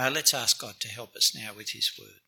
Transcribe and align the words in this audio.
Uh, 0.00 0.10
let's 0.10 0.32
ask 0.32 0.58
God 0.58 0.80
to 0.80 0.88
help 0.88 1.14
us 1.14 1.36
now 1.36 1.50
with 1.54 1.70
His 1.70 1.92
word. 2.00 2.22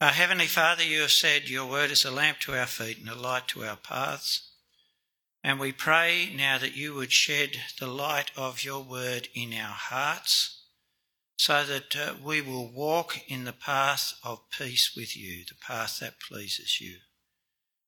Our 0.00 0.12
Heavenly 0.12 0.46
Father, 0.46 0.82
you 0.82 1.02
have 1.02 1.12
said 1.12 1.50
your 1.50 1.66
word 1.66 1.90
is 1.90 2.06
a 2.06 2.10
lamp 2.10 2.38
to 2.40 2.58
our 2.58 2.64
feet 2.64 2.98
and 2.98 3.10
a 3.10 3.14
light 3.14 3.46
to 3.48 3.62
our 3.62 3.76
paths. 3.76 4.48
And 5.44 5.60
we 5.60 5.70
pray 5.70 6.32
now 6.34 6.56
that 6.56 6.74
you 6.74 6.94
would 6.94 7.12
shed 7.12 7.58
the 7.78 7.86
light 7.86 8.30
of 8.34 8.64
your 8.64 8.82
word 8.82 9.28
in 9.34 9.52
our 9.52 9.74
hearts 9.74 10.62
so 11.36 11.62
that 11.64 11.94
uh, 11.94 12.14
we 12.24 12.40
will 12.40 12.72
walk 12.72 13.18
in 13.28 13.44
the 13.44 13.52
path 13.52 14.14
of 14.24 14.48
peace 14.50 14.94
with 14.96 15.14
you, 15.14 15.44
the 15.46 15.56
path 15.56 15.98
that 16.00 16.20
pleases 16.26 16.80
you, 16.80 16.96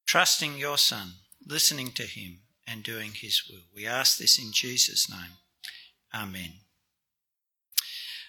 trusting 0.05 0.59
your 0.59 0.77
Son, 0.77 1.13
listening 1.47 1.93
to 1.93 2.03
him, 2.03 2.41
and 2.67 2.83
doing 2.83 3.13
his 3.13 3.45
will. 3.49 3.65
We 3.75 3.87
ask 3.87 4.19
this 4.19 4.39
in 4.39 4.53
Jesus' 4.53 5.09
name. 5.09 5.39
Amen. 6.15 6.53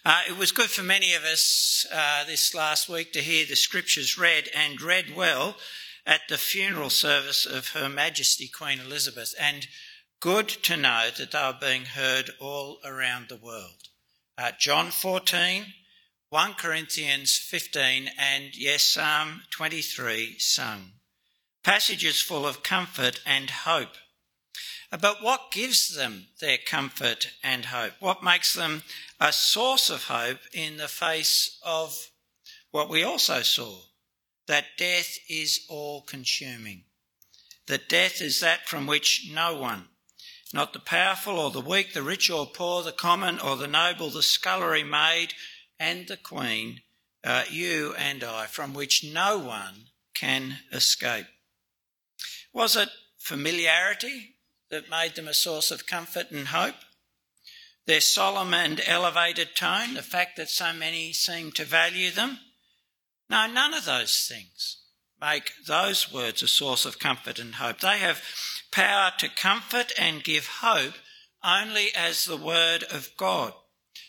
Uh, 0.04 0.22
it 0.28 0.38
was 0.38 0.52
good 0.52 0.70
for 0.70 0.84
many 0.84 1.14
of 1.14 1.24
us 1.24 1.86
uh, 1.92 2.24
this 2.26 2.54
last 2.54 2.90
week 2.90 3.12
to 3.14 3.22
hear 3.22 3.46
the 3.46 3.56
scriptures 3.56 4.18
read 4.18 4.50
and 4.56 4.82
read 4.82 5.16
well 5.16 5.56
at 6.06 6.22
the 6.30 6.38
funeral 6.38 6.90
service 6.90 7.46
of 7.46 7.70
Her 7.70 7.90
Majesty 7.90 8.48
Queen 8.48 8.80
Elizabeth, 8.80 9.34
and 9.40 9.68
good 10.20 10.48
to 10.48 10.78
know 10.78 11.10
that 11.18 11.32
they 11.32 11.38
are 11.38 11.58
being 11.60 11.86
heard 11.86 12.30
all 12.40 12.80
around 12.86 13.30
the 13.30 13.36
world. 13.36 13.90
Uh, 14.38 14.52
John 14.60 14.92
14, 14.92 15.66
1 16.30 16.54
Corinthians 16.54 17.38
15, 17.38 18.10
and 18.18 18.56
yes, 18.56 18.84
Psalm 18.84 19.42
23 19.52 20.38
sung. 20.38 20.92
Passages 21.64 22.22
full 22.22 22.46
of 22.46 22.62
comfort 22.62 23.22
and 23.26 23.50
hope. 23.50 23.96
But 25.02 25.22
what 25.22 25.52
gives 25.52 25.96
them 25.96 26.28
their 26.40 26.58
comfort 26.58 27.32
and 27.44 27.66
hope? 27.66 27.94
What 28.00 28.24
makes 28.24 28.54
them 28.54 28.84
a 29.20 29.34
source 29.34 29.90
of 29.90 30.06
hope 30.06 30.40
in 30.54 30.78
the 30.78 30.88
face 30.88 31.60
of 31.64 32.12
what 32.72 32.90
we 32.90 33.04
also 33.04 33.42
saw? 33.42 33.80
That 34.48 34.78
death 34.78 35.18
is 35.28 35.66
all 35.70 36.02
consuming. 36.02 36.84
That 37.68 37.90
death 37.90 38.22
is 38.22 38.40
that 38.42 38.68
from 38.68 38.86
which 38.86 39.30
no 39.34 39.56
one 39.56 39.90
not 40.56 40.72
the 40.72 40.80
powerful 40.80 41.38
or 41.38 41.52
the 41.52 41.60
weak, 41.60 41.94
the 41.94 42.02
rich 42.02 42.30
or 42.30 42.46
poor, 42.46 42.82
the 42.82 42.94
common 42.94 43.40
or 43.40 43.58
the 43.58 43.68
noble, 43.68 44.10
the 44.10 44.24
scullery 44.24 44.84
maid 44.84 45.34
and 45.80 46.08
the 46.08 46.16
queen, 46.16 46.80
uh, 47.26 47.44
you 47.50 47.94
and 47.98 48.24
I, 48.24 48.46
from 48.46 48.74
which 48.74 49.04
no 49.04 49.38
one 49.38 49.88
can 50.14 50.60
escape. 50.72 51.26
Was 52.54 52.78
it 52.78 52.88
familiarity 53.18 54.35
that 54.76 54.90
made 54.90 55.16
them 55.16 55.28
a 55.28 55.34
source 55.34 55.72
of 55.72 55.88
comfort 55.88 56.32
and 56.32 56.48
hope? 56.50 56.76
Their 57.86 58.02
solemn 58.02 58.54
and 58.54 58.82
elevated 58.86 59.56
tone, 59.56 59.94
the 59.94 60.02
fact 60.02 60.38
that 60.38 60.50
so 60.50 60.74
many 60.74 61.14
seem 61.14 61.52
to 61.54 61.64
value 61.64 62.12
them? 62.12 62.40
No, 63.30 63.48
none 63.48 63.74
of 63.74 63.86
those 63.86 64.28
things 64.28 64.78
make 65.22 65.52
those 65.66 66.12
words 66.12 66.44
a 66.44 66.48
source 66.48 66.86
of 66.86 67.00
comfort 67.00 67.40
and 67.40 67.56
hope. 67.56 67.80
They 67.80 68.00
have 68.00 68.22
power 68.72 69.12
to 69.20 69.30
comfort 69.30 69.92
and 69.98 70.24
give 70.24 70.48
hope 70.48 70.94
only 71.44 71.88
as 71.96 72.26
the 72.26 72.38
Word 72.38 72.84
of 72.84 73.10
God. 73.18 73.54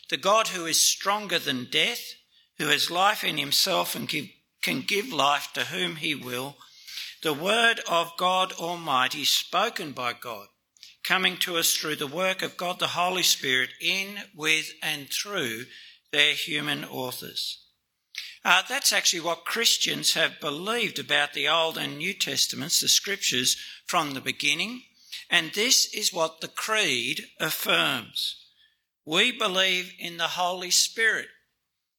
The 0.09 0.17
God 0.17 0.49
who 0.49 0.65
is 0.65 0.79
stronger 0.79 1.39
than 1.39 1.69
death, 1.71 2.13
who 2.57 2.67
has 2.67 2.91
life 2.91 3.23
in 3.23 3.37
himself 3.37 3.95
and 3.95 4.09
can 4.09 4.81
give 4.81 5.13
life 5.13 5.49
to 5.53 5.65
whom 5.65 5.97
he 5.97 6.15
will. 6.15 6.57
The 7.23 7.33
Word 7.33 7.79
of 7.89 8.11
God 8.17 8.53
Almighty, 8.53 9.23
spoken 9.25 9.91
by 9.91 10.13
God, 10.13 10.47
coming 11.07 11.37
to 11.37 11.55
us 11.55 11.73
through 11.73 11.95
the 11.95 12.05
work 12.05 12.41
of 12.41 12.57
God 12.57 12.79
the 12.79 12.87
Holy 12.87 13.23
Spirit 13.23 13.69
in, 13.79 14.17
with, 14.35 14.73
and 14.83 15.09
through 15.09 15.63
their 16.11 16.33
human 16.33 16.83
authors. 16.83 17.63
Uh, 18.43 18.61
that's 18.67 18.91
actually 18.91 19.21
what 19.21 19.45
Christians 19.45 20.15
have 20.15 20.41
believed 20.41 20.99
about 20.99 21.33
the 21.33 21.47
Old 21.47 21.77
and 21.77 21.97
New 21.97 22.13
Testaments, 22.13 22.81
the 22.81 22.89
scriptures 22.89 23.55
from 23.85 24.13
the 24.13 24.21
beginning. 24.21 24.83
And 25.29 25.51
this 25.53 25.93
is 25.93 26.11
what 26.11 26.41
the 26.41 26.49
Creed 26.49 27.27
affirms. 27.39 28.45
We 29.05 29.31
believe 29.31 29.93
in 29.97 30.17
the 30.17 30.27
Holy 30.27 30.71
Spirit 30.71 31.27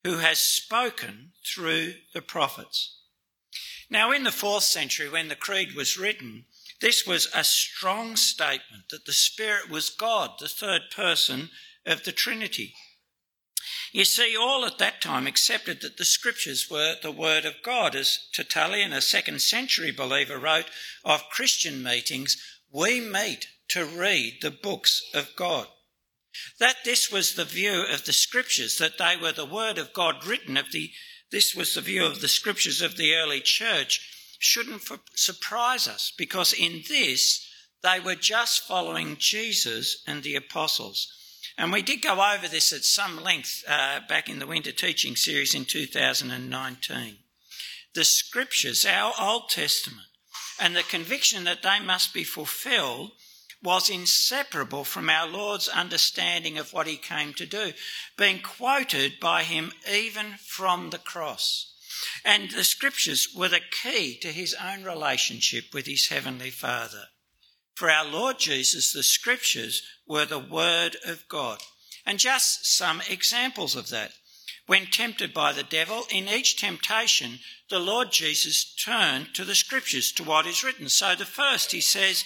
who 0.05 0.19
has 0.19 0.39
spoken 0.39 1.33
through 1.47 1.95
the 2.13 2.23
prophets. 2.23 2.99
Now, 3.89 4.13
in 4.13 4.25
the 4.25 4.31
fourth 4.31 4.65
century, 4.65 5.09
when 5.09 5.29
the 5.29 5.35
Creed 5.35 5.75
was 5.75 5.99
written, 5.99 6.45
this 6.81 7.07
was 7.07 7.29
a 7.35 7.43
strong 7.43 8.17
statement 8.17 8.89
that 8.91 9.05
the 9.05 9.13
Spirit 9.13 9.69
was 9.69 9.91
God, 9.91 10.33
the 10.39 10.49
third 10.49 10.83
person 10.95 11.51
of 11.85 12.05
the 12.05 12.13
Trinity. 12.13 12.75
You 13.93 14.05
see, 14.05 14.37
all 14.37 14.65
at 14.65 14.79
that 14.79 15.01
time 15.01 15.27
accepted 15.27 15.81
that 15.81 15.97
the 15.97 16.05
scriptures 16.05 16.71
were 16.71 16.97
the 17.03 17.11
word 17.11 17.45
of 17.45 17.63
God. 17.63 17.97
As 17.97 18.29
Tertullian, 18.33 18.93
a 18.93 19.01
second 19.01 19.41
century 19.41 19.91
believer, 19.91 20.39
wrote 20.39 20.71
of 21.05 21.29
Christian 21.31 21.83
meetings, 21.83 22.37
we 22.71 23.01
meet 23.01 23.49
to 23.69 23.85
read 23.85 24.39
the 24.41 24.51
books 24.51 25.03
of 25.15 25.35
God. 25.37 25.69
That 26.61 26.77
this 26.85 27.11
was 27.11 27.35
the 27.35 27.45
view 27.45 27.85
of 27.91 28.05
the 28.05 28.13
scriptures, 28.13 28.79
that 28.79 28.99
they 28.99 29.17
were 29.17 29.33
the 29.33 29.47
word 29.47 29.79
of 29.79 29.93
God 29.93 30.25
written 30.27 30.57
of 30.57 30.71
the, 30.71 30.93
this 31.31 31.55
was 31.55 31.75
the 31.75 31.81
view 31.81 32.05
of 32.05 32.21
the 32.21 32.29
scriptures 32.29 32.83
of 32.83 32.97
the 32.97 33.15
early 33.15 33.41
church, 33.41 34.01
shouldn't 34.39 34.83
surprise 35.15 35.89
us 35.89 36.13
because 36.17 36.53
in 36.53 36.83
this 36.89 37.47
they 37.83 38.01
were 38.01 38.15
just 38.15 38.67
following 38.67 39.17
Jesus 39.19 40.03
and 40.07 40.23
the 40.23 40.37
apostles. 40.37 41.13
And 41.57 41.73
we 41.73 41.83
did 41.83 42.03
go 42.03 42.13
over 42.13 42.47
this 42.47 42.73
at 42.73 42.85
some 42.85 43.23
length 43.23 43.65
uh, 43.69 44.01
back 44.09 44.29
in 44.29 44.39
the 44.39 44.47
winter 44.47 44.73
teaching 44.73 45.17
series 45.17 45.55
in 45.55 45.65
2019. 45.65 47.17
The 47.95 48.05
scriptures, 48.05 48.87
our 48.87 49.13
Old 49.21 49.49
Testament, 49.49 50.07
and 50.61 50.77
the 50.77 50.83
conviction 50.83 51.45
that 51.45 51.63
they 51.63 51.81
must 51.81 52.15
be 52.15 52.25
fulfilled 52.25 53.13
was 53.63 53.91
inseparable 53.91 54.85
from 54.85 55.11
our 55.11 55.27
Lord's 55.27 55.69
understanding 55.69 56.59
of 56.59 56.73
what 56.73 56.87
he 56.87 56.97
came 56.97 57.35
to 57.35 57.47
do, 57.47 57.73
being 58.17 58.41
quoted 58.41 59.19
by 59.21 59.43
him 59.43 59.73
even 59.91 60.35
from 60.39 60.91
the 60.91 60.99
cross. 60.99 61.75
And 62.25 62.51
the 62.51 62.65
scriptures 62.65 63.29
were 63.35 63.49
the 63.49 63.61
key 63.61 64.19
to 64.19 64.29
his 64.29 64.55
own 64.55 64.85
relationship 64.85 65.73
with 65.73 65.87
his 65.87 66.09
heavenly 66.09 66.51
Father. 66.51 67.05
For 67.75 67.91
our 67.91 68.05
Lord 68.05 68.39
Jesus, 68.39 68.93
the 68.93 69.03
scriptures 69.03 69.83
were 70.07 70.25
the 70.25 70.39
word 70.39 70.97
of 71.07 71.29
God. 71.29 71.61
And 72.05 72.19
just 72.19 72.67
some 72.67 73.03
examples 73.09 73.77
of 73.77 73.91
that. 73.91 74.13
When 74.67 74.87
tempted 74.87 75.33
by 75.33 75.53
the 75.53 75.63
devil, 75.63 76.05
in 76.11 76.29
each 76.29 76.57
temptation, 76.57 77.39
the 77.71 77.79
Lord 77.79 78.13
Jesus 78.13 78.75
turned 78.75 79.35
to 79.35 79.45
the 79.45 79.55
scriptures, 79.55 80.13
to 80.13 80.25
what 80.25 80.47
is 80.47 80.65
written. 80.65 80.89
So 80.89 81.15
the 81.15 81.25
first, 81.25 81.73
he 81.73 81.81
says, 81.81 82.25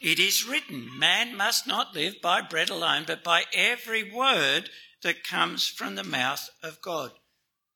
It 0.00 0.18
is 0.18 0.46
written, 0.46 0.98
man 0.98 1.36
must 1.36 1.66
not 1.66 1.94
live 1.94 2.20
by 2.22 2.40
bread 2.40 2.70
alone, 2.70 3.04
but 3.06 3.22
by 3.22 3.44
every 3.52 4.10
word 4.10 4.70
that 5.02 5.24
comes 5.24 5.68
from 5.68 5.94
the 5.94 6.04
mouth 6.04 6.48
of 6.62 6.80
God. 6.80 7.12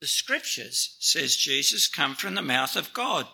The 0.00 0.06
scriptures, 0.06 0.96
says 0.98 1.36
Jesus, 1.36 1.86
come 1.86 2.14
from 2.14 2.34
the 2.34 2.42
mouth 2.42 2.74
of 2.74 2.94
God. 2.94 3.26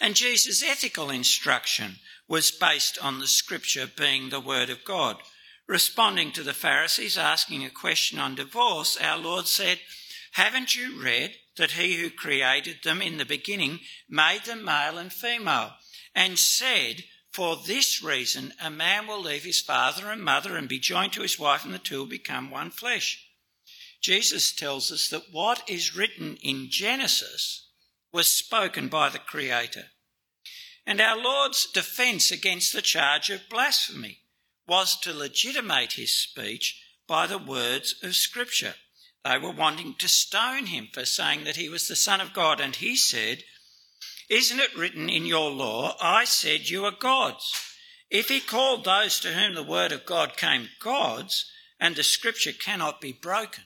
And 0.00 0.16
Jesus' 0.16 0.62
ethical 0.62 1.10
instruction 1.10 1.96
was 2.26 2.50
based 2.50 2.98
on 3.02 3.18
the 3.18 3.26
scripture 3.26 3.86
being 3.86 4.30
the 4.30 4.40
word 4.40 4.70
of 4.70 4.84
God. 4.84 5.18
Responding 5.66 6.32
to 6.32 6.42
the 6.42 6.54
Pharisees 6.54 7.18
asking 7.18 7.64
a 7.64 7.70
question 7.70 8.18
on 8.18 8.34
divorce, 8.34 8.96
our 8.96 9.18
Lord 9.18 9.46
said, 9.46 9.80
Haven't 10.32 10.74
you 10.74 11.02
read 11.02 11.34
that 11.56 11.72
he 11.72 11.96
who 11.96 12.10
created 12.10 12.78
them 12.82 13.00
in 13.00 13.18
the 13.18 13.24
beginning 13.24 13.80
made 14.08 14.44
them 14.44 14.64
male 14.64 14.98
and 14.98 15.12
female, 15.12 15.72
and 16.14 16.38
said, 16.38 17.04
For 17.32 17.56
this 17.56 18.02
reason 18.02 18.54
a 18.62 18.70
man 18.70 19.06
will 19.06 19.20
leave 19.20 19.44
his 19.44 19.60
father 19.60 20.10
and 20.10 20.22
mother 20.22 20.56
and 20.56 20.68
be 20.68 20.78
joined 20.78 21.12
to 21.14 21.22
his 21.22 21.38
wife, 21.38 21.64
and 21.64 21.72
the 21.74 21.78
two 21.78 22.00
will 22.00 22.06
become 22.06 22.50
one 22.50 22.70
flesh? 22.70 23.23
Jesus 24.04 24.52
tells 24.52 24.92
us 24.92 25.08
that 25.08 25.32
what 25.32 25.62
is 25.66 25.96
written 25.96 26.36
in 26.42 26.68
Genesis 26.68 27.70
was 28.12 28.30
spoken 28.30 28.88
by 28.88 29.08
the 29.08 29.18
Creator. 29.18 29.84
And 30.86 31.00
our 31.00 31.16
Lord's 31.16 31.66
defence 31.72 32.30
against 32.30 32.74
the 32.74 32.82
charge 32.82 33.30
of 33.30 33.48
blasphemy 33.48 34.18
was 34.68 35.00
to 35.00 35.14
legitimate 35.14 35.94
his 35.94 36.14
speech 36.14 36.82
by 37.08 37.26
the 37.26 37.38
words 37.38 37.94
of 38.02 38.14
Scripture. 38.14 38.74
They 39.24 39.38
were 39.38 39.52
wanting 39.52 39.94
to 39.94 40.06
stone 40.06 40.66
him 40.66 40.88
for 40.92 41.06
saying 41.06 41.44
that 41.44 41.56
he 41.56 41.70
was 41.70 41.88
the 41.88 41.96
Son 41.96 42.20
of 42.20 42.34
God, 42.34 42.60
and 42.60 42.76
he 42.76 42.96
said, 42.96 43.42
Isn't 44.28 44.60
it 44.60 44.76
written 44.76 45.08
in 45.08 45.24
your 45.24 45.50
law, 45.50 45.96
I 45.98 46.24
said 46.24 46.68
you 46.68 46.84
are 46.84 46.92
gods? 46.92 47.58
If 48.10 48.28
he 48.28 48.40
called 48.40 48.84
those 48.84 49.18
to 49.20 49.32
whom 49.32 49.54
the 49.54 49.62
word 49.62 49.92
of 49.92 50.04
God 50.04 50.36
came 50.36 50.68
gods, 50.78 51.50
and 51.80 51.96
the 51.96 52.02
Scripture 52.02 52.52
cannot 52.52 53.00
be 53.00 53.10
broken, 53.10 53.64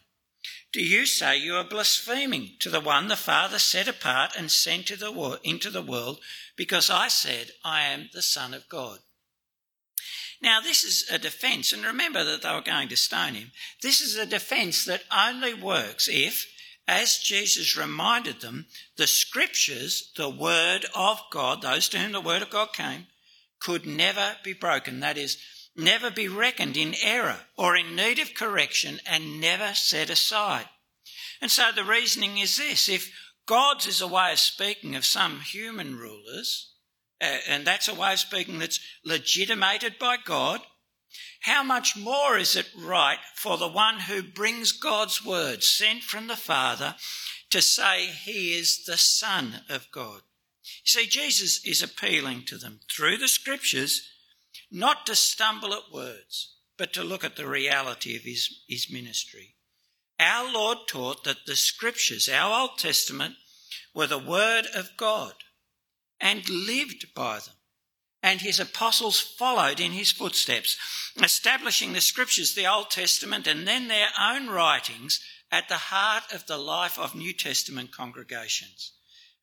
do 0.72 0.82
you 0.82 1.06
say 1.06 1.36
you 1.36 1.54
are 1.54 1.64
blaspheming 1.64 2.50
to 2.58 2.68
the 2.68 2.80
one 2.80 3.08
the 3.08 3.16
Father 3.16 3.58
set 3.58 3.88
apart 3.88 4.32
and 4.36 4.50
sent 4.50 4.86
to 4.88 4.96
the, 4.96 5.40
into 5.42 5.70
the 5.70 5.82
world 5.82 6.20
because 6.56 6.90
I 6.90 7.08
said 7.08 7.52
I 7.64 7.84
am 7.84 8.10
the 8.12 8.22
Son 8.22 8.52
of 8.52 8.68
God? 8.68 8.98
Now, 10.40 10.60
this 10.60 10.84
is 10.84 11.08
a 11.10 11.18
defence, 11.18 11.72
and 11.72 11.84
remember 11.84 12.22
that 12.22 12.42
they 12.42 12.52
were 12.52 12.60
going 12.60 12.88
to 12.88 12.96
stone 12.96 13.34
him. 13.34 13.50
This 13.82 14.00
is 14.00 14.16
a 14.16 14.26
defence 14.26 14.84
that 14.84 15.02
only 15.14 15.52
works 15.52 16.08
if, 16.08 16.46
as 16.86 17.18
Jesus 17.18 17.76
reminded 17.76 18.40
them, 18.40 18.66
the 18.96 19.08
scriptures, 19.08 20.12
the 20.16 20.28
word 20.28 20.86
of 20.94 21.20
God, 21.32 21.62
those 21.62 21.88
to 21.88 21.98
whom 21.98 22.12
the 22.12 22.20
word 22.20 22.42
of 22.42 22.50
God 22.50 22.72
came, 22.72 23.06
could 23.58 23.84
never 23.84 24.36
be 24.44 24.52
broken. 24.52 25.00
That 25.00 25.18
is, 25.18 25.38
never 25.78 26.10
be 26.10 26.28
reckoned 26.28 26.76
in 26.76 26.94
error 27.02 27.38
or 27.56 27.76
in 27.76 27.94
need 27.94 28.18
of 28.18 28.34
correction 28.34 29.00
and 29.06 29.40
never 29.40 29.72
set 29.74 30.10
aside. 30.10 30.68
And 31.40 31.50
so 31.50 31.70
the 31.74 31.84
reasoning 31.84 32.38
is 32.38 32.56
this 32.56 32.88
if 32.88 33.10
God's 33.46 33.86
is 33.86 34.00
a 34.00 34.08
way 34.08 34.32
of 34.32 34.38
speaking 34.38 34.96
of 34.96 35.04
some 35.04 35.40
human 35.40 35.96
rulers, 35.96 36.72
uh, 37.20 37.38
and 37.48 37.66
that's 37.66 37.88
a 37.88 37.94
way 37.94 38.12
of 38.12 38.18
speaking 38.18 38.58
that's 38.58 38.80
legitimated 39.04 39.98
by 39.98 40.16
God, 40.22 40.60
how 41.42 41.62
much 41.62 41.96
more 41.96 42.36
is 42.36 42.56
it 42.56 42.68
right 42.76 43.18
for 43.34 43.56
the 43.56 43.68
one 43.68 44.00
who 44.00 44.22
brings 44.22 44.72
God's 44.72 45.24
word 45.24 45.62
sent 45.62 46.02
from 46.02 46.26
the 46.26 46.36
Father 46.36 46.96
to 47.50 47.62
say 47.62 48.06
he 48.06 48.58
is 48.58 48.84
the 48.84 48.96
Son 48.96 49.62
of 49.70 49.90
God? 49.92 50.22
You 50.84 50.90
see, 50.90 51.06
Jesus 51.06 51.64
is 51.64 51.82
appealing 51.82 52.42
to 52.46 52.58
them 52.58 52.80
through 52.90 53.16
the 53.18 53.28
scriptures 53.28 54.10
not 54.70 55.06
to 55.06 55.14
stumble 55.14 55.72
at 55.72 55.92
words, 55.92 56.54
but 56.76 56.92
to 56.92 57.02
look 57.02 57.24
at 57.24 57.36
the 57.36 57.48
reality 57.48 58.16
of 58.16 58.22
his, 58.22 58.62
his 58.68 58.90
ministry. 58.90 59.54
Our 60.20 60.52
Lord 60.52 60.78
taught 60.88 61.24
that 61.24 61.46
the 61.46 61.56
scriptures, 61.56 62.28
our 62.28 62.62
Old 62.62 62.78
Testament, 62.78 63.36
were 63.94 64.06
the 64.06 64.18
word 64.18 64.66
of 64.74 64.96
God 64.96 65.34
and 66.20 66.48
lived 66.48 67.14
by 67.14 67.38
them. 67.38 67.54
And 68.22 68.40
his 68.40 68.58
apostles 68.58 69.20
followed 69.20 69.78
in 69.78 69.92
his 69.92 70.10
footsteps, 70.10 70.76
establishing 71.22 71.92
the 71.92 72.00
scriptures, 72.00 72.54
the 72.54 72.66
Old 72.66 72.90
Testament, 72.90 73.46
and 73.46 73.66
then 73.66 73.86
their 73.86 74.08
own 74.20 74.48
writings 74.48 75.20
at 75.52 75.68
the 75.68 75.76
heart 75.76 76.24
of 76.32 76.46
the 76.46 76.58
life 76.58 76.98
of 76.98 77.14
New 77.14 77.32
Testament 77.32 77.92
congregations. 77.92 78.92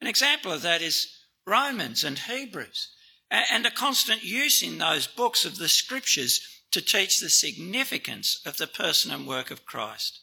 An 0.02 0.08
example 0.08 0.52
of 0.52 0.62
that 0.64 0.82
is 0.82 1.08
Romans 1.48 2.04
and 2.04 2.20
Hebrews, 2.20 2.90
and 3.32 3.66
a 3.66 3.72
constant 3.72 4.24
use 4.24 4.62
in 4.62 4.78
those 4.78 5.08
books 5.08 5.46
of 5.46 5.58
the 5.58 5.68
scriptures 5.68 6.62
to 6.72 6.82
teach 6.82 7.20
the 7.20 7.30
significance 7.30 8.42
of 8.46 8.58
the 8.58 8.68
person 8.68 9.12
and 9.12 9.28
work 9.28 9.52
of 9.52 9.66
Christ. 9.66 10.20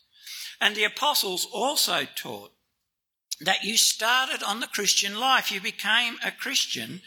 And 0.60 0.76
the 0.76 0.84
apostles 0.84 1.46
also 1.52 2.06
taught 2.14 2.52
that 3.40 3.64
you 3.64 3.76
started 3.76 4.42
on 4.42 4.60
the 4.60 4.68
Christian 4.68 5.18
life. 5.18 5.50
You 5.50 5.60
became 5.60 6.16
a 6.24 6.30
Christian 6.30 7.02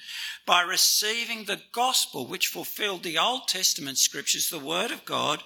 by 0.46 0.62
receiving 0.62 1.46
the 1.46 1.62
gospel 1.72 2.28
which 2.28 2.48
fulfilled 2.48 3.04
the 3.04 3.18
Old 3.18 3.48
Testament 3.48 3.98
scriptures, 3.98 4.50
the 4.50 4.60
Word 4.60 4.92
of 4.92 5.06
God, 5.06 5.44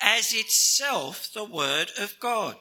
as 0.00 0.32
itself 0.34 1.30
the 1.32 1.44
Word 1.44 1.90
of 1.98 2.18
God. 2.18 2.56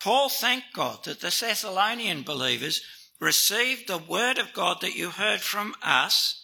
Paul 0.00 0.30
thanked 0.30 0.72
God 0.72 1.04
that 1.04 1.20
the 1.20 1.36
Thessalonian 1.38 2.22
believers 2.22 2.82
received 3.20 3.86
the 3.86 3.98
Word 3.98 4.38
of 4.38 4.52
God 4.52 4.80
that 4.80 4.96
you 4.96 5.10
heard 5.10 5.40
from 5.40 5.74
us, 5.82 6.41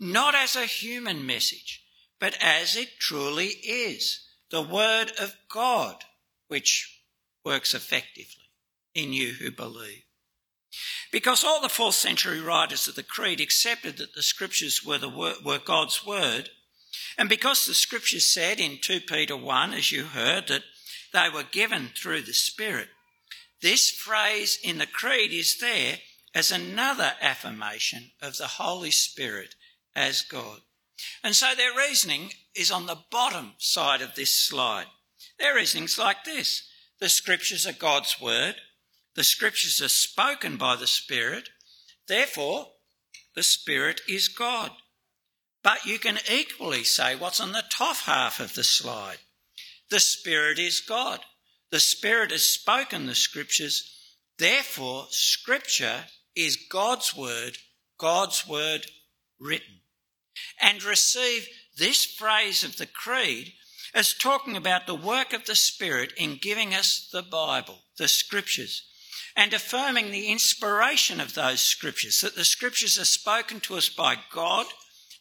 not 0.00 0.34
as 0.34 0.56
a 0.56 0.66
human 0.66 1.26
message, 1.26 1.82
but 2.18 2.36
as 2.40 2.76
it 2.76 2.98
truly 2.98 3.46
is 3.46 4.26
the 4.50 4.62
Word 4.62 5.12
of 5.20 5.36
God, 5.48 6.04
which 6.48 7.02
works 7.44 7.74
effectively 7.74 8.50
in 8.94 9.12
you 9.12 9.32
who 9.32 9.50
believe. 9.50 10.04
Because 11.12 11.44
all 11.44 11.60
the 11.60 11.68
fourth 11.68 11.94
century 11.94 12.40
writers 12.40 12.88
of 12.88 12.94
the 12.94 13.02
Creed 13.02 13.40
accepted 13.40 13.98
that 13.98 14.14
the 14.14 14.22
scriptures 14.22 14.84
were, 14.84 14.98
the, 14.98 15.08
were 15.08 15.58
God's 15.58 16.04
word, 16.04 16.50
and 17.16 17.28
because 17.28 17.66
the 17.66 17.74
scriptures 17.74 18.24
said 18.26 18.58
in 18.58 18.78
2 18.80 19.00
Peter 19.02 19.36
1, 19.36 19.74
as 19.74 19.92
you 19.92 20.04
heard, 20.04 20.48
that 20.48 20.64
they 21.12 21.28
were 21.32 21.44
given 21.44 21.90
through 21.94 22.22
the 22.22 22.32
Spirit, 22.32 22.88
this 23.62 23.90
phrase 23.90 24.58
in 24.62 24.78
the 24.78 24.86
Creed 24.86 25.32
is 25.32 25.58
there 25.58 25.98
as 26.34 26.50
another 26.50 27.12
affirmation 27.20 28.10
of 28.20 28.36
the 28.36 28.46
Holy 28.46 28.90
Spirit 28.90 29.54
as 29.94 30.22
God. 30.22 30.60
And 31.22 31.34
so 31.34 31.54
their 31.54 31.76
reasoning 31.76 32.32
is 32.54 32.70
on 32.70 32.86
the 32.86 32.98
bottom 33.10 33.52
side 33.58 34.02
of 34.02 34.14
this 34.14 34.32
slide. 34.32 34.86
Their 35.38 35.54
reasoning's 35.54 35.98
like 35.98 36.24
this 36.24 36.68
the 37.00 37.08
scriptures 37.08 37.66
are 37.66 37.72
God's 37.72 38.20
word, 38.20 38.56
the 39.14 39.24
scriptures 39.24 39.80
are 39.82 39.88
spoken 39.88 40.56
by 40.56 40.76
the 40.76 40.86
Spirit, 40.86 41.48
therefore, 42.08 42.68
the 43.34 43.42
Spirit 43.42 44.00
is 44.08 44.28
God. 44.28 44.70
But 45.62 45.86
you 45.86 45.98
can 45.98 46.18
equally 46.30 46.84
say 46.84 47.16
what's 47.16 47.40
on 47.40 47.52
the 47.52 47.64
top 47.70 47.96
half 47.96 48.38
of 48.38 48.54
the 48.54 48.64
slide. 48.64 49.18
The 49.90 50.00
Spirit 50.00 50.58
is 50.58 50.80
God. 50.80 51.20
The 51.70 51.80
Spirit 51.80 52.30
has 52.30 52.44
spoken 52.44 53.06
the 53.06 53.14
scriptures. 53.14 53.90
Therefore, 54.38 55.06
scripture 55.10 56.04
is 56.36 56.56
God's 56.56 57.16
word, 57.16 57.58
God's 57.98 58.46
word 58.46 58.86
written. 59.40 59.80
And 60.60 60.82
receive 60.82 61.48
this 61.76 62.04
phrase 62.04 62.64
of 62.64 62.76
the 62.76 62.86
Creed 62.86 63.52
as 63.94 64.14
talking 64.14 64.56
about 64.56 64.86
the 64.86 64.94
work 64.94 65.32
of 65.32 65.46
the 65.46 65.54
Spirit 65.54 66.12
in 66.16 66.38
giving 66.40 66.74
us 66.74 67.08
the 67.12 67.22
Bible, 67.22 67.78
the 67.96 68.08
scriptures 68.08 68.82
and 69.36 69.52
affirming 69.52 70.10
the 70.10 70.28
inspiration 70.28 71.20
of 71.20 71.34
those 71.34 71.60
scriptures, 71.60 72.20
that 72.20 72.36
the 72.36 72.44
scriptures 72.44 72.98
are 72.98 73.04
spoken 73.04 73.60
to 73.60 73.74
us 73.76 73.88
by 73.88 74.16
God 74.32 74.66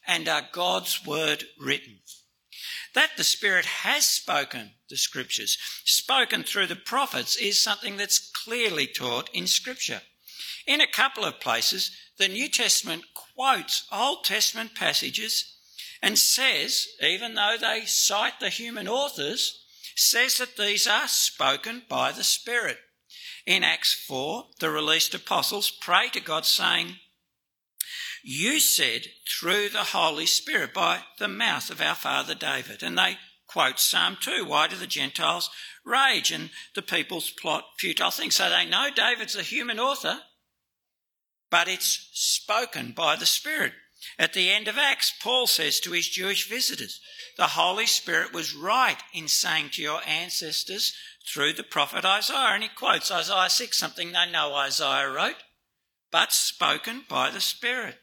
and 0.06 0.27
are 0.27 0.48
God's 0.51 1.06
word 1.06 1.45
written. 1.60 2.00
That 2.94 3.12
the 3.18 3.24
Spirit 3.24 3.65
has 3.65 4.06
spoken 4.06 4.71
the 4.89 4.98
scriptures, 4.98 5.57
spoken 5.83 6.44
through 6.44 6.68
the 6.68 6.75
prophets, 6.75 7.36
is 7.36 7.60
something 7.60 7.98
that's 7.98 8.31
clearly 8.45 8.86
taught 8.86 9.30
in 9.33 9.48
scripture. 9.48 10.01
In 10.65 10.81
a 10.81 10.88
couple 10.88 11.25
of 11.25 11.39
places, 11.39 11.92
the 12.18 12.27
New 12.27 12.50
Testament 12.50 13.04
quotes 13.13 13.88
Old 13.92 14.24
Testament 14.24 14.75
passages 14.75 15.57
and 16.01 16.18
says, 16.18 16.88
even 17.01 17.36
though 17.36 17.56
they 17.60 17.86
cite 17.86 18.39
the 18.39 18.50
human 18.50 18.88
authors, 18.88 19.63
says 19.95 20.38
that 20.38 20.57
these 20.57 20.88
are 20.88 21.07
spoken 21.07 21.83
by 21.88 22.12
the 22.12 22.24
Spirit. 22.24 22.77
In 23.45 23.63
Acts 23.63 23.94
4, 23.94 24.45
the 24.60 24.69
released 24.69 25.13
apostles 25.13 25.69
pray 25.69 26.10
to 26.10 26.19
God 26.19 26.45
saying, 26.45 26.98
You 28.24 28.60
said 28.60 29.07
through 29.27 29.69
the 29.69 29.86
Holy 29.86 30.25
Spirit 30.25 30.74
by 30.74 31.01
the 31.19 31.27
mouth 31.27 31.69
of 31.69 31.81
our 31.81 31.95
father 31.95 32.36
David. 32.36 32.83
And 32.83 32.98
they 32.98 33.18
quote 33.48 33.80
Psalm 33.80 34.18
2 34.21 34.45
Why 34.45 34.68
do 34.68 34.75
the 34.75 34.88
Gentiles 34.88 35.50
rage 35.86 36.31
and 36.31 36.50
the 36.74 36.81
peoples 36.81 37.32
plot 37.32 37.65
futile 37.77 38.12
things? 38.12 38.36
So 38.36 38.50
they 38.50 38.65
know 38.65 38.89
David's 38.93 39.36
a 39.36 39.43
human 39.43 39.79
author, 39.79 40.22
but 41.53 41.67
it's 41.67 42.10
spoken 42.13 42.93
by 42.98 43.15
the 43.15 43.27
Spirit. 43.27 43.74
At 44.17 44.33
the 44.33 44.50
end 44.50 44.67
of 44.67 44.79
Acts, 44.79 45.13
Paul 45.22 45.45
says 45.45 45.79
to 45.81 45.91
his 45.91 46.10
Jewish 46.10 46.50
visitors, 46.50 47.00
The 47.38 47.50
Holy 47.50 47.86
Spirit 47.86 48.33
was 48.33 48.55
right 48.55 48.98
in 49.13 49.27
saying 49.27 49.69
to 49.74 49.81
your 49.83 50.01
ancestors, 50.07 50.95
through 51.31 51.53
the 51.53 51.62
prophet 51.62 52.05
Isaiah. 52.05 52.53
And 52.53 52.63
he 52.63 52.69
quotes 52.69 53.12
Isaiah 53.12 53.51
6, 53.51 53.77
something 53.77 54.13
they 54.13 54.31
know 54.31 54.55
Isaiah 54.55 55.12
wrote, 55.12 55.43
but 56.10 56.33
spoken 56.33 57.03
by 57.07 57.29
the 57.29 57.39
Spirit. 57.39 57.98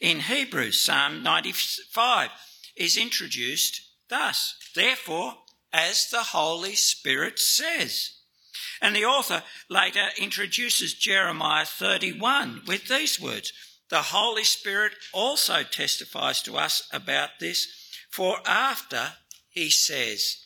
In 0.00 0.18
Hebrews, 0.18 0.84
Psalm 0.84 1.22
95 1.22 2.30
is 2.74 2.96
introduced 2.96 3.82
thus 4.08 4.56
Therefore, 4.74 5.34
as 5.72 6.10
the 6.10 6.24
Holy 6.24 6.74
Spirit 6.74 7.38
says. 7.38 8.16
And 8.80 8.96
the 8.96 9.04
author 9.04 9.42
later 9.68 10.08
introduces 10.18 10.94
Jeremiah 10.94 11.66
31 11.66 12.62
with 12.66 12.88
these 12.88 13.20
words 13.20 13.52
The 13.90 14.02
Holy 14.02 14.44
Spirit 14.44 14.92
also 15.12 15.62
testifies 15.62 16.42
to 16.42 16.56
us 16.56 16.88
about 16.92 17.30
this, 17.40 17.66
for 18.10 18.38
after 18.46 19.14
he 19.50 19.68
says, 19.68 20.36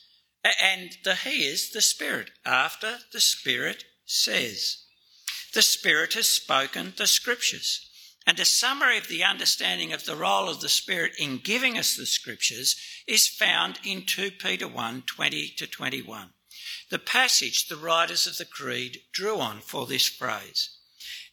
and 0.61 0.97
the 1.03 1.15
He 1.15 1.45
is 1.45 1.71
the 1.71 1.81
Spirit, 1.81 2.31
after 2.45 2.99
the 3.11 3.19
Spirit 3.19 3.83
says. 4.05 4.83
The 5.53 5.61
Spirit 5.61 6.13
has 6.13 6.27
spoken 6.27 6.93
the 6.97 7.07
Scriptures. 7.07 7.89
And 8.27 8.39
a 8.39 8.45
summary 8.45 8.97
of 8.97 9.07
the 9.07 9.23
understanding 9.23 9.93
of 9.93 10.05
the 10.05 10.15
role 10.15 10.49
of 10.49 10.61
the 10.61 10.69
Spirit 10.69 11.13
in 11.19 11.37
giving 11.37 11.77
us 11.77 11.95
the 11.95 12.05
Scriptures 12.05 12.75
is 13.07 13.27
found 13.27 13.79
in 13.83 14.03
2 14.05 14.31
Peter 14.31 14.67
1 14.67 15.03
20 15.03 15.49
to 15.57 15.67
21. 15.67 16.31
The 16.89 16.99
passage 16.99 17.67
the 17.67 17.75
writers 17.75 18.27
of 18.27 18.37
the 18.37 18.45
Creed 18.45 19.01
drew 19.11 19.39
on 19.39 19.59
for 19.61 19.85
this 19.85 20.07
phrase. 20.07 20.69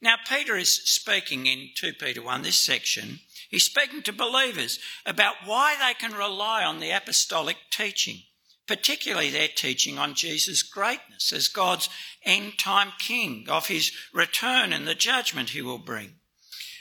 Now, 0.00 0.16
Peter 0.28 0.56
is 0.56 0.82
speaking 0.88 1.46
in 1.46 1.70
2 1.76 1.92
Peter 1.94 2.22
1, 2.22 2.42
this 2.42 2.58
section, 2.58 3.20
he's 3.48 3.64
speaking 3.64 4.02
to 4.02 4.12
believers 4.12 4.78
about 5.06 5.36
why 5.44 5.76
they 5.78 5.94
can 5.94 6.16
rely 6.16 6.64
on 6.64 6.80
the 6.80 6.90
apostolic 6.90 7.56
teaching 7.70 8.22
particularly 8.66 9.30
their 9.30 9.48
teaching 9.48 9.98
on 9.98 10.14
Jesus' 10.14 10.62
greatness 10.62 11.32
as 11.32 11.48
God's 11.48 11.88
end 12.22 12.58
time 12.58 12.92
king, 12.98 13.46
of 13.48 13.66
his 13.66 13.92
return 14.12 14.72
and 14.72 14.86
the 14.86 14.94
judgment 14.94 15.50
he 15.50 15.62
will 15.62 15.78
bring. 15.78 16.14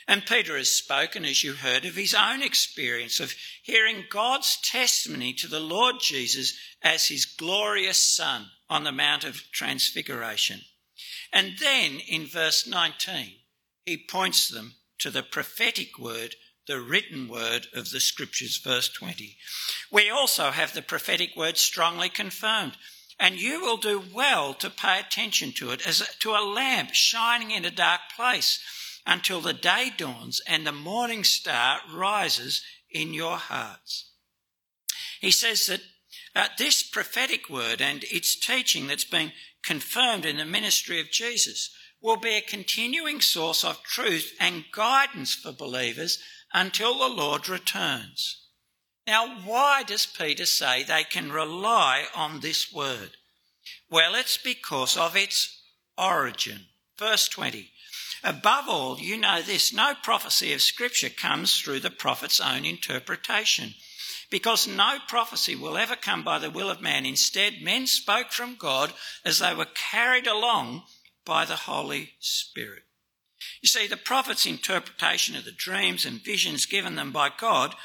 And 0.07 0.25
Peter 0.25 0.57
has 0.57 0.71
spoken, 0.71 1.25
as 1.25 1.43
you 1.43 1.53
heard, 1.53 1.85
of 1.85 1.95
his 1.95 2.13
own 2.13 2.41
experience 2.41 3.19
of 3.19 3.35
hearing 3.63 4.05
God's 4.09 4.57
testimony 4.61 5.33
to 5.33 5.47
the 5.47 5.59
Lord 5.59 5.95
Jesus 5.99 6.57
as 6.81 7.07
his 7.07 7.25
glorious 7.25 8.01
Son 8.01 8.47
on 8.71 8.85
the 8.85 8.91
Mount 8.91 9.25
of 9.25 9.43
Transfiguration. 9.51 10.61
And 11.33 11.57
then 11.59 11.99
in 12.07 12.25
verse 12.25 12.65
19, 12.65 13.33
he 13.85 13.97
points 14.09 14.47
them 14.47 14.75
to 14.99 15.11
the 15.11 15.23
prophetic 15.23 15.99
word, 15.99 16.35
the 16.67 16.79
written 16.79 17.27
word 17.27 17.67
of 17.75 17.91
the 17.91 17.99
scriptures, 17.99 18.57
verse 18.57 18.87
20. 18.87 19.35
We 19.91 20.09
also 20.09 20.51
have 20.51 20.73
the 20.73 20.81
prophetic 20.81 21.35
word 21.35 21.57
strongly 21.57 22.07
confirmed. 22.07 22.77
And 23.19 23.39
you 23.39 23.61
will 23.61 23.77
do 23.77 24.01
well 24.13 24.53
to 24.55 24.69
pay 24.69 24.99
attention 24.99 25.51
to 25.57 25.71
it 25.71 25.85
as 25.85 26.03
to 26.19 26.31
a 26.31 26.41
lamp 26.41 26.93
shining 26.93 27.51
in 27.51 27.65
a 27.65 27.71
dark 27.71 28.01
place 28.15 28.59
until 29.05 29.41
the 29.41 29.53
day 29.53 29.91
dawns 29.95 30.41
and 30.47 30.65
the 30.65 30.71
morning 30.71 31.23
star 31.25 31.79
rises 31.93 32.63
in 32.89 33.13
your 33.13 33.35
hearts. 33.35 34.11
He 35.19 35.29
says 35.29 35.67
that 35.67 35.81
uh, 36.35 36.47
this 36.57 36.83
prophetic 36.83 37.49
word 37.49 37.81
and 37.81 38.03
its 38.05 38.35
teaching 38.35 38.87
that's 38.87 39.03
been 39.03 39.31
confirmed 39.63 40.25
in 40.25 40.37
the 40.37 40.45
ministry 40.45 40.99
of 40.99 41.11
Jesus 41.11 41.69
will 42.01 42.17
be 42.17 42.35
a 42.35 42.41
continuing 42.41 43.21
source 43.21 43.63
of 43.63 43.83
truth 43.83 44.33
and 44.39 44.65
guidance 44.71 45.35
for 45.35 45.51
believers 45.51 46.19
until 46.53 46.97
the 46.97 47.13
Lord 47.13 47.47
returns. 47.47 48.47
Now, 49.07 49.41
why 49.45 49.83
does 49.83 50.05
Peter 50.05 50.45
say 50.45 50.83
they 50.83 51.03
can 51.03 51.31
rely 51.31 52.05
on 52.15 52.39
this 52.39 52.71
word? 52.71 53.11
Well, 53.89 54.15
it's 54.15 54.37
because 54.37 54.97
of 54.97 55.15
its 55.15 55.61
origin. 55.97 56.67
Verse 56.97 57.27
20 57.27 57.71
Above 58.23 58.69
all, 58.69 58.99
you 58.99 59.17
know 59.17 59.41
this 59.41 59.73
no 59.73 59.93
prophecy 60.03 60.53
of 60.53 60.61
Scripture 60.61 61.09
comes 61.09 61.59
through 61.59 61.79
the 61.79 61.89
prophet's 61.89 62.39
own 62.39 62.65
interpretation, 62.65 63.73
because 64.31 64.67
no 64.67 64.97
prophecy 65.07 65.55
will 65.55 65.77
ever 65.77 65.95
come 65.95 66.23
by 66.23 66.39
the 66.39 66.49
will 66.49 66.71
of 66.71 66.81
man. 66.81 67.05
Instead, 67.05 67.61
men 67.61 67.85
spoke 67.85 68.31
from 68.31 68.55
God 68.55 68.93
as 69.23 69.37
they 69.37 69.53
were 69.53 69.67
carried 69.75 70.25
along 70.25 70.83
by 71.25 71.45
the 71.45 71.55
Holy 71.55 72.13
Spirit. 72.19 72.83
You 73.61 73.67
see, 73.67 73.87
the 73.87 73.97
prophet's 73.97 74.45
interpretation 74.45 75.35
of 75.35 75.45
the 75.45 75.51
dreams 75.51 76.05
and 76.05 76.23
visions 76.23 76.65
given 76.65 76.95
them 76.95 77.11
by 77.11 77.29
God 77.35 77.75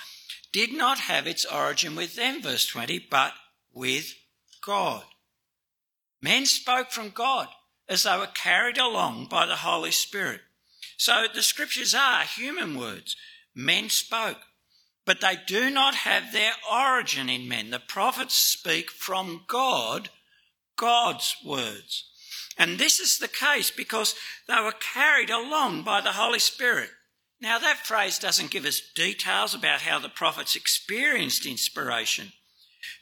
did 0.52 0.72
not 0.72 1.00
have 1.00 1.26
its 1.26 1.44
origin 1.44 1.96
with 1.96 2.14
them, 2.14 2.40
verse 2.40 2.66
20, 2.66 3.08
but 3.10 3.32
with 3.74 4.14
God. 4.64 5.04
Men 6.22 6.46
spoke 6.46 6.92
from 6.92 7.10
God 7.10 7.48
as 7.88 8.04
they 8.04 8.16
were 8.16 8.26
carried 8.26 8.78
along 8.78 9.26
by 9.26 9.46
the 9.46 9.56
Holy 9.56 9.90
Spirit. 9.90 10.40
So 10.96 11.26
the 11.32 11.42
scriptures 11.42 11.94
are 11.94 12.22
human 12.22 12.78
words. 12.78 13.16
Men 13.54 13.90
spoke, 13.90 14.38
but 15.06 15.20
they 15.20 15.38
do 15.46 15.70
not 15.70 15.94
have 15.94 16.32
their 16.32 16.52
origin 16.70 17.30
in 17.30 17.48
men. 17.48 17.70
The 17.70 17.78
prophets 17.78 18.34
speak 18.34 18.90
from 18.90 19.44
God, 19.46 20.10
God's 20.76 21.36
words. 21.44 22.10
And 22.58 22.78
this 22.78 22.98
is 22.98 23.18
the 23.18 23.28
case 23.28 23.70
because 23.70 24.14
they 24.48 24.60
were 24.60 24.72
carried 24.72 25.30
along 25.30 25.84
by 25.84 26.00
the 26.00 26.12
Holy 26.12 26.40
Spirit. 26.40 26.90
Now, 27.40 27.58
that 27.58 27.86
phrase 27.86 28.18
doesn't 28.18 28.50
give 28.50 28.64
us 28.64 28.80
details 28.94 29.54
about 29.54 29.82
how 29.82 29.98
the 29.98 30.08
prophets 30.08 30.56
experienced 30.56 31.46
inspiration, 31.46 32.32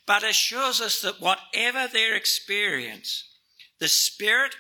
but 0.07 0.25
assures 0.25 0.81
us 0.81 1.01
that 1.03 1.21
whatever 1.21 1.87
their 1.87 2.15
experience, 2.17 3.25
the 3.79 3.89
Spirit 3.89 4.57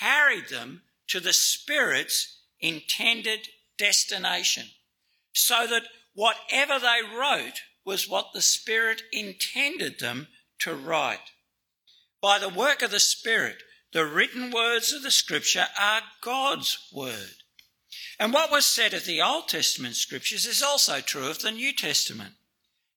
carried 0.00 0.48
them 0.48 0.82
to 1.08 1.20
the 1.20 1.32
Spirit's 1.32 2.40
intended 2.60 3.48
destination, 3.78 4.66
so 5.32 5.66
that 5.68 5.84
whatever 6.14 6.78
they 6.78 7.00
wrote 7.16 7.60
was 7.84 8.08
what 8.08 8.32
the 8.32 8.42
Spirit 8.42 9.02
intended 9.12 9.98
them 9.98 10.28
to 10.60 10.74
write. 10.74 11.30
By 12.20 12.38
the 12.38 12.48
work 12.48 12.82
of 12.82 12.90
the 12.90 13.00
Spirit, 13.00 13.62
the 13.92 14.06
written 14.06 14.50
words 14.50 14.92
of 14.92 15.02
the 15.02 15.10
Scripture 15.10 15.66
are 15.78 16.02
God's 16.20 16.78
word. 16.92 17.42
And 18.18 18.32
what 18.32 18.50
was 18.50 18.64
said 18.64 18.94
of 18.94 19.04
the 19.04 19.20
Old 19.20 19.48
Testament 19.48 19.96
Scriptures 19.96 20.46
is 20.46 20.62
also 20.62 21.00
true 21.00 21.28
of 21.28 21.40
the 21.40 21.50
New 21.50 21.72
Testament. 21.74 22.34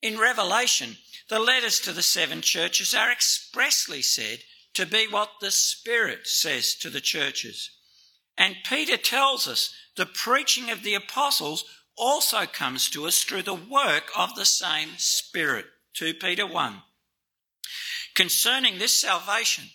In 0.02 0.20
Revelation, 0.20 0.98
the 1.30 1.40
letters 1.40 1.80
to 1.82 1.92
the 1.92 2.04
seven 2.04 2.42
churches 2.42 2.94
are 2.94 3.12
expressly 3.12 4.02
said 4.02 4.40
to 4.76 4.86
be 4.86 5.08
what 5.10 5.32
the 5.42 5.52
Spirit 5.52 6.28
says 6.28 6.76
to 6.76 6.90
the 6.90 7.02
churches. 7.02 7.72
And 8.38 8.58
Peter 8.64 8.98
tells 8.98 9.48
us 9.48 9.74
the 9.96 10.06
preaching 10.06 10.70
of 10.70 10.84
the 10.84 10.94
apostles 10.94 11.64
also 11.98 12.46
comes 12.46 12.90
to 12.90 13.06
us 13.06 13.24
through 13.24 13.44
the 13.44 13.54
work 13.54 14.12
of 14.18 14.36
the 14.36 14.46
same 14.46 14.90
Spirit. 14.98 15.66
2 15.94 16.16
Peter 16.16 16.46
1. 16.46 16.82
Concerning 18.16 18.78
this 18.78 19.00
salvation, 19.00 19.66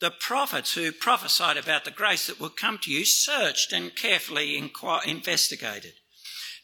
the 0.00 0.10
prophets 0.10 0.74
who 0.74 0.92
prophesied 0.92 1.56
about 1.56 1.84
the 1.84 1.90
grace 1.90 2.26
that 2.26 2.40
would 2.40 2.56
come 2.56 2.78
to 2.78 2.90
you 2.90 3.04
searched 3.04 3.72
and 3.72 3.96
carefully 3.96 4.60
inquir- 4.60 5.04
investigated. 5.06 5.94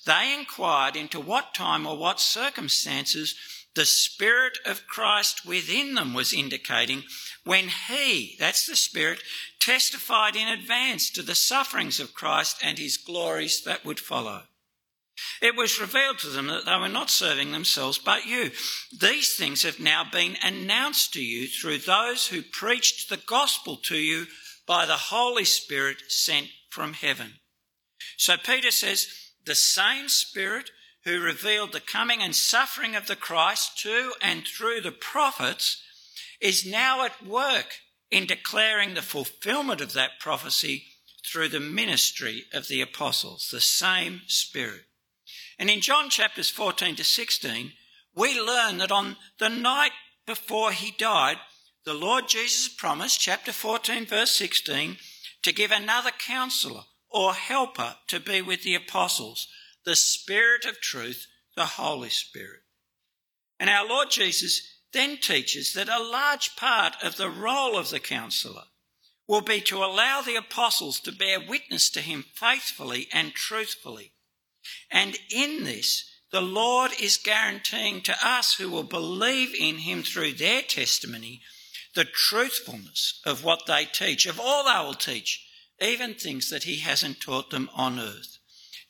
They 0.06 0.34
inquired 0.38 0.96
into 0.96 1.18
what 1.18 1.54
time 1.54 1.86
or 1.86 1.96
what 1.96 2.20
circumstances 2.20 3.34
the 3.74 3.84
Spirit 3.84 4.58
of 4.64 4.86
Christ 4.86 5.44
within 5.44 5.94
them 5.94 6.14
was 6.14 6.32
indicating 6.32 7.02
when 7.44 7.68
He, 7.88 8.36
that's 8.38 8.66
the 8.66 8.76
Spirit, 8.76 9.20
testified 9.60 10.36
in 10.36 10.46
advance 10.46 11.10
to 11.10 11.22
the 11.22 11.34
sufferings 11.34 11.98
of 11.98 12.14
Christ 12.14 12.58
and 12.62 12.78
His 12.78 12.96
glories 12.96 13.62
that 13.64 13.84
would 13.84 13.98
follow. 13.98 14.42
It 15.40 15.56
was 15.56 15.80
revealed 15.80 16.18
to 16.20 16.28
them 16.28 16.46
that 16.48 16.64
they 16.64 16.76
were 16.76 16.88
not 16.88 17.10
serving 17.10 17.52
themselves 17.52 17.98
but 17.98 18.26
you. 18.26 18.50
These 18.98 19.36
things 19.36 19.62
have 19.62 19.78
now 19.78 20.04
been 20.10 20.36
announced 20.42 21.12
to 21.14 21.22
you 21.22 21.46
through 21.46 21.78
those 21.78 22.26
who 22.28 22.42
preached 22.42 23.08
the 23.08 23.16
gospel 23.16 23.76
to 23.84 23.96
you 23.96 24.26
by 24.66 24.86
the 24.86 24.96
Holy 24.96 25.44
Spirit 25.44 25.98
sent 26.08 26.48
from 26.70 26.94
heaven. 26.94 27.34
So 28.16 28.36
Peter 28.36 28.70
says, 28.70 29.06
the 29.44 29.54
same 29.54 30.08
Spirit 30.08 30.70
who 31.04 31.20
revealed 31.20 31.72
the 31.72 31.80
coming 31.80 32.22
and 32.22 32.34
suffering 32.34 32.96
of 32.96 33.06
the 33.06 33.16
Christ 33.16 33.78
to 33.82 34.12
and 34.22 34.44
through 34.46 34.80
the 34.80 34.92
prophets 34.92 35.82
is 36.40 36.66
now 36.66 37.04
at 37.04 37.26
work 37.26 37.74
in 38.10 38.26
declaring 38.26 38.94
the 38.94 39.02
fulfillment 39.02 39.80
of 39.80 39.92
that 39.92 40.18
prophecy 40.20 40.84
through 41.26 41.48
the 41.48 41.60
ministry 41.60 42.44
of 42.52 42.68
the 42.68 42.80
apostles, 42.80 43.48
the 43.50 43.60
same 43.60 44.22
Spirit. 44.26 44.82
And 45.58 45.70
in 45.70 45.80
John 45.80 46.10
chapters 46.10 46.50
14 46.50 46.96
to 46.96 47.04
16, 47.04 47.72
we 48.14 48.40
learn 48.40 48.78
that 48.78 48.92
on 48.92 49.16
the 49.38 49.48
night 49.48 49.92
before 50.26 50.72
he 50.72 50.90
died, 50.90 51.38
the 51.84 51.94
Lord 51.94 52.28
Jesus 52.28 52.68
promised, 52.68 53.20
chapter 53.20 53.52
14, 53.52 54.06
verse 54.06 54.30
16, 54.36 54.96
to 55.42 55.52
give 55.52 55.70
another 55.70 56.10
counselor 56.10 56.82
or 57.10 57.34
helper 57.34 57.96
to 58.08 58.18
be 58.18 58.40
with 58.40 58.62
the 58.62 58.74
apostles 58.74 59.46
the 59.84 59.94
Spirit 59.94 60.64
of 60.64 60.80
truth, 60.80 61.26
the 61.56 61.66
Holy 61.66 62.08
Spirit. 62.08 62.60
And 63.60 63.68
our 63.68 63.86
Lord 63.86 64.10
Jesus 64.10 64.62
then 64.92 65.18
teaches 65.18 65.74
that 65.74 65.88
a 65.88 66.02
large 66.02 66.56
part 66.56 66.96
of 67.02 67.16
the 67.16 67.28
role 67.28 67.76
of 67.76 67.90
the 67.90 68.00
counselor 68.00 68.64
will 69.28 69.42
be 69.42 69.60
to 69.60 69.84
allow 69.84 70.22
the 70.22 70.36
apostles 70.36 71.00
to 71.00 71.12
bear 71.12 71.38
witness 71.38 71.90
to 71.90 72.00
him 72.00 72.24
faithfully 72.34 73.08
and 73.12 73.34
truthfully. 73.34 74.13
And 74.90 75.18
in 75.30 75.64
this, 75.64 76.10
the 76.30 76.40
Lord 76.40 76.92
is 77.00 77.16
guaranteeing 77.16 78.02
to 78.02 78.16
us 78.20 78.54
who 78.54 78.68
will 78.68 78.82
believe 78.82 79.54
in 79.54 79.78
him 79.78 80.02
through 80.02 80.32
their 80.32 80.62
testimony 80.62 81.42
the 81.94 82.04
truthfulness 82.04 83.20
of 83.24 83.44
what 83.44 83.66
they 83.66 83.84
teach, 83.84 84.26
of 84.26 84.40
all 84.40 84.64
they 84.64 84.84
will 84.84 84.94
teach, 84.94 85.46
even 85.80 86.14
things 86.14 86.50
that 86.50 86.64
he 86.64 86.80
hasn't 86.80 87.20
taught 87.20 87.50
them 87.50 87.70
on 87.74 88.00
earth. 88.00 88.38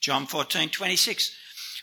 John 0.01 0.25
14, 0.25 0.69
26. 0.69 1.35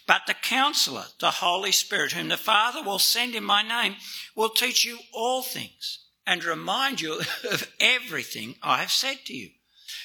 But 0.07 0.23
the 0.27 0.35
counselor, 0.35 1.05
the 1.21 1.31
Holy 1.31 1.73
Spirit, 1.73 2.13
whom 2.13 2.29
the 2.29 2.37
Father 2.37 2.83
will 2.83 2.99
send 2.99 3.35
in 3.35 3.45
my 3.45 3.63
name, 3.63 3.97
will 4.35 4.51
teach 4.51 4.85
you 4.85 4.99
all 5.13 5.43
things 5.43 6.01
and 6.27 6.45
remind 6.45 7.01
you 7.01 7.21
of 7.51 7.73
everything 7.81 8.57
I 8.63 8.79
have 8.79 8.91
said 8.91 9.19
to 9.27 9.35
you. 9.35 9.51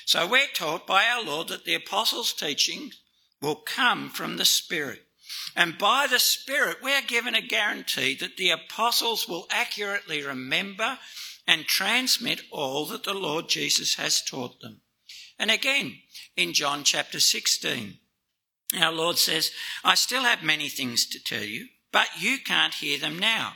So 0.06 0.28
we're 0.28 0.48
taught 0.54 0.88
by 0.88 1.06
our 1.06 1.24
Lord 1.24 1.48
that 1.50 1.66
the 1.66 1.76
apostles' 1.76 2.34
teaching 2.34 2.92
will 3.42 3.56
come 3.56 4.10
from 4.10 4.38
the 4.38 4.46
Spirit. 4.46 5.04
And 5.56 5.78
by 5.78 6.08
the 6.08 6.20
Spirit, 6.20 6.78
we 6.84 6.94
are 6.94 7.02
given 7.02 7.36
a 7.36 7.42
guarantee 7.42 8.16
that 8.16 8.38
the 8.38 8.50
apostles 8.50 9.28
will 9.28 9.48
accurately 9.52 10.24
remember 10.24 11.00
and 11.48 11.66
transmit 11.66 12.42
all 12.52 12.86
that 12.88 13.04
the 13.04 13.14
Lord 13.14 13.48
Jesus 13.50 13.96
has 13.96 14.22
taught 14.22 14.60
them. 14.62 14.82
And 15.40 15.52
again, 15.52 16.00
in 16.36 16.54
John 16.54 16.84
chapter 16.84 17.20
16, 17.20 17.98
our 18.80 18.92
Lord 18.92 19.18
says, 19.18 19.52
I 19.84 19.96
still 19.96 20.24
have 20.24 20.44
many 20.44 20.68
things 20.68 21.06
to 21.08 21.24
tell 21.24 21.44
you, 21.44 21.68
but 21.92 22.08
you 22.20 22.38
can't 22.38 22.74
hear 22.74 23.00
them 23.00 23.18
now. 23.18 23.54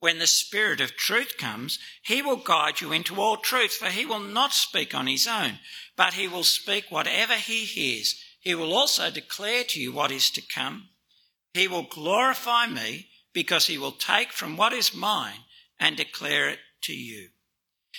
When 0.00 0.18
the 0.18 0.26
Spirit 0.26 0.80
of 0.80 0.96
truth 0.96 1.36
comes, 1.36 1.78
he 2.02 2.22
will 2.22 2.36
guide 2.36 2.80
you 2.80 2.90
into 2.90 3.20
all 3.20 3.36
truth, 3.36 3.72
for 3.72 3.86
he 3.86 4.06
will 4.06 4.20
not 4.20 4.52
speak 4.52 4.94
on 4.94 5.06
his 5.06 5.26
own, 5.26 5.58
but 5.94 6.14
he 6.14 6.26
will 6.26 6.42
speak 6.42 6.86
whatever 6.88 7.34
he 7.34 7.64
hears, 7.64 8.14
he 8.40 8.54
will 8.54 8.72
also 8.72 9.10
declare 9.10 9.64
to 9.64 9.80
you 9.80 9.92
what 9.92 10.10
is 10.10 10.30
to 10.30 10.42
come. 10.42 10.88
He 11.52 11.68
will 11.68 11.82
glorify 11.82 12.66
me 12.66 13.08
because 13.32 13.66
he 13.66 13.78
will 13.78 13.92
take 13.92 14.32
from 14.32 14.56
what 14.56 14.72
is 14.72 14.94
mine 14.94 15.44
and 15.78 15.96
declare 15.96 16.48
it 16.48 16.58
to 16.82 16.94
you. 16.94 17.28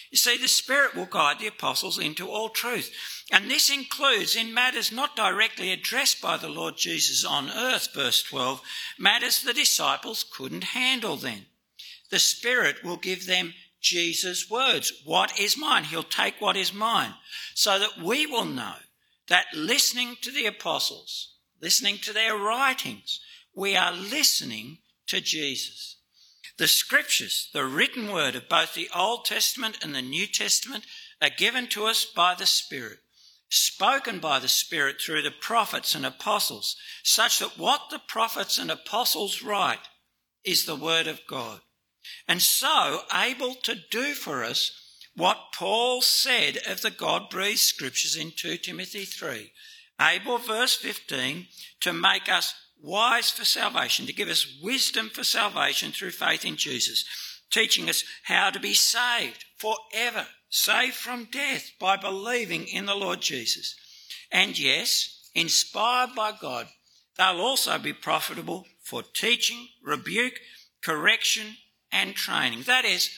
You 0.09 0.17
see, 0.17 0.37
the 0.37 0.47
Spirit 0.47 0.95
will 0.95 1.05
guide 1.05 1.39
the 1.39 1.47
apostles 1.47 1.99
into 1.99 2.27
all 2.27 2.49
truth. 2.49 2.91
And 3.31 3.49
this 3.49 3.69
includes 3.69 4.35
in 4.35 4.53
matters 4.53 4.91
not 4.91 5.15
directly 5.15 5.71
addressed 5.71 6.21
by 6.21 6.37
the 6.37 6.49
Lord 6.49 6.75
Jesus 6.77 7.23
on 7.23 7.49
earth, 7.49 7.89
verse 7.93 8.23
12, 8.23 8.61
matters 8.97 9.41
the 9.41 9.53
disciples 9.53 10.23
couldn't 10.23 10.63
handle 10.63 11.17
then. 11.17 11.45
The 12.09 12.19
Spirit 12.19 12.83
will 12.83 12.97
give 12.97 13.25
them 13.25 13.53
Jesus' 13.81 14.49
words. 14.49 14.91
What 15.05 15.39
is 15.39 15.57
mine? 15.57 15.85
He'll 15.85 16.03
take 16.03 16.39
what 16.39 16.57
is 16.57 16.73
mine 16.73 17.13
so 17.53 17.79
that 17.79 18.01
we 18.01 18.25
will 18.25 18.45
know 18.45 18.75
that 19.31 19.45
listening 19.55 20.17
to 20.21 20.29
the 20.29 20.45
apostles, 20.45 21.35
listening 21.61 21.97
to 21.97 22.11
their 22.11 22.35
writings, 22.35 23.21
we 23.55 23.77
are 23.77 23.93
listening 23.93 24.79
to 25.07 25.21
Jesus. 25.21 25.95
The 26.57 26.67
scriptures, 26.67 27.49
the 27.53 27.63
written 27.63 28.11
word 28.11 28.35
of 28.35 28.49
both 28.49 28.73
the 28.73 28.89
Old 28.93 29.23
Testament 29.23 29.77
and 29.81 29.95
the 29.95 30.01
New 30.01 30.27
Testament, 30.27 30.83
are 31.21 31.29
given 31.29 31.67
to 31.67 31.85
us 31.85 32.03
by 32.03 32.35
the 32.35 32.45
Spirit, 32.45 32.97
spoken 33.47 34.19
by 34.19 34.39
the 34.39 34.49
Spirit 34.49 34.99
through 34.99 35.21
the 35.21 35.31
prophets 35.31 35.95
and 35.95 36.05
apostles, 36.05 36.75
such 37.01 37.39
that 37.39 37.57
what 37.57 37.83
the 37.89 38.01
prophets 38.05 38.57
and 38.57 38.69
apostles 38.69 39.41
write 39.41 39.87
is 40.43 40.65
the 40.65 40.75
word 40.75 41.07
of 41.07 41.21
God. 41.25 41.61
And 42.27 42.41
so 42.41 43.03
able 43.15 43.55
to 43.63 43.75
do 43.89 44.13
for 44.13 44.43
us 44.43 44.73
what 45.15 45.37
Paul 45.53 46.01
said 46.01 46.57
of 46.67 46.81
the 46.81 46.91
God 46.91 47.29
breathed 47.29 47.59
scriptures 47.59 48.15
in 48.15 48.31
2 48.35 48.57
Timothy 48.57 49.05
3. 49.05 49.51
Able, 49.99 50.37
verse 50.37 50.75
15, 50.75 51.47
to 51.81 51.93
make 51.93 52.29
us 52.31 52.53
wise 52.81 53.29
for 53.29 53.45
salvation, 53.45 54.05
to 54.07 54.13
give 54.13 54.29
us 54.29 54.57
wisdom 54.61 55.09
for 55.09 55.23
salvation 55.23 55.91
through 55.91 56.11
faith 56.11 56.45
in 56.45 56.55
Jesus, 56.55 57.05
teaching 57.51 57.89
us 57.89 58.03
how 58.23 58.49
to 58.49 58.59
be 58.59 58.73
saved 58.73 59.45
forever, 59.57 60.27
saved 60.49 60.95
from 60.95 61.27
death 61.31 61.71
by 61.79 61.97
believing 61.97 62.65
in 62.67 62.85
the 62.85 62.95
Lord 62.95 63.21
Jesus. 63.21 63.75
And 64.31 64.57
yes, 64.57 65.29
inspired 65.35 66.15
by 66.15 66.33
God, 66.39 66.67
they'll 67.17 67.41
also 67.41 67.77
be 67.77 67.93
profitable 67.93 68.65
for 68.83 69.03
teaching, 69.03 69.67
rebuke, 69.83 70.39
correction, 70.83 71.57
and 71.91 72.15
training. 72.15 72.63
That 72.63 72.85
is, 72.85 73.09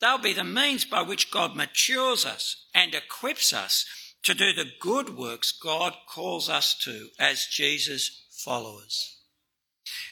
they'll 0.00 0.18
be 0.18 0.32
the 0.32 0.44
means 0.44 0.84
by 0.84 1.02
which 1.02 1.30
God 1.30 1.54
matures 1.54 2.24
us 2.24 2.66
and 2.74 2.94
equips 2.94 3.52
us 3.52 3.86
to 4.22 4.34
do 4.34 4.52
the 4.52 4.70
good 4.80 5.16
works 5.16 5.52
God 5.52 5.94
calls 6.06 6.48
us 6.48 6.76
to 6.84 7.08
as 7.18 7.46
Jesus 7.46 8.26
followers. 8.30 9.18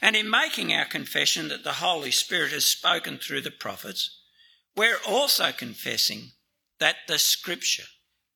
And 0.01 0.17
in 0.17 0.31
making 0.31 0.73
our 0.73 0.87
confession 0.87 1.49
that 1.49 1.65
the 1.65 1.75
Holy 1.75 2.11
Spirit 2.11 2.53
has 2.53 2.67
spoken 2.67 3.19
through 3.19 3.43
the 3.43 3.51
prophets, 3.51 4.19
we're 4.77 4.99
also 5.07 5.53
confessing 5.53 6.33
that 6.79 6.97
the 7.07 7.19
Scripture, 7.19 7.85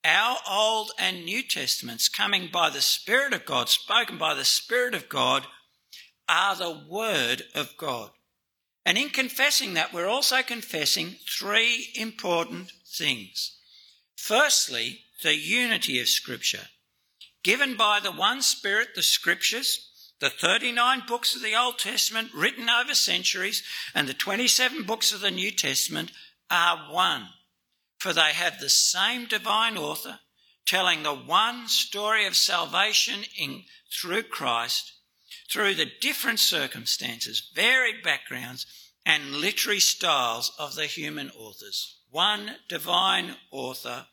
our 0.04 0.38
Old 0.48 0.90
and 0.98 1.24
New 1.24 1.42
Testaments, 1.42 2.08
coming 2.08 2.48
by 2.52 2.70
the 2.70 2.80
Spirit 2.80 3.32
of 3.32 3.44
God, 3.44 3.68
spoken 3.68 4.18
by 4.18 4.34
the 4.34 4.44
Spirit 4.44 4.94
of 4.94 5.08
God, 5.08 5.46
are 6.28 6.56
the 6.56 6.84
Word 6.88 7.44
of 7.54 7.76
God. 7.76 8.10
And 8.84 8.98
in 8.98 9.10
confessing 9.10 9.74
that, 9.74 9.92
we're 9.92 10.08
also 10.08 10.42
confessing 10.42 11.16
three 11.28 11.88
important 11.94 12.72
things. 12.86 13.56
Firstly, 14.16 15.00
the 15.22 15.36
unity 15.36 16.00
of 16.00 16.08
Scripture. 16.08 16.66
Given 17.44 17.76
by 17.76 18.00
the 18.00 18.12
one 18.12 18.42
Spirit, 18.42 18.88
the 18.94 19.02
Scriptures, 19.02 19.88
the 20.20 20.30
39 20.30 21.02
books 21.08 21.34
of 21.34 21.42
the 21.42 21.56
Old 21.56 21.78
Testament 21.78 22.30
written 22.32 22.68
over 22.68 22.94
centuries, 22.94 23.62
and 23.94 24.08
the 24.08 24.14
27 24.14 24.84
books 24.84 25.12
of 25.12 25.20
the 25.20 25.30
New 25.30 25.50
Testament 25.50 26.12
are 26.50 26.92
one. 26.92 27.26
For 27.98 28.12
they 28.12 28.32
have 28.32 28.60
the 28.60 28.68
same 28.68 29.26
divine 29.26 29.76
author, 29.76 30.20
telling 30.66 31.02
the 31.02 31.14
one 31.14 31.68
story 31.68 32.26
of 32.26 32.36
salvation 32.36 33.24
in, 33.36 33.64
through 33.92 34.24
Christ, 34.24 34.92
through 35.52 35.74
the 35.74 35.90
different 36.00 36.40
circumstances, 36.40 37.50
varied 37.54 38.02
backgrounds, 38.02 38.66
and 39.04 39.32
literary 39.32 39.80
styles 39.80 40.52
of 40.58 40.74
the 40.74 40.86
human 40.86 41.30
authors. 41.30 41.98
One 42.10 42.52
divine 42.68 43.36
author 43.50 44.06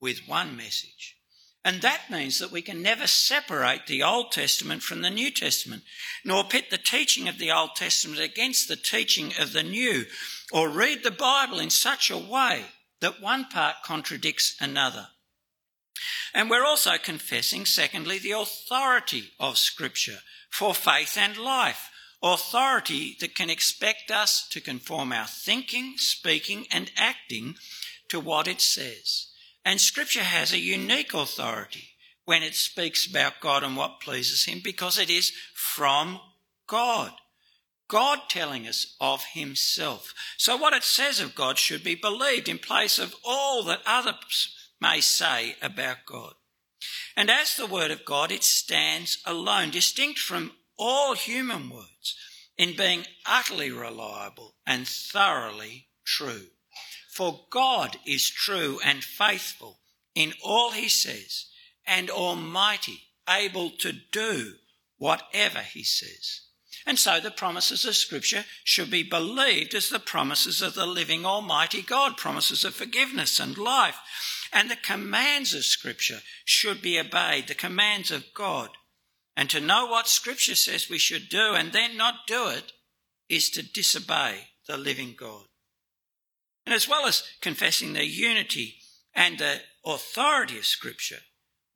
with 0.00 0.26
one 0.26 0.56
message. 0.56 1.16
And 1.64 1.82
that 1.82 2.10
means 2.10 2.38
that 2.38 2.50
we 2.50 2.62
can 2.62 2.82
never 2.82 3.06
separate 3.06 3.86
the 3.86 4.02
Old 4.02 4.32
Testament 4.32 4.82
from 4.82 5.02
the 5.02 5.10
New 5.10 5.30
Testament, 5.30 5.82
nor 6.24 6.42
pit 6.42 6.70
the 6.70 6.78
teaching 6.78 7.28
of 7.28 7.38
the 7.38 7.52
Old 7.52 7.76
Testament 7.76 8.18
against 8.18 8.66
the 8.66 8.76
teaching 8.76 9.32
of 9.38 9.52
the 9.52 9.62
New, 9.62 10.06
or 10.52 10.70
read 10.70 11.04
the 11.04 11.10
Bible 11.10 11.60
in 11.60 11.70
such 11.70 12.10
a 12.10 12.16
way 12.16 12.64
that 13.00 13.20
one 13.20 13.44
part 13.44 13.76
contradicts 13.84 14.56
another. 14.58 15.08
And 16.34 16.48
we're 16.48 16.64
also 16.64 16.92
confessing, 17.02 17.66
secondly, 17.66 18.18
the 18.18 18.32
authority 18.32 19.30
of 19.38 19.58
Scripture 19.58 20.18
for 20.50 20.74
faith 20.74 21.16
and 21.18 21.36
life. 21.36 21.90
Authority 22.22 23.16
that 23.20 23.34
can 23.34 23.48
expect 23.48 24.10
us 24.10 24.46
to 24.50 24.60
conform 24.60 25.12
our 25.12 25.26
thinking, 25.26 25.94
speaking, 25.96 26.66
and 26.70 26.90
acting 26.96 27.54
to 28.08 28.20
what 28.20 28.46
it 28.46 28.60
says. 28.60 29.28
And 29.64 29.80
Scripture 29.80 30.22
has 30.22 30.52
a 30.52 30.58
unique 30.58 31.14
authority 31.14 31.90
when 32.24 32.42
it 32.42 32.54
speaks 32.54 33.06
about 33.06 33.40
God 33.40 33.62
and 33.62 33.76
what 33.76 34.00
pleases 34.00 34.44
Him 34.44 34.60
because 34.62 34.98
it 34.98 35.10
is 35.10 35.32
from 35.54 36.20
God. 36.66 37.12
God 37.88 38.20
telling 38.28 38.68
us 38.68 38.94
of 39.00 39.24
Himself. 39.32 40.14
So 40.36 40.56
what 40.56 40.74
it 40.74 40.84
says 40.84 41.20
of 41.20 41.34
God 41.34 41.58
should 41.58 41.82
be 41.82 41.96
believed 41.96 42.48
in 42.48 42.58
place 42.58 42.98
of 42.98 43.16
all 43.24 43.64
that 43.64 43.80
others 43.84 44.54
may 44.80 45.00
say 45.00 45.56
about 45.60 46.06
God. 46.06 46.34
And 47.16 47.30
as 47.30 47.56
the 47.56 47.66
Word 47.66 47.90
of 47.90 48.04
God, 48.04 48.32
it 48.32 48.44
stands 48.44 49.18
alone, 49.26 49.70
distinct 49.70 50.18
from 50.18 50.52
all 50.78 51.14
human 51.14 51.68
words, 51.68 52.16
in 52.56 52.76
being 52.76 53.06
utterly 53.26 53.70
reliable 53.70 54.54
and 54.66 54.86
thoroughly 54.86 55.88
true. 56.04 56.46
For 57.10 57.46
God 57.50 57.98
is 58.06 58.28
true 58.28 58.80
and 58.84 59.02
faithful 59.02 59.80
in 60.14 60.34
all 60.42 60.70
he 60.70 60.88
says, 60.88 61.46
and 61.86 62.10
almighty, 62.10 63.00
able 63.28 63.70
to 63.70 63.92
do 64.12 64.54
whatever 64.96 65.60
he 65.60 65.82
says. 65.82 66.42
And 66.86 66.98
so 66.98 67.20
the 67.20 67.30
promises 67.30 67.84
of 67.84 67.96
Scripture 67.96 68.44
should 68.64 68.90
be 68.90 69.02
believed 69.02 69.74
as 69.74 69.88
the 69.88 69.98
promises 69.98 70.62
of 70.62 70.74
the 70.74 70.86
living 70.86 71.26
Almighty 71.26 71.82
God, 71.82 72.16
promises 72.16 72.64
of 72.64 72.74
forgiveness 72.74 73.38
and 73.38 73.56
life. 73.56 73.98
And 74.52 74.70
the 74.70 74.76
commands 74.76 75.54
of 75.54 75.64
Scripture 75.64 76.20
should 76.44 76.82
be 76.82 76.98
obeyed, 76.98 77.46
the 77.46 77.54
commands 77.54 78.10
of 78.10 78.24
God. 78.34 78.70
And 79.36 79.48
to 79.50 79.60
know 79.60 79.86
what 79.86 80.08
Scripture 80.08 80.54
says 80.54 80.90
we 80.90 80.98
should 80.98 81.28
do 81.28 81.54
and 81.54 81.72
then 81.72 81.96
not 81.96 82.26
do 82.26 82.48
it 82.48 82.72
is 83.28 83.48
to 83.50 83.62
disobey 83.62 84.48
the 84.66 84.76
living 84.76 85.14
God. 85.16 85.44
And 86.66 86.74
as 86.74 86.88
well 86.88 87.06
as 87.06 87.22
confessing 87.40 87.92
the 87.92 88.04
unity 88.04 88.76
and 89.14 89.38
the 89.38 89.60
authority 89.84 90.58
of 90.58 90.66
Scripture, 90.66 91.20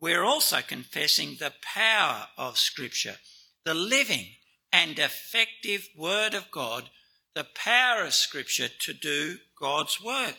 we're 0.00 0.24
also 0.24 0.58
confessing 0.60 1.37
the 1.38 1.52
power 1.62 2.26
of 2.37 2.58
Scripture, 2.58 3.16
the 3.64 3.74
living 3.74 4.26
and 4.72 4.98
effective 4.98 5.88
Word 5.96 6.34
of 6.34 6.50
God, 6.50 6.90
the 7.34 7.46
power 7.54 8.04
of 8.04 8.14
Scripture 8.14 8.68
to 8.80 8.92
do 8.92 9.38
God's 9.58 10.00
work. 10.02 10.37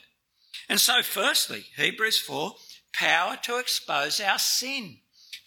And 0.70 0.80
so, 0.80 1.02
firstly, 1.02 1.66
Hebrews 1.76 2.18
4 2.20 2.56
power 2.94 3.38
to 3.44 3.60
expose 3.60 4.22
our 4.22 4.40
sin, 4.40 4.98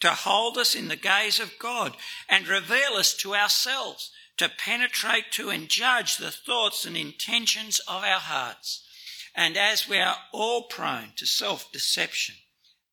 to 0.00 0.10
hold 0.10 0.58
us 0.58 0.74
in 0.74 0.88
the 0.88 0.96
gaze 0.96 1.40
of 1.40 1.58
God 1.58 1.96
and 2.28 2.46
reveal 2.46 2.92
us 2.94 3.14
to 3.14 3.34
ourselves, 3.34 4.10
to 4.36 4.48
penetrate 4.48 5.32
to 5.32 5.50
and 5.50 5.68
judge 5.68 6.18
the 6.18 6.30
thoughts 6.30 6.84
and 6.84 6.96
intentions 6.96 7.80
of 7.88 8.04
our 8.04 8.20
hearts. 8.20 8.84
And 9.34 9.56
as 9.56 9.88
we 9.88 9.98
are 9.98 10.16
all 10.32 10.64
prone 10.64 11.12
to 11.16 11.26
self 11.26 11.70
deception, 11.72 12.36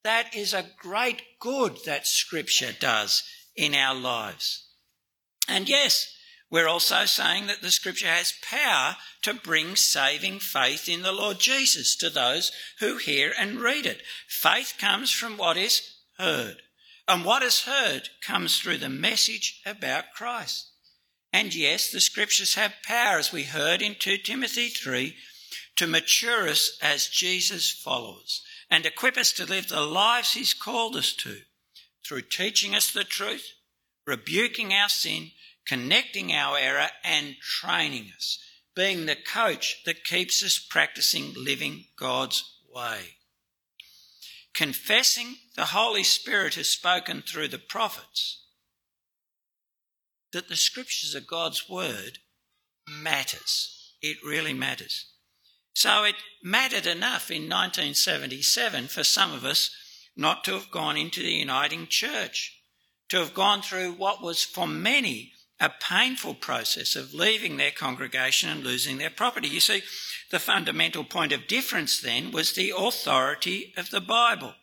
that 0.03 0.35
is 0.35 0.53
a 0.53 0.69
great 0.77 1.21
good 1.39 1.77
that 1.85 2.07
Scripture 2.07 2.71
does 2.79 3.23
in 3.55 3.73
our 3.73 3.95
lives. 3.95 4.67
And 5.47 5.67
yes, 5.67 6.14
we're 6.51 6.67
also 6.67 7.05
saying 7.05 7.47
that 7.47 7.61
the 7.61 7.71
Scripture 7.71 8.07
has 8.07 8.33
power 8.41 8.97
to 9.23 9.33
bring 9.33 9.75
saving 9.75 10.39
faith 10.39 10.87
in 10.87 11.01
the 11.01 11.11
Lord 11.11 11.39
Jesus 11.39 11.95
to 11.97 12.09
those 12.09 12.51
who 12.79 12.97
hear 12.97 13.33
and 13.37 13.59
read 13.59 13.85
it. 13.85 14.01
Faith 14.27 14.75
comes 14.79 15.11
from 15.11 15.37
what 15.37 15.57
is 15.57 15.81
heard. 16.17 16.57
And 17.07 17.25
what 17.25 17.43
is 17.43 17.63
heard 17.63 18.09
comes 18.25 18.59
through 18.59 18.77
the 18.77 18.89
message 18.89 19.61
about 19.65 20.13
Christ. 20.15 20.71
And 21.33 21.53
yes, 21.53 21.91
the 21.91 21.99
Scriptures 21.99 22.55
have 22.55 22.73
power, 22.83 23.17
as 23.17 23.31
we 23.31 23.43
heard 23.43 23.81
in 23.81 23.95
2 23.99 24.17
Timothy 24.19 24.69
3 24.69 25.15
to 25.75 25.87
mature 25.87 26.47
us 26.47 26.77
as 26.81 27.07
Jesus 27.07 27.71
followers 27.71 28.41
and 28.69 28.85
equip 28.85 29.17
us 29.17 29.31
to 29.33 29.45
live 29.45 29.67
the 29.67 29.81
lives 29.81 30.33
He's 30.33 30.53
called 30.53 30.95
us 30.95 31.13
to 31.13 31.39
through 32.05 32.21
teaching 32.21 32.75
us 32.75 32.91
the 32.91 33.03
truth, 33.03 33.53
rebuking 34.07 34.73
our 34.73 34.89
sin, 34.89 35.31
connecting 35.67 36.31
our 36.31 36.57
error, 36.57 36.89
and 37.03 37.35
training 37.41 38.11
us, 38.15 38.39
being 38.75 39.05
the 39.05 39.15
coach 39.15 39.81
that 39.85 40.03
keeps 40.03 40.43
us 40.43 40.59
practicing 40.59 41.33
living 41.35 41.85
God's 41.97 42.43
way. 42.73 43.15
Confessing 44.53 45.35
the 45.55 45.65
Holy 45.65 46.03
Spirit 46.03 46.55
has 46.55 46.69
spoken 46.69 47.21
through 47.21 47.49
the 47.49 47.57
prophets 47.57 48.43
that 50.31 50.47
the 50.49 50.55
scriptures 50.55 51.15
are 51.15 51.21
God's 51.21 51.69
word 51.69 52.19
matters. 52.87 53.93
It 54.01 54.17
really 54.25 54.53
matters. 54.53 55.07
So 55.73 56.03
it 56.03 56.15
mattered 56.43 56.85
enough 56.85 57.31
in 57.31 57.43
1977 57.43 58.87
for 58.87 59.03
some 59.03 59.33
of 59.33 59.43
us 59.43 59.71
not 60.15 60.43
to 60.45 60.53
have 60.53 60.71
gone 60.71 60.95
into 60.95 61.21
the 61.21 61.33
uniting 61.33 61.87
church, 61.87 62.61
to 63.09 63.17
have 63.17 63.33
gone 63.33 63.61
through 63.61 63.93
what 63.93 64.21
was 64.21 64.43
for 64.43 64.67
many 64.67 65.33
a 65.59 65.69
painful 65.69 66.35
process 66.35 66.95
of 66.95 67.13
leaving 67.13 67.57
their 67.57 67.71
congregation 67.71 68.49
and 68.49 68.63
losing 68.63 68.97
their 68.97 69.09
property. 69.09 69.47
You 69.47 69.61
see, 69.61 69.83
the 70.31 70.39
fundamental 70.39 71.03
point 71.03 71.31
of 71.31 71.47
difference 71.47 71.99
then 71.99 72.31
was 72.31 72.53
the 72.53 72.73
authority 72.75 73.73
of 73.77 73.89
the 73.89 74.01
Bible, 74.01 74.53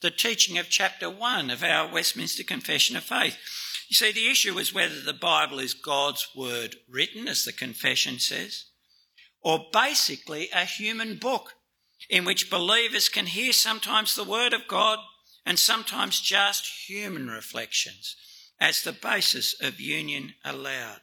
the 0.00 0.10
teaching 0.10 0.56
of 0.56 0.70
chapter 0.70 1.10
1 1.10 1.50
of 1.50 1.62
our 1.62 1.92
Westminster 1.92 2.44
Confession 2.44 2.96
of 2.96 3.04
Faith. 3.04 3.36
You 3.88 3.94
see, 3.94 4.12
the 4.12 4.30
issue 4.30 4.54
was 4.54 4.72
whether 4.72 5.00
the 5.00 5.12
Bible 5.12 5.58
is 5.58 5.74
God's 5.74 6.26
word 6.34 6.76
written, 6.88 7.28
as 7.28 7.44
the 7.44 7.52
confession 7.52 8.18
says, 8.18 8.64
or 9.42 9.66
basically 9.70 10.48
a 10.54 10.64
human 10.64 11.16
book 11.16 11.54
in 12.08 12.24
which 12.24 12.50
believers 12.50 13.10
can 13.10 13.26
hear 13.26 13.52
sometimes 13.52 14.14
the 14.14 14.24
word 14.24 14.54
of 14.54 14.66
God 14.66 14.98
and 15.44 15.58
sometimes 15.58 16.20
just 16.20 16.88
human 16.88 17.28
reflections 17.28 18.16
as 18.62 18.82
the 18.82 18.92
basis 18.92 19.56
of 19.60 19.80
union 19.80 20.34
allowed. 20.44 21.00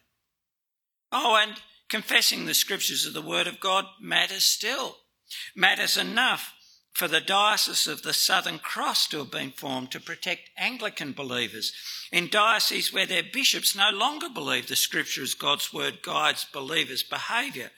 Oh, 1.12 1.36
and 1.36 1.56
confessing 1.90 2.46
the 2.46 2.54
scriptures 2.54 3.06
of 3.06 3.14
the 3.14 3.22
word 3.22 3.48
of 3.48 3.60
God 3.60 3.84
matters 4.00 4.46
still, 4.46 4.96
matters 5.58 5.98
enough 5.98 6.54
for 6.94 7.10
the 7.10 7.20
Diocese 7.20 7.86
of 7.86 8.02
the 8.02 8.14
Southern 8.14 8.60
Cross 8.60 9.08
to 9.08 9.18
have 9.18 9.32
been 9.32 9.52
formed 9.52 9.92
to 9.92 10.00
protect 10.00 10.52
Anglican 10.58 11.12
believers 11.12 11.74
in 12.14 12.30
dioceses 12.30 12.94
where 12.94 13.06
their 13.06 13.24
bishops 13.24 13.76
no 13.76 13.90
longer 13.90 14.30
believe 14.30 14.68
the 14.70 14.78
Scripture 14.78 15.24
as 15.24 15.34
God's 15.34 15.74
Word 15.74 16.02
guides 16.02 16.48
believers' 16.54 17.04
behaviour, 17.04 17.72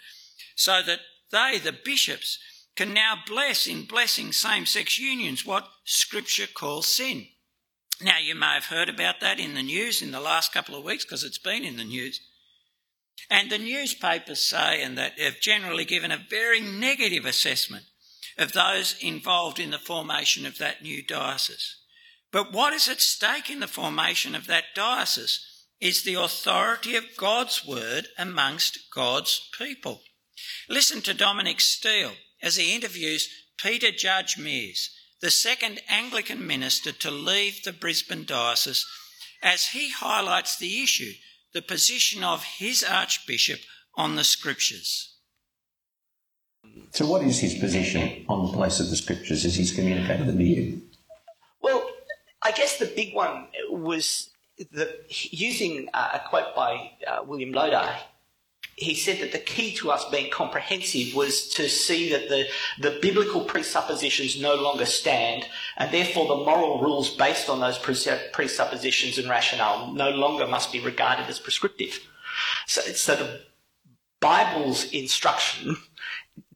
so 0.55 0.83
that 0.85 0.99
they, 1.31 1.57
the 1.57 1.73
bishops, 1.73 2.37
can 2.75 2.93
now 2.93 3.15
bless 3.25 3.65
in 3.65 3.85
blessing 3.85 4.31
same 4.31 4.67
sex 4.67 4.99
unions 4.99 5.43
what 5.43 5.67
Scripture 5.85 6.47
calls 6.53 6.87
sin. 6.87 7.25
Now, 8.03 8.17
you 8.17 8.35
may 8.35 8.53
have 8.53 8.65
heard 8.65 8.89
about 8.89 9.19
that 9.21 9.39
in 9.39 9.53
the 9.53 9.63
news 9.63 10.01
in 10.01 10.11
the 10.11 10.19
last 10.19 10.51
couple 10.51 10.75
of 10.75 10.83
weeks 10.83 11.05
because 11.05 11.23
it's 11.23 11.37
been 11.37 11.63
in 11.63 11.77
the 11.77 11.83
news. 11.83 12.19
And 13.29 13.49
the 13.49 13.59
newspapers 13.59 14.41
say, 14.41 14.81
and 14.81 14.97
that 14.97 15.19
have 15.19 15.39
generally 15.39 15.85
given 15.85 16.11
a 16.11 16.25
very 16.29 16.59
negative 16.59 17.25
assessment 17.25 17.85
of 18.37 18.53
those 18.53 18.95
involved 19.01 19.59
in 19.59 19.71
the 19.71 19.77
formation 19.77 20.45
of 20.45 20.57
that 20.57 20.81
new 20.81 21.03
diocese. 21.05 21.77
But 22.31 22.53
what 22.53 22.73
is 22.73 22.87
at 22.87 23.01
stake 23.01 23.49
in 23.49 23.59
the 23.59 23.67
formation 23.67 24.35
of 24.35 24.47
that 24.47 24.73
diocese 24.73 25.45
is 25.79 26.03
the 26.03 26.15
authority 26.15 26.95
of 26.95 27.17
God's 27.17 27.65
word 27.65 28.07
amongst 28.17 28.89
God's 28.93 29.49
people. 29.57 30.01
Listen 30.69 31.01
to 31.01 31.13
Dominic 31.13 31.59
Steele 31.59 32.13
as 32.41 32.55
he 32.55 32.73
interviews 32.73 33.29
Peter 33.57 33.91
Judge 33.91 34.37
Mears, 34.37 34.89
the 35.21 35.31
second 35.31 35.81
Anglican 35.87 36.45
minister 36.45 36.91
to 36.91 37.11
leave 37.11 37.63
the 37.63 37.73
Brisbane 37.73 38.25
diocese, 38.25 38.85
as 39.41 39.67
he 39.67 39.91
highlights 39.91 40.57
the 40.57 40.81
issue, 40.81 41.13
the 41.53 41.61
position 41.61 42.23
of 42.23 42.43
his 42.43 42.83
archbishop 42.83 43.59
on 43.95 44.15
the 44.15 44.23
scriptures. 44.23 45.15
So, 46.91 47.05
what 47.05 47.23
is 47.23 47.39
his 47.39 47.55
position 47.55 48.25
on 48.27 48.47
the 48.47 48.53
place 48.53 48.79
of 48.79 48.89
the 48.89 48.95
scriptures 48.95 49.45
as 49.45 49.55
he's 49.55 49.73
communicated 49.73 50.27
them 50.27 50.37
to 50.37 50.43
you? 50.43 50.81
Well, 51.61 51.89
I 52.41 52.51
guess 52.51 52.77
the 52.77 52.85
big 52.85 53.13
one 53.13 53.47
was 53.69 54.29
the, 54.57 54.95
using 55.09 55.89
uh, 55.93 56.09
a 56.13 56.29
quote 56.29 56.55
by 56.55 56.91
uh, 57.07 57.23
William 57.25 57.51
Loader. 57.51 57.89
He 58.75 58.95
said 58.95 59.19
that 59.19 59.31
the 59.31 59.37
key 59.37 59.75
to 59.75 59.91
us 59.91 60.09
being 60.09 60.31
comprehensive 60.31 61.13
was 61.13 61.49
to 61.49 61.69
see 61.69 62.09
that 62.09 62.29
the, 62.29 62.47
the 62.79 62.97
biblical 62.99 63.41
presuppositions 63.41 64.41
no 64.41 64.55
longer 64.55 64.85
stand, 64.85 65.45
and 65.77 65.91
therefore 65.91 66.27
the 66.27 66.43
moral 66.43 66.81
rules 66.81 67.15
based 67.15 67.47
on 67.49 67.59
those 67.59 67.77
presuppositions 67.77 69.17
and 69.17 69.29
rationale 69.29 69.91
no 69.93 70.09
longer 70.09 70.47
must 70.47 70.71
be 70.71 70.79
regarded 70.79 71.27
as 71.27 71.39
prescriptive. 71.39 71.99
So, 72.65 72.81
so 72.81 73.15
the 73.15 73.41
Bible's 74.19 74.91
instruction 74.91 75.77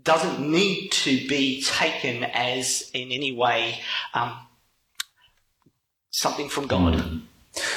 doesn't 0.01 0.39
need 0.39 0.89
to 0.91 1.27
be 1.27 1.63
taken 1.63 2.23
as 2.23 2.89
in 2.93 3.11
any 3.11 3.31
way 3.31 3.79
um, 4.13 4.37
something 6.11 6.47
from 6.47 6.67
God. 6.67 7.21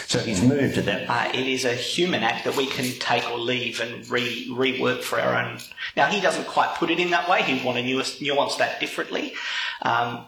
So 0.07 0.19
he's 0.19 0.43
moved 0.43 0.75
to 0.77 0.83
that. 0.83 1.09
Uh, 1.09 1.31
it 1.35 1.47
is 1.47 1.65
a 1.65 1.75
human 1.75 2.23
act 2.23 2.45
that 2.45 2.57
we 2.57 2.67
can 2.67 2.87
take 2.99 3.31
or 3.31 3.39
leave 3.39 3.81
and 3.81 4.09
re- 4.11 4.49
rework 4.51 5.03
for 5.03 5.21
our 5.21 5.35
own. 5.35 5.59
Now, 5.97 6.07
he 6.07 6.21
doesn't 6.21 6.47
quite 6.47 6.75
put 6.77 6.91
it 6.91 6.99
in 6.99 7.11
that 7.11 7.29
way. 7.29 7.43
He'd 7.43 7.65
want 7.65 7.79
to 7.79 7.85
nuance, 7.85 8.57
that 8.57 8.81
differently. 8.81 9.35
Um, 9.83 10.25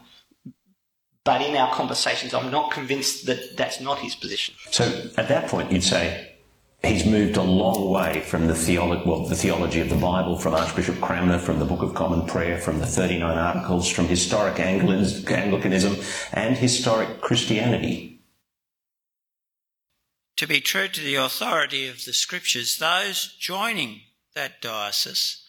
but 1.24 1.42
in 1.42 1.56
our 1.56 1.72
conversations, 1.74 2.32
I'm 2.32 2.50
not 2.50 2.70
convinced 2.70 3.26
that 3.26 3.56
that's 3.56 3.80
not 3.80 3.98
his 3.98 4.14
position. 4.14 4.54
So 4.70 4.84
at 5.16 5.28
that 5.28 5.48
point, 5.48 5.72
you'd 5.72 5.84
say 5.84 6.34
he's 6.82 7.04
moved 7.04 7.36
a 7.36 7.42
long 7.42 7.90
way 7.90 8.20
from 8.20 8.46
the 8.46 8.54
theology, 8.54 9.02
well, 9.06 9.26
the 9.26 9.34
theology 9.34 9.80
of 9.80 9.90
the 9.90 9.96
Bible, 9.96 10.38
from 10.38 10.54
Archbishop 10.54 11.00
Cranmer, 11.00 11.38
from 11.38 11.58
the 11.58 11.64
Book 11.64 11.82
of 11.82 11.94
Common 11.94 12.26
Prayer, 12.26 12.58
from 12.58 12.78
the 12.78 12.86
39 12.86 13.36
Articles, 13.36 13.88
from 13.88 14.06
historic 14.06 14.58
Anglicanism 14.60 15.96
and 16.32 16.56
historic 16.56 17.20
Christianity. 17.20 18.19
To 20.40 20.46
be 20.46 20.62
true 20.62 20.88
to 20.88 21.02
the 21.02 21.16
authority 21.16 21.86
of 21.86 22.06
the 22.06 22.14
Scriptures, 22.14 22.78
those 22.78 23.36
joining 23.38 24.00
that 24.34 24.62
diocese 24.62 25.46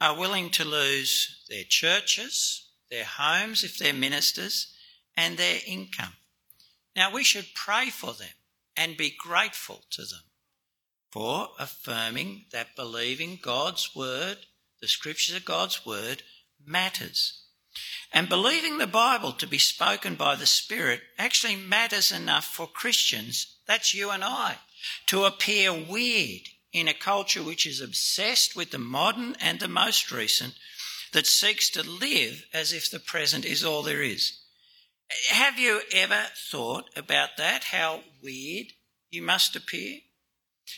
are 0.00 0.18
willing 0.18 0.50
to 0.50 0.64
lose 0.64 1.44
their 1.48 1.62
churches, 1.62 2.66
their 2.90 3.04
homes 3.04 3.62
if 3.62 3.78
they're 3.78 3.92
ministers, 3.92 4.74
and 5.16 5.36
their 5.36 5.60
income. 5.64 6.14
Now, 6.96 7.12
we 7.12 7.22
should 7.22 7.54
pray 7.54 7.90
for 7.90 8.14
them 8.14 8.34
and 8.76 8.96
be 8.96 9.14
grateful 9.16 9.84
to 9.90 10.02
them 10.02 10.24
for 11.12 11.50
affirming 11.60 12.46
that 12.50 12.74
believing 12.74 13.38
God's 13.40 13.94
word, 13.94 14.38
the 14.80 14.88
scriptures 14.88 15.36
of 15.36 15.44
God's 15.44 15.86
word, 15.86 16.24
matters. 16.66 17.41
And 18.12 18.28
believing 18.28 18.78
the 18.78 18.86
Bible 18.86 19.32
to 19.32 19.46
be 19.46 19.58
spoken 19.58 20.14
by 20.14 20.34
the 20.34 20.46
Spirit 20.46 21.00
actually 21.18 21.56
matters 21.56 22.12
enough 22.12 22.44
for 22.44 22.66
Christians, 22.66 23.56
that's 23.66 23.94
you 23.94 24.10
and 24.10 24.22
I, 24.22 24.58
to 25.06 25.24
appear 25.24 25.72
weird 25.72 26.42
in 26.72 26.88
a 26.88 26.94
culture 26.94 27.42
which 27.42 27.66
is 27.66 27.80
obsessed 27.80 28.54
with 28.54 28.70
the 28.70 28.78
modern 28.78 29.36
and 29.40 29.60
the 29.60 29.68
most 29.68 30.10
recent, 30.10 30.54
that 31.12 31.26
seeks 31.26 31.70
to 31.70 31.82
live 31.82 32.46
as 32.52 32.72
if 32.72 32.90
the 32.90 32.98
present 32.98 33.44
is 33.44 33.64
all 33.64 33.82
there 33.82 34.02
is. 34.02 34.38
Have 35.30 35.58
you 35.58 35.80
ever 35.92 36.26
thought 36.50 36.88
about 36.96 37.36
that? 37.36 37.64
How 37.64 38.00
weird 38.22 38.68
you 39.10 39.22
must 39.22 39.54
appear? 39.54 40.00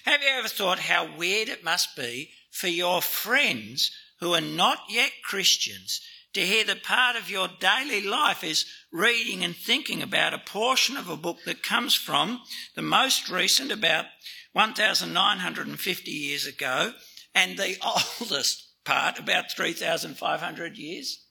Have 0.05 0.23
you 0.23 0.29
ever 0.29 0.49
thought 0.49 0.81
how 0.81 1.17
weird 1.17 1.49
it 1.49 1.63
must 1.63 1.95
be 1.97 2.31
for 2.51 2.69
your 2.69 3.01
friends 3.01 3.93
who 4.21 4.35
are 4.35 4.41
not 4.41 4.79
yet 4.89 5.13
Christians 5.23 6.01
to 6.35 6.41
hear 6.41 6.65
that 6.65 6.83
part 6.83 7.17
of 7.17 7.31
your 7.31 7.49
daily 7.61 8.01
life 8.01 8.45
is 8.45 8.67
reading 8.93 9.43
and 9.45 9.57
thinking 9.57 10.03
about 10.03 10.35
a 10.35 10.39
portion 10.39 10.97
of 10.97 11.09
a 11.09 11.17
book 11.17 11.39
that 11.47 11.63
comes 11.63 11.95
from 11.95 12.41
the 12.75 12.83
most 12.83 13.31
recent, 13.31 13.73
about 13.73 14.07
1,950 14.53 16.11
years 16.11 16.47
ago, 16.47 16.93
and 17.35 17.57
the 17.59 17.77
oldest 18.21 18.69
part, 18.85 19.19
about 19.19 19.51
3,500 19.51 20.77
years 20.77 21.25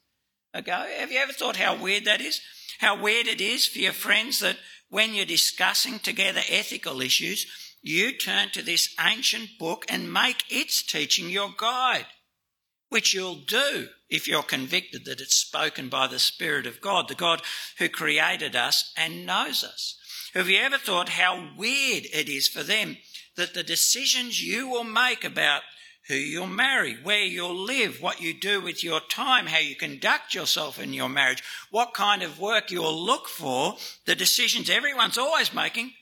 ago? 0.53 0.85
Have 0.97 1.11
you 1.11 1.19
ever 1.19 1.33
thought 1.33 1.57
how 1.57 1.81
weird 1.81 2.05
that 2.05 2.21
is? 2.21 2.41
How 2.79 3.01
weird 3.01 3.27
it 3.27 3.41
is 3.41 3.65
for 3.65 3.79
your 3.79 3.93
friends 3.93 4.39
that 4.39 4.57
when 4.89 5.13
you're 5.13 5.25
discussing 5.25 5.99
together 5.99 6.41
ethical 6.49 7.01
issues, 7.01 7.45
you 7.81 8.15
turn 8.17 8.49
to 8.51 8.61
this 8.61 8.93
ancient 8.99 9.49
book 9.59 9.85
and 9.89 10.13
make 10.13 10.43
its 10.49 10.83
teaching 10.83 11.29
your 11.29 11.49
guide, 11.57 12.05
which 12.93 13.13
you'll 13.13 13.35
do 13.35 13.87
if 14.07 14.27
you're 14.27 14.43
convicted 14.43 15.03
that 15.03 15.19
it's 15.19 15.35
spoken 15.35 15.89
by 15.89 16.05
the 16.05 16.19
Spirit 16.19 16.67
of 16.67 16.79
God, 16.79 17.07
the 17.07 17.15
God 17.15 17.41
who 17.79 17.89
created 17.89 18.55
us 18.55 18.93
and 18.95 19.25
knows 19.25 19.63
us. 19.63 19.97
Have 20.35 20.47
you 20.47 20.59
ever 20.59 20.77
thought 20.77 21.09
how 21.09 21.49
weird 21.57 22.05
it 22.13 22.29
is 22.29 22.47
for 22.47 22.61
them 22.61 22.97
that 23.35 23.55
the 23.55 23.63
decisions 23.63 24.43
you 24.43 24.69
will 24.69 24.83
make 24.83 25.23
about 25.23 25.61
who 26.07 26.15
you'll 26.15 26.45
marry, 26.45 26.95
where 27.01 27.23
you'll 27.23 27.55
live, 27.55 27.99
what 27.99 28.21
you 28.21 28.39
do 28.39 28.61
with 28.61 28.83
your 28.83 28.99
time, 29.09 29.47
how 29.47 29.57
you 29.57 29.75
conduct 29.75 30.35
yourself 30.35 30.79
in 30.79 30.93
your 30.93 31.09
marriage, 31.09 31.41
what 31.71 31.93
kind 31.93 32.21
of 32.21 32.39
work 32.39 32.69
you'll 32.69 33.05
look 33.05 33.27
for, 33.27 33.77
the 34.05 34.15
decisions 34.15 34.69
everyone's 34.69 35.17
always 35.17 35.53
making 35.53 35.93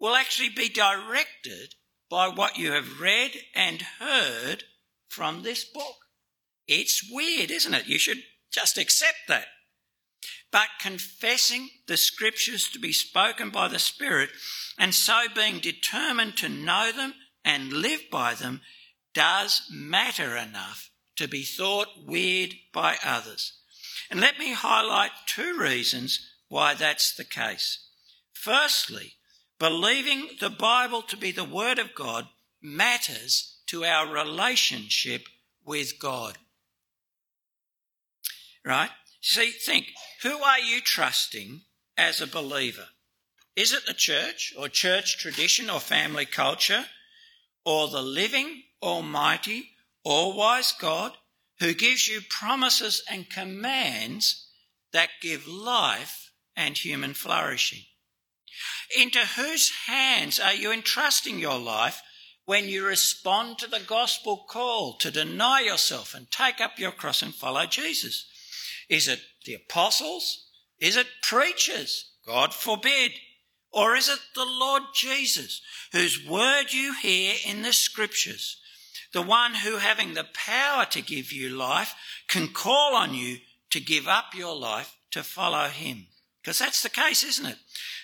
will 0.00 0.16
actually 0.16 0.48
be 0.48 0.68
directed 0.68 1.74
by 2.10 2.28
what 2.28 2.58
you 2.58 2.72
have 2.72 3.00
read 3.00 3.30
and 3.54 3.82
heard 4.00 4.64
from 5.08 5.42
this 5.42 5.64
book. 5.64 6.07
It's 6.68 7.10
weird, 7.10 7.50
isn't 7.50 7.74
it? 7.74 7.86
You 7.86 7.98
should 7.98 8.18
just 8.52 8.78
accept 8.78 9.16
that. 9.28 9.46
But 10.50 10.68
confessing 10.80 11.68
the 11.86 11.96
scriptures 11.96 12.68
to 12.70 12.78
be 12.78 12.92
spoken 12.92 13.50
by 13.50 13.68
the 13.68 13.78
Spirit 13.78 14.30
and 14.78 14.94
so 14.94 15.24
being 15.34 15.58
determined 15.58 16.36
to 16.38 16.48
know 16.48 16.92
them 16.92 17.14
and 17.44 17.72
live 17.72 18.02
by 18.10 18.34
them 18.34 18.60
does 19.14 19.62
matter 19.70 20.36
enough 20.36 20.90
to 21.16 21.26
be 21.26 21.42
thought 21.42 21.88
weird 22.06 22.54
by 22.72 22.96
others. 23.04 23.58
And 24.10 24.20
let 24.20 24.38
me 24.38 24.52
highlight 24.52 25.10
two 25.26 25.58
reasons 25.58 26.26
why 26.48 26.74
that's 26.74 27.14
the 27.14 27.24
case. 27.24 27.86
Firstly, 28.32 29.14
believing 29.58 30.28
the 30.40 30.50
Bible 30.50 31.02
to 31.02 31.16
be 31.16 31.32
the 31.32 31.44
Word 31.44 31.78
of 31.78 31.94
God 31.94 32.28
matters 32.62 33.58
to 33.66 33.84
our 33.84 34.10
relationship 34.10 35.22
with 35.64 35.98
God. 35.98 36.38
Right? 38.68 38.90
See, 39.22 39.50
think, 39.50 39.86
who 40.22 40.42
are 40.42 40.60
you 40.60 40.82
trusting 40.82 41.62
as 41.96 42.20
a 42.20 42.26
believer? 42.26 42.88
Is 43.56 43.72
it 43.72 43.86
the 43.86 43.94
church 43.94 44.52
or 44.58 44.68
church 44.68 45.16
tradition 45.18 45.70
or 45.70 45.80
family 45.80 46.26
culture 46.26 46.84
or 47.64 47.88
the 47.88 48.02
living 48.02 48.64
Almighty, 48.82 49.70
all 50.04 50.36
wise 50.36 50.72
God 50.78 51.12
who 51.60 51.72
gives 51.72 52.06
you 52.06 52.20
promises 52.28 53.02
and 53.10 53.30
commands 53.30 54.46
that 54.92 55.08
give 55.22 55.48
life 55.48 56.30
and 56.54 56.76
human 56.76 57.14
flourishing. 57.14 57.84
Into 58.98 59.20
whose 59.20 59.70
hands 59.86 60.38
are 60.38 60.54
you 60.54 60.72
entrusting 60.72 61.38
your 61.38 61.58
life 61.58 62.02
when 62.44 62.68
you 62.68 62.84
respond 62.84 63.58
to 63.58 63.66
the 63.66 63.80
gospel 63.80 64.44
call 64.48 64.96
to 64.98 65.10
deny 65.10 65.60
yourself 65.60 66.14
and 66.14 66.30
take 66.30 66.60
up 66.60 66.78
your 66.78 66.92
cross 66.92 67.22
and 67.22 67.34
follow 67.34 67.66
Jesus? 67.66 68.26
Is 68.88 69.08
it 69.08 69.20
the 69.44 69.54
apostles? 69.54 70.46
Is 70.80 70.96
it 70.96 71.06
preachers? 71.22 72.10
God 72.26 72.54
forbid. 72.54 73.12
Or 73.70 73.94
is 73.94 74.08
it 74.08 74.20
the 74.34 74.46
Lord 74.46 74.82
Jesus, 74.94 75.60
whose 75.92 76.26
word 76.26 76.72
you 76.72 76.94
hear 76.94 77.34
in 77.46 77.62
the 77.62 77.72
scriptures? 77.72 78.60
the 79.12 79.22
one 79.22 79.54
who, 79.54 79.76
having 79.76 80.14
the 80.14 80.26
power 80.34 80.84
to 80.86 81.02
give 81.02 81.32
you 81.32 81.48
life, 81.48 81.94
can 82.28 82.48
call 82.48 82.94
on 82.94 83.14
you 83.14 83.38
to 83.70 83.80
give 83.80 84.06
up 84.06 84.34
your 84.34 84.54
life 84.54 84.96
to 85.10 85.22
follow 85.22 85.68
him. 85.68 86.06
Because 86.40 86.58
that's 86.58 86.82
the 86.82 86.90
case, 86.90 87.24
isn't 87.24 87.46
it? 87.46 87.58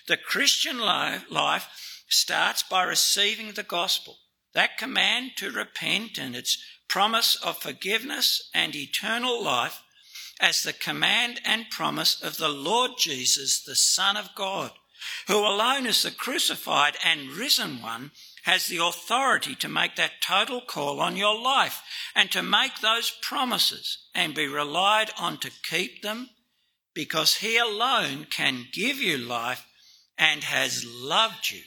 The 0.09 0.16
Christian 0.16 0.79
life 0.79 1.68
starts 2.09 2.62
by 2.62 2.83
receiving 2.85 3.53
the 3.53 3.62
gospel, 3.62 4.18
that 4.55 4.79
command 4.79 5.33
to 5.37 5.51
repent 5.51 6.18
and 6.18 6.35
its 6.35 6.59
promise 6.88 7.37
of 7.37 7.59
forgiveness 7.59 8.51
and 8.55 8.75
eternal 8.75 9.42
life 9.42 9.83
as 10.40 10.62
the 10.62 10.73
command 10.73 11.40
and 11.44 11.70
promise 11.70 12.20
of 12.23 12.37
the 12.37 12.49
Lord 12.49 12.92
Jesus, 12.99 13.62
the 13.62 13.75
Son 13.75 14.16
of 14.16 14.35
God, 14.35 14.73
who 15.27 15.38
alone 15.38 15.87
is 15.87 16.03
the 16.03 16.11
crucified 16.11 16.97
and 17.05 17.31
risen 17.31 17.83
one 17.83 18.11
has 18.44 18.66
the 18.66 18.79
authority 18.79 19.55
to 19.55 19.68
make 19.68 19.97
that 19.97 20.20
total 20.23 20.61
call 20.61 21.01
on 21.01 21.16
your 21.16 21.38
life 21.38 21.83
and 22.14 22.31
to 22.31 22.42
make 22.42 22.81
those 22.81 23.11
promises 23.23 23.99
and 24.14 24.35
be 24.35 24.47
relied 24.47 25.11
on 25.18 25.38
to 25.38 25.51
keep 25.62 26.03
them 26.03 26.29
because 26.94 27.37
he 27.37 27.57
alone 27.57 28.27
can 28.29 28.66
give 28.73 28.99
you 28.99 29.16
life 29.16 29.66
and 30.18 30.44
has 30.44 30.85
loved 30.87 31.51
you 31.51 31.62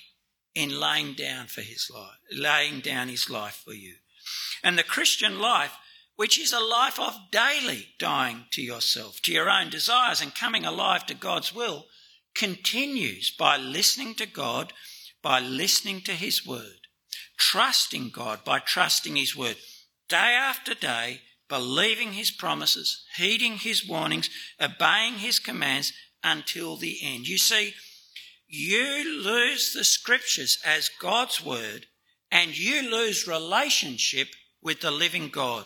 in 0.55 0.79
laying 0.79 1.13
down 1.13 1.47
for 1.47 1.61
his 1.61 1.89
life, 1.93 2.17
laying 2.31 2.79
down 2.79 3.09
his 3.09 3.29
life 3.29 3.61
for 3.65 3.73
you. 3.73 3.95
And 4.63 4.77
the 4.77 4.83
Christian 4.83 5.39
life, 5.39 5.75
which 6.17 6.37
is 6.39 6.51
a 6.51 6.59
life 6.59 6.99
of 6.99 7.31
daily 7.31 7.87
dying 7.99 8.43
to 8.51 8.61
yourself, 8.61 9.21
to 9.21 9.31
your 9.31 9.49
own 9.49 9.69
desires 9.69 10.19
and 10.19 10.35
coming 10.35 10.65
alive 10.65 11.05
to 11.05 11.13
God's 11.13 11.55
will, 11.55 11.85
continues 12.35 13.31
by 13.31 13.55
listening 13.55 14.13
to 14.15 14.25
God 14.25 14.73
by 15.21 15.39
listening 15.39 16.01
to 16.01 16.11
His 16.11 16.45
word, 16.45 16.87
trusting 17.37 18.09
God 18.09 18.43
by 18.43 18.59
trusting 18.59 19.15
His 19.15 19.35
word, 19.35 19.57
day 20.09 20.35
after 20.35 20.73
day, 20.73 21.21
believing 21.47 22.13
His 22.13 22.31
promises, 22.31 23.05
heeding 23.15 23.57
His 23.57 23.87
warnings, 23.87 24.29
obeying 24.59 25.15
His 25.15 25.39
commands 25.39 25.93
until 26.23 26.77
the 26.77 26.97
end. 27.01 27.27
You 27.27 27.37
see, 27.37 27.73
you 28.47 29.23
lose 29.23 29.73
the 29.73 29.83
scriptures 29.83 30.57
as 30.65 30.89
God's 30.99 31.45
word 31.45 31.85
and 32.31 32.57
you 32.57 32.89
lose 32.89 33.27
relationship 33.27 34.29
with 34.61 34.81
the 34.81 34.91
living 34.91 35.29
God. 35.29 35.65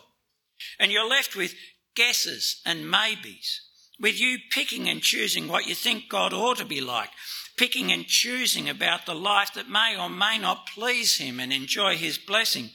And 0.80 0.92
you're 0.92 1.10
left 1.10 1.36
with 1.36 1.56
guesses 1.96 2.62
and 2.66 2.90
maybes, 2.90 3.62
with 4.00 4.20
you 4.20 4.38
picking 4.52 4.88
and 4.90 5.02
choosing 5.02 5.48
what 5.48 5.68
you 5.68 5.76
think 5.76 6.10
God 6.10 6.34
ought 6.34 6.58
to 6.58 6.66
be 6.66 6.82
like, 6.82 7.10
picking 7.58 7.92
and 7.92 8.06
choosing 8.06 8.70
about 8.70 9.06
the 9.06 9.16
life 9.16 9.54
that 9.54 9.70
may 9.70 9.96
or 10.00 10.10
may 10.10 10.38
not 10.38 10.68
please 10.68 11.18
Him 11.18 11.40
and 11.40 11.54
enjoy 11.54 11.96
His 11.98 12.18
blessing. 12.18 12.70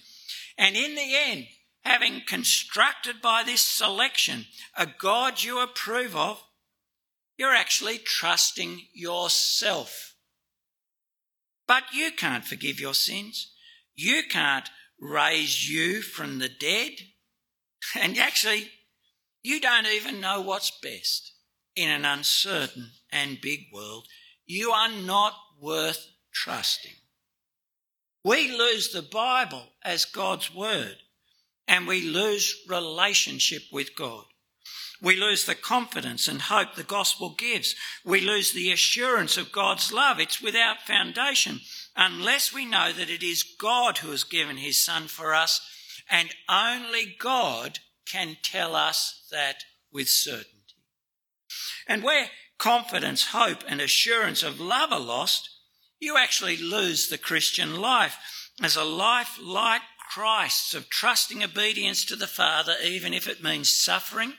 And 0.58 0.76
in 0.76 0.94
the 0.94 1.14
end, 1.14 1.46
having 1.84 2.22
constructed 2.26 3.22
by 3.22 3.42
this 3.44 3.60
selection 3.60 4.46
a 4.76 4.86
God 4.86 5.42
you 5.42 5.60
approve 5.60 6.16
of, 6.16 6.42
you're 7.38 7.54
actually 7.54 7.98
trusting 7.98 8.80
yourself. 8.94 10.14
But 11.66 11.84
you 11.92 12.10
can't 12.12 12.44
forgive 12.44 12.80
your 12.80 12.94
sins. 12.94 13.52
You 13.94 14.22
can't 14.28 14.68
raise 15.00 15.68
you 15.68 16.00
from 16.02 16.38
the 16.38 16.48
dead. 16.48 16.92
And 17.98 18.18
actually, 18.18 18.70
you 19.42 19.60
don't 19.60 19.86
even 19.86 20.20
know 20.20 20.40
what's 20.40 20.70
best 20.82 21.32
in 21.74 21.90
an 21.90 22.04
uncertain 22.04 22.90
and 23.12 23.40
big 23.40 23.66
world. 23.72 24.06
You 24.46 24.70
are 24.70 24.90
not 24.90 25.34
worth 25.60 26.06
trusting. 26.32 26.94
We 28.24 28.50
lose 28.50 28.92
the 28.92 29.02
Bible 29.02 29.62
as 29.84 30.04
God's 30.04 30.52
word 30.52 30.96
and 31.68 31.86
we 31.86 32.02
lose 32.02 32.56
relationship 32.68 33.62
with 33.72 33.94
God. 33.96 34.24
We 35.00 35.16
lose 35.16 35.44
the 35.44 35.54
confidence 35.54 36.26
and 36.26 36.40
hope 36.40 36.74
the 36.74 36.82
gospel 36.82 37.34
gives. 37.36 37.74
We 38.04 38.20
lose 38.20 38.52
the 38.52 38.72
assurance 38.72 39.36
of 39.36 39.52
God's 39.52 39.92
love. 39.92 40.18
It's 40.18 40.40
without 40.40 40.80
foundation 40.86 41.60
unless 41.94 42.52
we 42.52 42.64
know 42.64 42.92
that 42.92 43.10
it 43.10 43.22
is 43.22 43.42
God 43.42 43.98
who 43.98 44.10
has 44.10 44.24
given 44.24 44.56
his 44.56 44.78
son 44.78 45.06
for 45.06 45.34
us 45.34 45.60
and 46.10 46.34
only 46.48 47.14
God 47.18 47.80
can 48.10 48.36
tell 48.42 48.74
us 48.74 49.26
that 49.30 49.64
with 49.92 50.08
certainty. 50.08 50.52
And 51.86 52.02
where 52.02 52.30
confidence, 52.58 53.26
hope, 53.26 53.62
and 53.68 53.80
assurance 53.80 54.42
of 54.42 54.60
love 54.60 54.92
are 54.92 55.00
lost, 55.00 55.50
you 55.98 56.16
actually 56.16 56.56
lose 56.56 57.08
the 57.08 57.18
Christian 57.18 57.76
life 57.76 58.16
as 58.62 58.76
a 58.76 58.84
life 58.84 59.38
like 59.42 59.82
Christ's 60.10 60.74
of 60.74 60.88
trusting 60.88 61.42
obedience 61.42 62.04
to 62.06 62.16
the 62.16 62.26
Father, 62.26 62.74
even 62.82 63.12
if 63.12 63.28
it 63.28 63.42
means 63.42 63.68
suffering, 63.68 64.34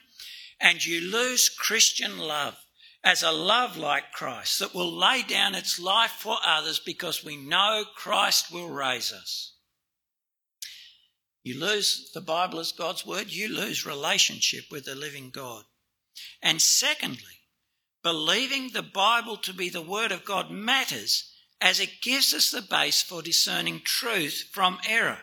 and 0.60 0.84
you 0.84 1.01
lose 1.01 1.49
Christian 1.49 2.17
love 2.17 2.58
as 3.03 3.23
a 3.23 3.32
love 3.32 3.77
like 3.77 4.12
Christ 4.12 4.60
that 4.60 4.73
will 4.73 4.91
lay 4.91 5.23
down 5.23 5.56
its 5.56 5.80
life 5.80 6.12
for 6.12 6.38
others 6.45 6.80
because 6.80 7.23
we 7.23 7.38
know 7.38 7.84
Christ 7.95 8.51
will 8.51 8.69
raise 8.69 9.12
us. 9.12 9.53
You 11.47 11.57
lose 11.62 12.12
the 12.13 12.19
Bible 12.19 12.60
as 12.60 12.73
God's 12.73 13.05
word, 13.05 13.31
you 13.31 13.47
lose 13.47 13.86
relationship 13.86 14.65
with 14.69 14.83
the 14.83 14.95
living 14.95 15.29
God. 15.29 15.63
And 16.41 16.62
secondly, 16.62 17.39
believing 18.03 18.71
the 18.73 18.83
Bible 18.83 19.38
to 19.38 19.53
be 19.53 19.69
the 19.69 19.81
Word 19.81 20.12
of 20.12 20.25
God 20.25 20.51
matters 20.51 21.31
as 21.62 21.79
it 21.79 22.01
gives 22.01 22.33
us 22.33 22.51
the 22.51 22.62
base 22.62 23.01
for 23.01 23.21
discerning 23.21 23.79
truth 23.79 24.49
from 24.51 24.79
error, 24.86 25.19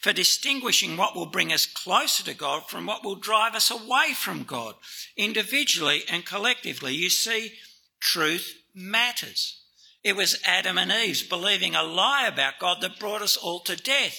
for 0.00 0.12
distinguishing 0.12 0.96
what 0.96 1.16
will 1.16 1.26
bring 1.26 1.52
us 1.52 1.66
closer 1.66 2.22
to 2.22 2.34
God 2.34 2.68
from 2.68 2.86
what 2.86 3.02
will 3.02 3.16
drive 3.16 3.56
us 3.56 3.68
away 3.68 4.12
from 4.14 4.44
God, 4.44 4.76
individually 5.16 6.04
and 6.08 6.24
collectively. 6.24 6.94
You 6.94 7.10
see, 7.10 7.54
truth 7.98 8.54
matters. 8.72 9.60
It 10.04 10.14
was 10.14 10.40
Adam 10.44 10.78
and 10.78 10.92
Eve's 10.92 11.24
believing 11.24 11.74
a 11.74 11.82
lie 11.82 12.28
about 12.28 12.60
God 12.60 12.80
that 12.82 13.00
brought 13.00 13.22
us 13.22 13.36
all 13.36 13.58
to 13.62 13.74
death. 13.74 14.16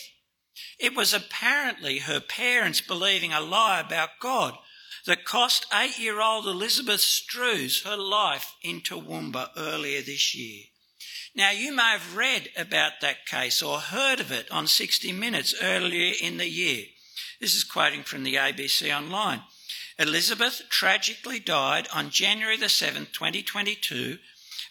It 0.79 0.95
was 0.95 1.13
apparently 1.13 1.99
her 1.99 2.19
parents 2.19 2.81
believing 2.81 3.33
a 3.33 3.41
lie 3.41 3.79
about 3.79 4.19
God 4.19 4.57
that 5.05 5.25
cost 5.25 5.67
eight 5.73 5.99
year 5.99 6.21
old 6.21 6.47
Elizabeth 6.47 7.01
Struhs 7.01 7.83
her 7.83 7.97
life 7.97 8.55
in 8.61 8.81
Toowoomba 8.81 9.49
earlier 9.57 10.01
this 10.01 10.33
year. 10.35 10.63
Now, 11.35 11.51
you 11.51 11.75
may 11.75 11.91
have 11.91 12.15
read 12.15 12.49
about 12.57 13.01
that 13.01 13.25
case 13.25 13.61
or 13.61 13.79
heard 13.79 14.19
of 14.19 14.31
it 14.31 14.49
on 14.51 14.67
60 14.67 15.11
Minutes 15.11 15.53
earlier 15.61 16.13
in 16.21 16.37
the 16.37 16.47
year. 16.47 16.85
This 17.41 17.55
is 17.55 17.65
quoting 17.65 18.03
from 18.03 18.23
the 18.23 18.35
ABC 18.35 18.95
Online. 18.95 19.41
Elizabeth 19.99 20.63
tragically 20.69 21.39
died 21.39 21.87
on 21.93 22.09
January 22.09 22.57
the 22.57 22.65
7th, 22.65 23.11
2022, 23.11 24.17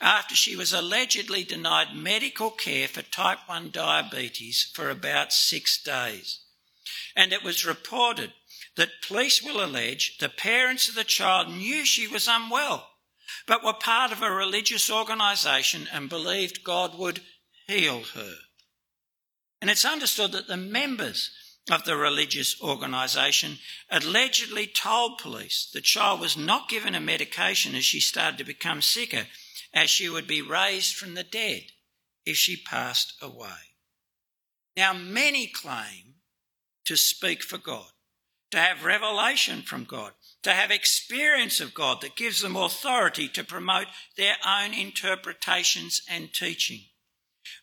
after 0.04 0.34
she 0.36 0.54
was 0.54 0.74
allegedly 0.74 1.42
denied 1.44 1.96
medical 1.96 2.50
care 2.50 2.86
for 2.86 3.00
type 3.00 3.38
1 3.46 3.70
diabetes 3.70 4.70
for 4.74 4.90
about 4.90 5.32
six 5.32 5.82
days. 5.82 6.40
And 7.16 7.32
it 7.32 7.42
was 7.42 7.64
reported 7.64 8.34
that 8.76 9.00
police 9.08 9.42
will 9.42 9.64
allege 9.64 10.18
the 10.18 10.28
parents 10.28 10.90
of 10.90 10.94
the 10.94 11.04
child 11.04 11.48
knew 11.48 11.86
she 11.86 12.06
was 12.06 12.28
unwell, 12.28 12.90
but 13.46 13.64
were 13.64 13.72
part 13.72 14.12
of 14.12 14.20
a 14.20 14.30
religious 14.30 14.90
organisation 14.90 15.88
and 15.90 16.10
believed 16.10 16.62
God 16.62 16.98
would 16.98 17.20
heal 17.66 18.02
her. 18.14 18.34
And 19.62 19.70
it's 19.70 19.86
understood 19.86 20.32
that 20.32 20.48
the 20.48 20.58
members 20.58 21.30
of 21.70 21.84
the 21.84 21.96
religious 21.96 22.60
organisation 22.60 23.56
allegedly 23.90 24.66
told 24.66 25.16
police 25.16 25.70
the 25.72 25.80
child 25.80 26.20
was 26.20 26.36
not 26.36 26.68
given 26.68 26.94
a 26.94 27.00
medication 27.00 27.74
as 27.74 27.86
she 27.86 28.00
started 28.00 28.36
to 28.36 28.44
become 28.44 28.82
sicker, 28.82 29.26
as 29.74 29.90
she 29.90 30.08
would 30.08 30.26
be 30.26 30.40
raised 30.40 30.94
from 30.94 31.14
the 31.14 31.24
dead 31.24 31.64
if 32.24 32.36
she 32.36 32.56
passed 32.56 33.14
away. 33.20 33.74
Now, 34.76 34.92
many 34.94 35.46
claim 35.46 36.14
to 36.84 36.96
speak 36.96 37.42
for 37.42 37.58
God, 37.58 37.90
to 38.50 38.58
have 38.58 38.84
revelation 38.84 39.62
from 39.62 39.84
God, 39.84 40.12
to 40.42 40.52
have 40.52 40.70
experience 40.70 41.60
of 41.60 41.74
God 41.74 42.00
that 42.00 42.16
gives 42.16 42.40
them 42.40 42.56
authority 42.56 43.28
to 43.28 43.44
promote 43.44 43.86
their 44.16 44.36
own 44.46 44.72
interpretations 44.72 46.02
and 46.08 46.32
teaching. 46.32 46.82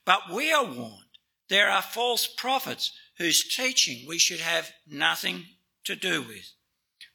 But 0.06 0.32
we 0.34 0.52
are 0.52 0.65
warned 0.65 1.06
there 1.50 1.69
are 1.69 1.82
false 1.82 2.28
prophets 2.28 2.91
whose 3.17 3.56
teaching 3.56 4.08
we 4.08 4.17
should 4.17 4.39
have 4.39 4.71
nothing 4.88 5.45
to 5.86 5.95
do 5.95 6.21
with. 6.21 6.54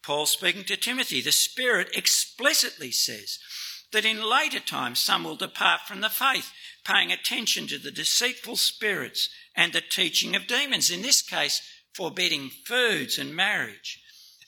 Paul 0.03 0.27
speaking 0.27 0.65
to 0.65 0.77
Timothy, 0.77 1.21
the 1.21 1.33
Spirit 1.33 1.97
explicitly 1.97 2.91
says 2.91 3.39
that 3.97 4.05
in 4.05 4.23
later 4.23 4.61
times 4.61 5.01
some 5.01 5.25
will 5.25 5.37
depart 5.37 5.81
from 5.89 6.03
the 6.03 6.11
faith, 6.11 6.53
paying 6.85 7.11
attention 7.11 7.67
to 7.67 7.79
the 7.79 7.91
deceitful 7.91 8.55
spirits 8.55 9.31
and 9.55 9.73
the 9.73 9.81
teaching 9.81 10.37
of 10.37 10.47
demons, 10.47 10.91
in 10.91 11.01
this 11.01 11.23
case, 11.23 11.63
forbidding 11.95 12.51
foods 12.67 13.17
and 13.17 13.35
marriage. 13.35 13.99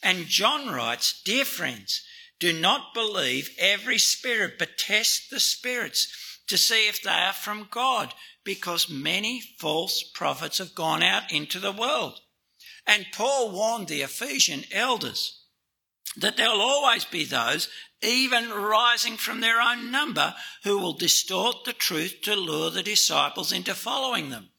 And 0.03 0.27
John 0.27 0.69
writes, 0.69 1.23
Dear 1.25 1.47
friends, 1.47 2.03
do 2.39 2.53
not 2.53 2.93
believe 2.93 3.49
every 3.59 3.97
spirit, 3.97 4.59
but 4.59 4.77
test 4.77 5.31
the 5.31 5.41
spirits 5.41 6.13
to 6.49 6.59
see 6.59 6.87
if 6.87 7.01
they 7.01 7.09
are 7.09 7.33
from 7.33 7.69
God, 7.71 8.13
because 8.45 8.91
many 8.91 9.41
false 9.59 10.03
prophets 10.15 10.59
have 10.59 10.75
gone 10.75 11.03
out 11.03 11.33
into 11.33 11.59
the 11.59 11.73
world. 11.73 12.21
And 12.87 13.07
Paul 13.15 13.53
warned 13.53 13.89
the 13.89 14.03
Ephesian 14.03 14.65
elders 14.71 15.41
that 16.19 16.37
there 16.37 16.51
will 16.51 16.61
always 16.61 17.07
be 17.07 17.25
those, 17.25 17.69
even 18.03 18.51
rising 18.51 19.17
from 19.17 19.41
their 19.41 19.61
own 19.61 19.91
number, 19.91 20.35
who 20.65 20.79
will 20.79 20.93
distort 20.93 21.65
the 21.65 21.73
truth 21.73 22.21
to 22.23 22.37
lure 22.37 22.71
the 22.71 22.83
disciples 22.83 23.53
into 23.53 23.75
following 23.75 24.31
them. 24.31 24.51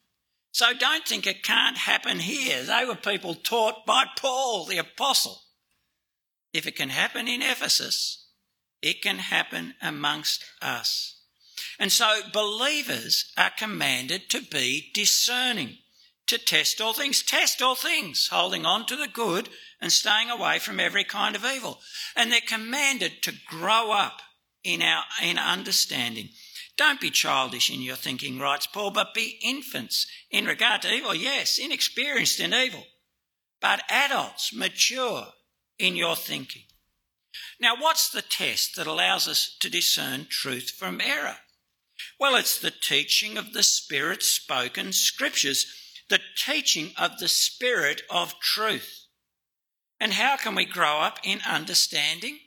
So 0.52 0.74
don't 0.74 1.06
think 1.06 1.26
it 1.26 1.42
can't 1.42 1.76
happen 1.78 2.18
here. 2.18 2.62
They 2.62 2.84
were 2.84 2.96
people 2.96 3.34
taught 3.34 3.86
by 3.86 4.04
Paul, 4.16 4.64
the 4.66 4.78
apostle. 4.78 5.40
If 6.52 6.66
it 6.66 6.76
can 6.76 6.88
happen 6.88 7.28
in 7.28 7.42
Ephesus, 7.42 8.26
it 8.82 9.02
can 9.02 9.18
happen 9.18 9.74
amongst 9.80 10.44
us. 10.60 11.20
And 11.78 11.92
so 11.92 12.20
believers 12.32 13.32
are 13.36 13.52
commanded 13.56 14.28
to 14.30 14.42
be 14.42 14.90
discerning, 14.92 15.78
to 16.30 16.38
test 16.38 16.80
all 16.80 16.92
things. 16.92 17.22
Test 17.22 17.62
all 17.62 17.74
things, 17.74 18.28
holding 18.32 18.64
on 18.64 18.86
to 18.86 18.96
the 18.96 19.08
good 19.08 19.48
and 19.80 19.92
staying 19.92 20.30
away 20.30 20.58
from 20.58 20.80
every 20.80 21.04
kind 21.04 21.36
of 21.36 21.44
evil. 21.44 21.80
And 22.16 22.32
they're 22.32 22.40
commanded 22.40 23.22
to 23.22 23.34
grow 23.46 23.92
up 23.92 24.22
in 24.64 24.82
our 24.82 25.04
in 25.22 25.38
understanding. 25.38 26.30
Don't 26.76 27.00
be 27.00 27.10
childish 27.10 27.70
in 27.70 27.82
your 27.82 27.96
thinking, 27.96 28.38
writes 28.38 28.66
Paul, 28.66 28.90
but 28.90 29.14
be 29.14 29.38
infants 29.42 30.06
in 30.30 30.46
regard 30.46 30.82
to 30.82 30.92
evil. 30.92 31.14
Yes, 31.14 31.58
inexperienced 31.58 32.40
in 32.40 32.54
evil, 32.54 32.84
but 33.60 33.82
adults, 33.90 34.54
mature 34.54 35.26
in 35.78 35.96
your 35.96 36.16
thinking. 36.16 36.62
Now, 37.60 37.74
what's 37.78 38.08
the 38.08 38.22
test 38.22 38.76
that 38.76 38.86
allows 38.86 39.28
us 39.28 39.56
to 39.60 39.68
discern 39.68 40.26
truth 40.30 40.70
from 40.70 41.00
error? 41.00 41.36
Well, 42.18 42.36
it's 42.36 42.58
the 42.58 42.70
teaching 42.70 43.36
of 43.36 43.52
the 43.52 43.62
Spirit 43.62 44.22
spoken 44.22 44.92
scriptures, 44.92 45.66
the 46.10 46.20
teaching 46.36 46.92
of 46.98 47.18
the 47.18 47.28
Spirit 47.28 48.02
of 48.10 48.38
truth. 48.40 49.06
And 49.98 50.12
how 50.12 50.36
can 50.36 50.54
we 50.54 50.66
grow 50.66 50.98
up 50.98 51.18
in 51.22 51.40
understanding? 51.48 52.38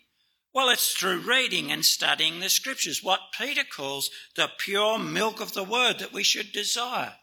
Well, 0.54 0.70
it's 0.70 0.94
through 0.94 1.22
reading 1.28 1.72
and 1.72 1.84
studying 1.84 2.40
the 2.40 2.50
scriptures, 2.50 3.04
what 3.04 3.32
Peter 3.38 3.64
calls 3.64 4.12
the 4.36 4.52
pure 4.60 5.00
milk 5.00 5.42
of 5.42 5.54
the 5.54 5.64
word 5.64 5.98
that 6.00 6.14
we 6.14 6.24
should 6.24 6.52
desire. 6.52 7.16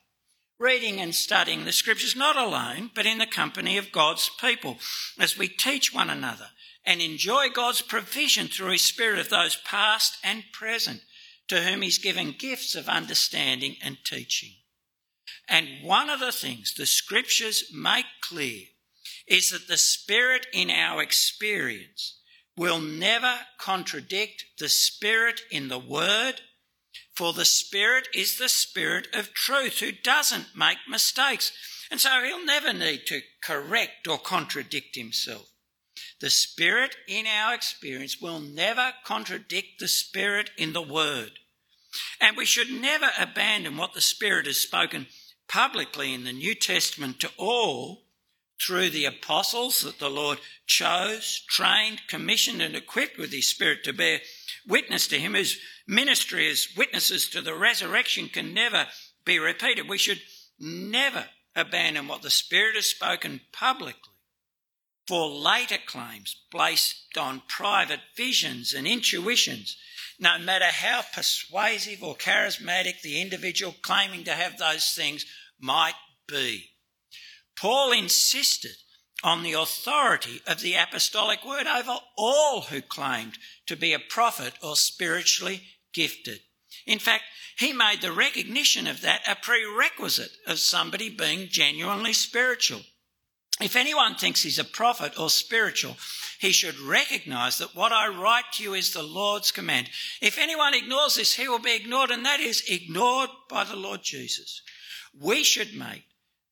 Reading 0.59 1.01
and 1.01 1.15
studying 1.15 1.65
the 1.65 1.73
scriptures 1.73 2.17
not 2.17 2.37
alone, 2.37 2.91
but 2.95 3.07
in 3.07 3.19
the 3.19 3.27
company 3.27 3.79
of 3.79 3.93
God's 3.93 4.29
people, 4.41 4.79
as 5.19 5.39
we 5.39 5.47
teach 5.47 5.95
one 5.95 6.11
another 6.11 6.49
and 6.85 7.01
enjoy 7.01 7.49
God's 7.49 7.83
provision 7.83 8.49
through 8.49 8.73
His 8.73 8.83
Spirit 8.83 9.21
of 9.21 9.31
those 9.31 9.57
past 9.57 10.19
and 10.25 10.43
present 10.53 11.03
to 11.51 11.63
whom 11.63 11.83
he's 11.83 11.99
given 11.99 12.35
gifts 12.39 12.77
of 12.77 12.89
understanding 12.89 13.77
and 13.83 13.99
teaching. 14.05 14.53
And 15.49 15.83
one 15.83 16.11
of 16.11 16.21
the 16.21 16.33
things 16.33 16.75
the 16.75 16.87
scriptures 16.87 17.65
make 17.75 18.07
clear 18.21 18.63
is 19.27 19.51
that 19.51 19.69
the 19.69 19.77
Spirit 19.77 20.47
in 20.53 20.71
our 20.71 21.03
experience 21.03 22.19
will 22.57 22.81
never 22.81 23.35
contradict 23.59 24.45
the 24.59 24.69
Spirit 24.69 25.41
in 25.51 25.69
the 25.69 25.79
Word, 25.79 26.43
for 27.15 27.33
the 27.33 27.45
Spirit 27.45 28.09
is 28.15 28.39
the 28.39 28.49
Spirit 28.49 29.09
of 29.15 29.33
truth 29.33 29.79
who 29.79 29.93
doesn't 29.93 30.57
make 30.57 30.79
mistakes. 30.89 31.53
And 31.91 32.01
so 32.01 32.23
he'll 32.23 32.45
never 32.45 32.73
need 32.73 33.07
to 33.07 33.21
correct 33.43 34.07
or 34.09 34.19
contradict 34.19 34.97
himself. 34.97 35.51
The 36.21 36.31
Spirit 36.31 36.97
in 37.09 37.27
our 37.27 37.55
experience 37.55 38.21
will 38.21 38.41
never 38.41 38.93
contradict 39.05 39.81
the 39.81 39.89
Spirit 39.89 40.51
in 40.59 40.73
the 40.73 40.83
Word. 40.83 41.33
And 42.21 42.37
we 42.37 42.45
should 42.45 42.71
never 42.71 43.11
abandon 43.19 43.77
what 43.77 43.95
the 43.95 44.01
Spirit 44.01 44.47
has 44.47 44.59
spoken 44.59 45.07
publicly 45.51 46.15
in 46.15 46.23
the 46.23 46.33
New 46.33 46.55
Testament 46.55 47.19
to 47.19 47.31
all 47.37 48.05
through 48.61 48.89
the 48.91 49.05
apostles 49.05 49.81
that 49.81 49.99
the 49.99 50.09
Lord 50.09 50.39
chose, 50.65 51.43
trained, 51.49 52.03
commissioned, 52.07 52.63
and 52.63 52.77
equipped 52.77 53.19
with 53.19 53.33
His 53.33 53.49
Spirit 53.49 53.83
to 53.85 53.93
bear 53.93 54.21
witness 54.69 55.09
to 55.09 55.19
Him, 55.19 55.35
whose 55.35 55.59
ministry 55.89 56.49
as 56.49 56.69
witnesses 56.77 57.29
to 57.31 57.41
the 57.41 57.55
resurrection 57.55 58.29
can 58.29 58.55
never 58.55 58.87
be 59.25 59.41
repeated. 59.41 59.89
We 59.89 59.99
should 59.99 60.21
never 60.61 61.27
abandon 61.57 62.07
what 62.07 62.23
the 62.23 62.31
Spirit 62.31 62.77
has 62.77 62.87
spoken 62.87 63.41
publicly 63.51 64.13
for 65.09 65.29
later 65.29 65.79
claims 65.85 66.37
based 66.53 67.19
on 67.19 67.43
private 67.49 67.99
visions 68.17 68.73
and 68.73 68.87
intuitions 68.87 69.77
no 70.21 70.39
matter 70.39 70.67
how 70.67 71.03
persuasive 71.15 72.03
or 72.03 72.15
charismatic 72.15 73.01
the 73.01 73.21
individual 73.21 73.75
claiming 73.83 74.25
to 74.25 74.33
have 74.33 74.59
those 74.59 74.93
things 74.93 75.25
might 75.59 75.95
be. 76.29 76.67
Paul 77.57 77.93
insisted 77.93 78.77
on 79.25 79.43
the 79.43 79.53
authority 79.53 80.41
of 80.47 80.61
the 80.61 80.75
apostolic 80.75 81.45
word 81.45 81.67
over 81.67 81.99
all 82.17 82.63
who 82.63 82.81
claimed 82.81 83.39
to 83.67 83.77
be 83.77 83.93
a 83.93 83.99
prophet 83.99 84.55
or 84.63 84.77
spiritually 84.77 85.63
gifted. 85.93 86.41
In 86.87 86.99
fact, 86.99 87.25
he 87.59 87.73
made 87.73 88.01
the 88.01 88.13
recognition 88.13 88.87
of 88.87 89.03
that 89.03 89.23
a 89.29 89.35
prerequisite 89.35 90.37
of 90.47 90.59
somebody 90.59 91.11
being 91.11 91.49
genuinely 91.49 92.13
spiritual. 92.13 92.81
If 93.61 93.77
anyone 93.77 94.15
thinks 94.15 94.43
he's 94.43 94.59
a 94.59 94.65
prophet 94.65 95.19
or 95.19 95.29
spiritual, 95.29 95.97
he 96.41 96.53
should 96.53 96.79
recognize 96.81 97.59
that 97.59 97.77
what 97.77 97.93
I 97.93 98.09
write 98.09 98.53
to 98.55 98.63
you 98.63 98.73
is 98.73 98.93
the 98.93 99.03
Lord's 99.03 99.53
command. 99.53 99.91
If 100.23 100.39
anyone 100.39 100.73
ignores 100.73 101.17
this, 101.17 101.35
he 101.35 101.47
will 101.47 101.59
be 101.59 101.77
ignored, 101.77 102.11
and 102.11 102.25
that 102.25 102.41
is 102.41 102.63
ignored 102.67 103.29
by 103.51 103.65
the 103.65 103.77
Lord 103.77 104.03
Jesus. 104.03 104.63
We 105.13 105.45
should 105.45 105.75
make 105.75 106.05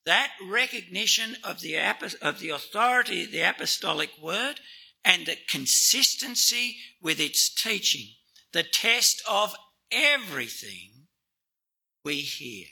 that 0.05 0.32
recognition 0.47 1.36
of 1.43 1.61
the, 1.61 1.78
of 2.20 2.39
the 2.39 2.51
authority 2.51 3.24
of 3.24 3.32
the 3.32 3.41
apostolic 3.41 4.11
word 4.20 4.61
and 5.07 5.24
the 5.24 5.39
consistency 5.49 6.76
with 7.01 7.18
its 7.18 7.49
teaching 7.49 8.09
the 8.53 8.64
test 8.64 9.22
of 9.26 9.55
everything 9.91 11.07
we 12.05 12.16
hear. 12.16 12.66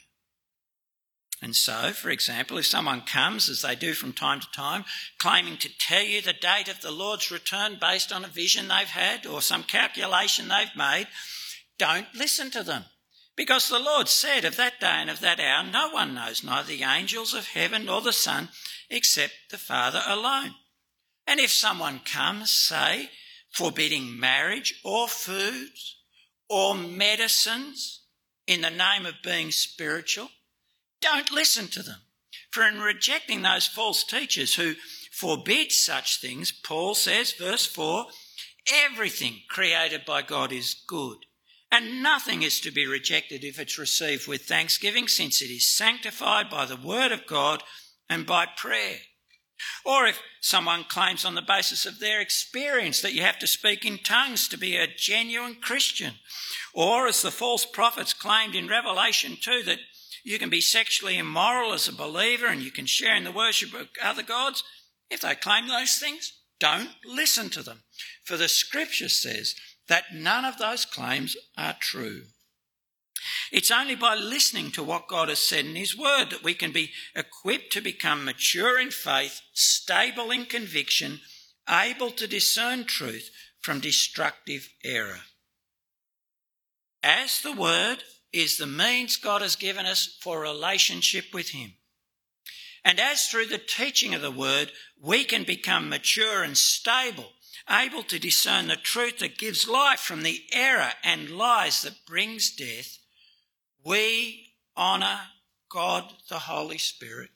And 1.43 1.55
so, 1.55 1.93
for 1.93 2.09
example, 2.09 2.57
if 2.57 2.67
someone 2.67 3.03
comes, 3.03 3.49
as 3.49 3.61
they 3.61 3.75
do 3.75 3.93
from 3.93 4.13
time 4.13 4.41
to 4.41 4.51
time, 4.53 4.85
claiming 5.19 5.59
to 5.59 5.79
tell 5.79 6.03
you 6.03 6.23
the 6.23 6.33
date 6.33 6.69
of 6.69 6.81
the 6.81 6.91
Lord's 6.91 7.31
return 7.31 7.77
based 7.79 8.11
on 8.11 8.25
a 8.25 8.29
vision 8.29 8.69
they've 8.69 8.89
had 8.89 9.27
or 9.27 9.43
some 9.43 9.63
calculation 9.63 10.49
they've 10.49 10.75
made, 10.77 11.09
don't 11.79 12.07
listen 12.15 12.51
to 12.53 12.63
them. 12.63 12.85
Because 13.37 13.69
the 13.69 13.79
Lord 13.79 14.09
said 14.09 14.47
of 14.47 14.57
that 14.57 14.81
day 14.81 14.87
and 14.87 15.11
of 15.11 15.21
that 15.21 15.39
hour, 15.39 15.63
no 15.63 15.91
one 15.91 16.15
knows, 16.15 16.43
neither 16.43 16.69
the 16.69 16.85
angels 16.85 17.35
of 17.35 17.49
heaven 17.49 17.85
nor 17.85 18.01
the 18.01 18.15
Son, 18.15 18.49
except 18.89 19.35
the 19.51 19.59
Father 19.59 20.01
alone. 20.07 20.55
And 21.27 21.39
if 21.39 21.51
someone 21.51 22.01
comes, 22.01 22.51
say, 22.51 23.11
forbidding 23.51 24.19
marriage 24.19 24.81
or 24.85 25.07
foods 25.07 25.99
or 26.49 26.75
medicines 26.75 28.05
in 28.47 28.63
the 28.63 28.71
name 28.71 29.05
of 29.05 29.15
being 29.23 29.51
spiritual, 29.51 30.31
don't 31.01 31.31
listen 31.33 31.69
to 31.69 31.83
them. 31.83 32.01
For 32.51 32.67
in 32.67 32.81
rejecting 32.81 33.43
those 33.43 33.67
false 33.67 34.05
teachers 34.05 34.55
who 34.55 34.75
forbid 35.13 35.73
such 35.73 36.21
things, 36.21 36.53
Paul 36.53 36.95
says, 36.95 37.33
verse 37.33 37.67
4, 37.67 38.07
everything 38.73 39.41
created 39.49 40.05
by 40.05 40.23
God 40.23 40.53
is 40.53 40.75
good. 40.87 41.19
And 41.71 42.03
nothing 42.03 42.43
is 42.43 42.61
to 42.61 42.71
be 42.71 42.87
rejected 42.87 43.45
if 43.45 43.59
it's 43.59 43.79
received 43.79 44.29
with 44.29 44.43
thanksgiving, 44.43 45.09
since 45.09 45.43
it 45.43 45.51
is 45.51 45.67
sanctified 45.67 46.49
by 46.49 46.65
the 46.65 46.77
word 46.77 47.13
of 47.13 47.27
God 47.27 47.63
and 48.09 48.25
by 48.25 48.47
prayer. 48.57 48.99
Or 49.85 50.07
if 50.07 50.21
someone 50.41 50.85
claims 50.85 51.25
on 51.25 51.35
the 51.35 51.43
basis 51.43 51.87
of 51.87 51.99
their 51.99 52.21
experience 52.21 53.01
that 53.01 53.15
you 53.15 53.23
have 53.23 53.39
to 53.41 53.47
speak 53.47 53.85
in 53.85 53.99
tongues 53.99 54.49
to 54.49 54.59
be 54.59 54.77
a 54.77 54.87
genuine 54.87 55.57
Christian, 55.61 56.15
or 56.75 57.07
as 57.07 57.23
the 57.23 57.31
false 57.31 57.65
prophets 57.65 58.13
claimed 58.13 58.55
in 58.55 58.69
Revelation 58.69 59.37
2 59.41 59.63
that 59.65 59.79
you 60.27 60.41
can 60.41 60.51
be 60.51 60.61
sexually 60.61 61.19
immoral 61.19 61.73
as 61.73 61.87
a 61.87 61.95
believer 61.95 62.49
and 62.49 62.61
you 62.61 62.73
can 62.73 62.85
share 62.85 63.15
in 63.15 63.23
the 63.23 63.31
worship 63.31 63.73
of 63.73 63.87
other 64.03 64.25
gods, 64.25 64.65
if 65.09 65.21
they 65.21 65.37
claim 65.37 65.69
those 65.69 65.99
things, 65.99 66.33
don't 66.59 66.91
listen 67.05 67.49
to 67.51 67.63
them. 67.63 67.85
For 68.25 68.37
the 68.37 68.49
scripture 68.49 69.09
says 69.09 69.55
that 69.87 70.13
none 70.13 70.45
of 70.45 70.59
those 70.59 70.85
claims 70.85 71.37
are 71.57 71.77
true. 71.79 72.23
It's 73.53 73.71
only 73.71 73.95
by 73.95 74.17
listening 74.17 74.73
to 74.73 74.83
what 74.83 75.07
God 75.07 75.29
has 75.29 75.39
said 75.39 75.65
in 75.65 75.77
His 75.77 75.97
Word 75.97 76.31
that 76.31 76.43
we 76.43 76.55
can 76.55 76.73
be 76.73 76.91
equipped 77.15 77.71
to 77.75 77.81
become 77.81 78.25
mature 78.25 78.81
in 78.81 78.91
faith, 78.91 79.41
stable 79.53 80.33
in 80.33 80.47
conviction, 80.47 81.21
able 81.71 82.11
to 82.11 82.27
discern 82.27 82.83
truth 82.83 83.31
from 83.61 83.79
destructive 83.79 84.71
error. 84.83 85.21
As 87.05 87.41
the 87.43 87.53
Word 87.53 88.03
is 88.37 88.59
the 88.59 88.67
means 88.67 89.17
God 89.17 89.43
has 89.43 89.57
given 89.57 89.87
us 89.87 90.17
for 90.21 90.41
relationship 90.41 91.27
with 91.33 91.51
Him. 91.51 91.75
And 92.85 93.01
as 93.01 93.27
through 93.27 93.47
the 93.47 93.59
teaching 93.59 94.15
of 94.15 94.23
the 94.23 94.31
Word, 94.31 94.71
we 95.01 95.25
can 95.25 95.45
become 95.45 95.89
mature 95.89 96.43
and 96.43 96.57
stable, 96.57 97.33
able 97.69 98.03
to 98.05 98.19
discern 98.19 98.69
the 98.69 98.77
truth 98.77 99.19
that 99.19 99.39
gives 99.39 99.69
life 99.69 100.01
from 100.01 100.23
the 100.23 100.43
error 100.53 100.93
and 101.03 101.31
lies 101.31 101.83
that 101.83 102.07
brings 102.07 102.55
death, 102.55 102.99
we 103.85 104.53
honour 104.77 105.19
God 105.69 106.13
the 106.29 106.41
Holy 106.41 106.79
Spirit. 106.79 107.31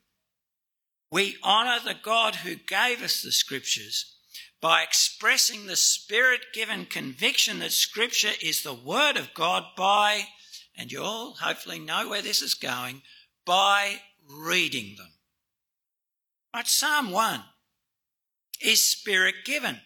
We 1.10 1.36
honour 1.42 1.80
the 1.84 1.96
God 2.00 2.36
who 2.36 2.54
gave 2.54 3.02
us 3.02 3.22
the 3.22 3.32
Scriptures 3.32 4.14
by 4.60 4.82
expressing 4.82 5.66
the 5.66 5.76
Spirit 5.76 6.40
given 6.52 6.84
conviction 6.84 7.58
that 7.58 7.72
Scripture 7.72 8.32
is 8.40 8.62
the 8.62 8.74
Word 8.74 9.16
of 9.16 9.34
God 9.34 9.64
by, 9.76 10.26
and 10.76 10.90
you 10.90 11.02
all 11.02 11.34
hopefully 11.34 11.78
know 11.78 12.08
where 12.08 12.22
this 12.22 12.42
is 12.42 12.54
going, 12.54 13.02
by 13.44 14.00
reading 14.28 14.96
them. 14.96 15.12
Right, 16.54 16.66
Psalm 16.66 17.10
1 17.10 17.40
is 18.62 18.80
Spirit 18.80 19.36
given 19.44 19.80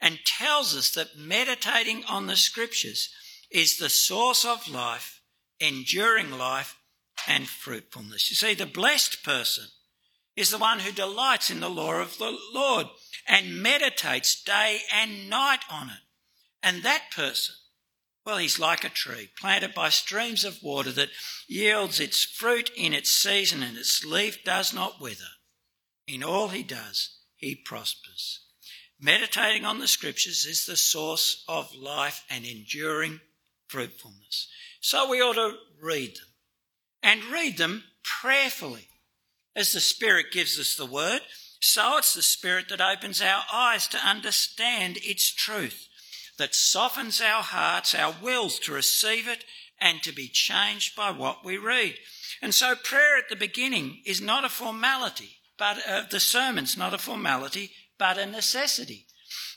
and 0.00 0.18
tells 0.24 0.76
us 0.76 0.90
that 0.92 1.16
meditating 1.16 2.04
on 2.08 2.26
the 2.26 2.36
Scriptures 2.36 3.10
is 3.50 3.76
the 3.76 3.88
source 3.88 4.44
of 4.44 4.68
life 4.68 5.20
enduring 5.60 6.32
life, 6.32 6.76
and 7.28 7.46
fruitfulness. 7.46 8.30
You 8.30 8.36
see, 8.36 8.54
the 8.54 8.66
blessed 8.66 9.22
person 9.22 9.66
is 10.36 10.50
the 10.50 10.58
one 10.58 10.80
who 10.80 10.90
delights 10.90 11.50
in 11.50 11.60
the 11.60 11.68
law 11.68 12.00
of 12.00 12.16
the 12.16 12.36
Lord 12.54 12.86
and 13.28 13.62
meditates 13.62 14.42
day 14.42 14.80
and 14.92 15.28
night 15.28 15.60
on 15.70 15.88
it. 15.88 16.02
And 16.62 16.82
that 16.82 17.10
person, 17.14 17.54
well, 18.24 18.38
he's 18.38 18.58
like 18.58 18.84
a 18.84 18.90
tree 18.90 19.30
planted 19.38 19.74
by 19.74 19.88
streams 19.88 20.44
of 20.44 20.62
water 20.62 20.92
that 20.92 21.10
yields 21.48 22.00
its 22.00 22.22
fruit 22.22 22.70
in 22.76 22.92
its 22.92 23.10
season 23.10 23.62
and 23.62 23.76
its 23.76 24.04
leaf 24.04 24.44
does 24.44 24.74
not 24.74 25.00
wither. 25.00 25.24
In 26.06 26.22
all 26.22 26.48
he 26.48 26.62
does, 26.62 27.16
he 27.36 27.54
prospers. 27.54 28.40
Meditating 29.00 29.64
on 29.64 29.78
the 29.78 29.88
scriptures 29.88 30.44
is 30.44 30.66
the 30.66 30.76
source 30.76 31.44
of 31.48 31.74
life 31.74 32.24
and 32.28 32.44
enduring 32.44 33.20
fruitfulness. 33.68 34.48
So 34.80 35.08
we 35.08 35.22
ought 35.22 35.34
to 35.34 35.56
read 35.80 36.16
them 36.16 36.26
and 37.02 37.24
read 37.24 37.56
them 37.56 37.84
prayerfully. 38.02 38.88
As 39.56 39.72
the 39.72 39.80
Spirit 39.80 40.26
gives 40.32 40.60
us 40.60 40.76
the 40.76 40.86
word, 40.86 41.22
so 41.60 41.98
it's 41.98 42.14
the 42.14 42.22
Spirit 42.22 42.68
that 42.68 42.80
opens 42.80 43.20
our 43.20 43.42
eyes 43.52 43.88
to 43.88 43.98
understand 43.98 44.98
its 45.02 45.32
truth, 45.32 45.88
that 46.40 46.54
softens 46.54 47.20
our 47.20 47.42
hearts, 47.42 47.94
our 47.94 48.14
wills 48.20 48.58
to 48.60 48.72
receive 48.72 49.28
it 49.28 49.44
and 49.80 50.02
to 50.02 50.12
be 50.12 50.28
changed 50.28 50.96
by 50.96 51.10
what 51.10 51.44
we 51.44 51.56
read. 51.56 51.94
And 52.42 52.54
so 52.54 52.74
prayer 52.74 53.16
at 53.16 53.28
the 53.28 53.36
beginning 53.36 54.02
is 54.04 54.20
not 54.20 54.44
a 54.44 54.48
formality, 54.48 55.36
but 55.56 55.78
uh, 55.86 56.02
the 56.10 56.20
sermon's 56.20 56.76
not 56.76 56.94
a 56.94 56.98
formality, 56.98 57.70
but 57.98 58.18
a 58.18 58.26
necessity. 58.26 59.06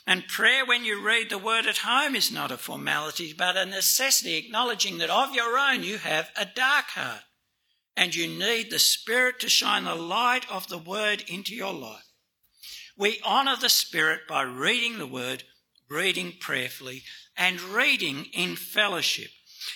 And 0.06 0.28
prayer 0.28 0.64
when 0.64 0.84
you 0.84 1.04
read 1.04 1.30
the 1.30 1.38
word 1.38 1.66
at 1.66 1.78
home 1.78 2.14
is 2.14 2.30
not 2.30 2.52
a 2.52 2.58
formality, 2.58 3.34
but 3.36 3.56
a 3.56 3.64
necessity, 3.64 4.36
acknowledging 4.36 4.98
that 4.98 5.10
of 5.10 5.34
your 5.34 5.58
own 5.58 5.82
you 5.82 5.98
have 5.98 6.30
a 6.36 6.44
dark 6.44 6.86
heart 6.90 7.22
and 7.96 8.14
you 8.14 8.26
need 8.26 8.70
the 8.70 8.78
Spirit 8.78 9.40
to 9.40 9.48
shine 9.48 9.84
the 9.84 9.94
light 9.94 10.50
of 10.50 10.68
the 10.68 10.78
word 10.78 11.24
into 11.28 11.54
your 11.54 11.72
life. 11.72 12.04
We 12.96 13.20
honour 13.24 13.56
the 13.56 13.68
Spirit 13.68 14.22
by 14.28 14.42
reading 14.42 14.98
the 14.98 15.06
word, 15.06 15.44
reading 15.94 16.34
prayerfully, 16.40 17.02
and 17.36 17.60
reading 17.60 18.26
in 18.32 18.56
fellowship. 18.56 19.30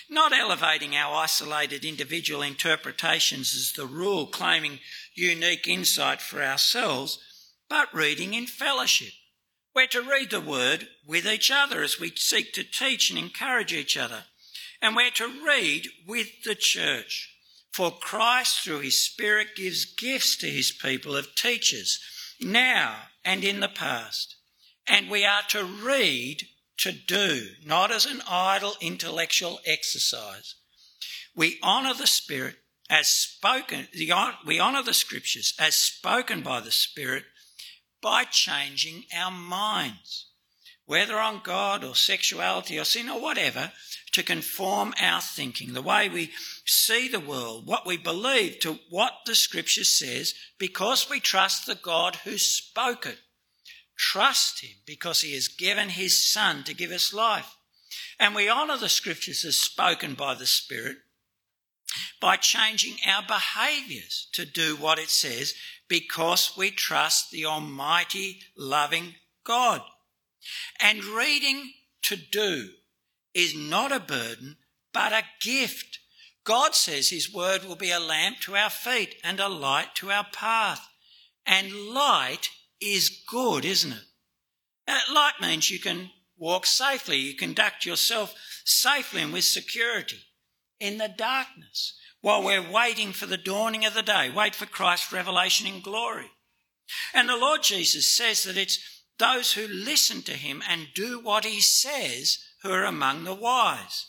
Not 0.09 0.33
elevating 0.33 0.95
our 0.95 1.15
isolated 1.15 1.83
individual 1.83 2.41
interpretations 2.43 3.55
as 3.55 3.73
the 3.75 3.87
rule, 3.87 4.27
claiming 4.27 4.79
unique 5.15 5.67
insight 5.67 6.21
for 6.21 6.43
ourselves, 6.43 7.17
but 7.67 7.93
reading 7.93 8.33
in 8.33 8.45
fellowship 8.45 9.13
we're 9.79 9.87
to 9.87 10.01
read 10.01 10.31
the 10.31 10.41
word 10.41 10.89
with 11.05 11.25
each 11.25 11.49
other 11.49 11.81
as 11.83 11.99
we 11.99 12.11
seek 12.15 12.51
to 12.53 12.63
teach 12.63 13.09
and 13.09 13.19
encourage 13.19 13.73
each 13.73 13.95
other. 13.95 14.23
And 14.81 14.95
we're 14.95 15.11
to 15.11 15.45
read 15.45 15.87
with 16.07 16.43
the 16.43 16.55
church. 16.55 17.33
For 17.71 17.91
Christ, 17.91 18.61
through 18.61 18.79
his 18.79 18.99
Spirit, 18.99 19.55
gives 19.55 19.85
gifts 19.85 20.35
to 20.37 20.47
his 20.47 20.71
people 20.71 21.15
of 21.15 21.35
teachers 21.35 21.99
now 22.41 22.95
and 23.23 23.43
in 23.43 23.59
the 23.59 23.69
past. 23.69 24.35
And 24.89 25.09
we 25.09 25.23
are 25.23 25.43
to 25.49 25.63
read 25.63 26.47
to 26.77 26.91
do, 26.91 27.47
not 27.65 27.91
as 27.91 28.05
an 28.05 28.21
idle 28.27 28.73
intellectual 28.81 29.59
exercise. 29.65 30.55
We 31.35 31.59
honour 31.63 31.93
the 31.93 32.07
Spirit 32.07 32.55
as 32.89 33.07
spoken, 33.07 33.87
we 34.45 34.59
honour 34.59 34.83
the 34.83 34.93
Scriptures 34.93 35.53
as 35.59 35.75
spoken 35.75 36.41
by 36.41 36.59
the 36.59 36.71
Spirit 36.71 37.25
by 38.01 38.23
changing 38.23 39.03
our 39.15 39.29
minds, 39.29 40.27
whether 40.85 41.19
on 41.19 41.41
God 41.43 41.83
or 41.83 41.95
sexuality 41.95 42.79
or 42.79 42.85
sin 42.85 43.09
or 43.09 43.21
whatever, 43.21 43.71
to 44.13 44.23
conform 44.23 44.93
our 44.99 45.21
thinking, 45.21 45.73
the 45.73 45.81
way 45.81 46.09
we 46.09 46.31
see 46.65 47.07
the 47.07 47.19
world, 47.19 47.67
what 47.67 47.85
we 47.85 47.97
believe 47.97 48.59
to 48.59 48.79
what 48.89 49.13
the 49.25 49.35
scripture 49.35 49.83
says, 49.83 50.33
because 50.57 51.09
we 51.09 51.19
trust 51.19 51.67
the 51.67 51.75
God 51.75 52.15
who 52.23 52.37
spoke 52.37 53.05
it. 53.05 53.19
Trust 53.99 54.61
him 54.61 54.77
because 54.85 55.21
he 55.21 55.33
has 55.33 55.49
given 55.49 55.89
his 55.89 56.23
son 56.25 56.63
to 56.63 56.73
give 56.73 56.89
us 56.89 57.13
life. 57.13 57.57
And 58.17 58.33
we 58.33 58.49
honour 58.49 58.77
the 58.77 58.87
scriptures 58.87 59.43
as 59.43 59.57
spoken 59.57 60.13
by 60.13 60.35
the 60.35 60.45
Spirit 60.45 60.99
by 62.21 62.37
changing 62.37 62.95
our 63.05 63.23
behaviours 63.27 64.29
to 64.31 64.45
do 64.45 64.77
what 64.77 64.99
it 64.99 65.09
says 65.09 65.53
because 65.89 66.53
we 66.57 66.71
trust 66.71 67.29
the 67.31 67.45
Almighty, 67.45 68.39
loving 68.55 69.15
God. 69.43 69.81
And 70.79 71.03
reading 71.03 71.73
to 72.03 72.15
do 72.15 72.69
is 73.33 73.53
not 73.53 73.91
a 73.91 73.99
burden, 73.99 74.57
but 74.93 75.11
a 75.11 75.23
gift. 75.41 75.99
God 76.45 76.73
says 76.73 77.09
His 77.09 77.33
word 77.33 77.65
will 77.65 77.75
be 77.75 77.91
a 77.91 77.99
lamp 77.99 78.39
to 78.41 78.55
our 78.55 78.69
feet 78.69 79.15
and 79.25 79.41
a 79.41 79.49
light 79.49 79.93
to 79.95 80.09
our 80.09 80.25
path. 80.31 80.87
And 81.45 81.73
light 81.73 82.49
is 82.81 83.23
good, 83.27 83.65
isn't 83.65 83.91
it? 83.91 84.03
Light 85.13 85.33
means 85.41 85.69
you 85.69 85.79
can 85.79 86.11
walk 86.37 86.65
safely, 86.65 87.17
you 87.17 87.35
conduct 87.35 87.85
yourself 87.85 88.33
safely 88.65 89.21
and 89.21 89.33
with 89.33 89.43
security 89.43 90.19
in 90.79 90.97
the 90.97 91.09
darkness 91.09 91.97
while 92.21 92.43
we're 92.43 92.71
waiting 92.71 93.11
for 93.11 93.25
the 93.25 93.37
dawning 93.37 93.85
of 93.85 93.93
the 93.93 94.01
day. 94.01 94.29
Wait 94.29 94.55
for 94.55 94.65
Christ's 94.65 95.11
revelation 95.11 95.67
in 95.67 95.81
glory. 95.81 96.31
And 97.13 97.29
the 97.29 97.37
Lord 97.37 97.63
Jesus 97.63 98.07
says 98.07 98.43
that 98.43 98.57
it's 98.57 98.79
those 99.19 99.53
who 99.53 99.67
listen 99.67 100.21
to 100.23 100.33
him 100.33 100.63
and 100.67 100.87
do 100.95 101.19
what 101.19 101.45
he 101.45 101.61
says 101.61 102.39
who 102.63 102.71
are 102.71 102.85
among 102.85 103.25
the 103.25 103.35
wise. 103.35 104.07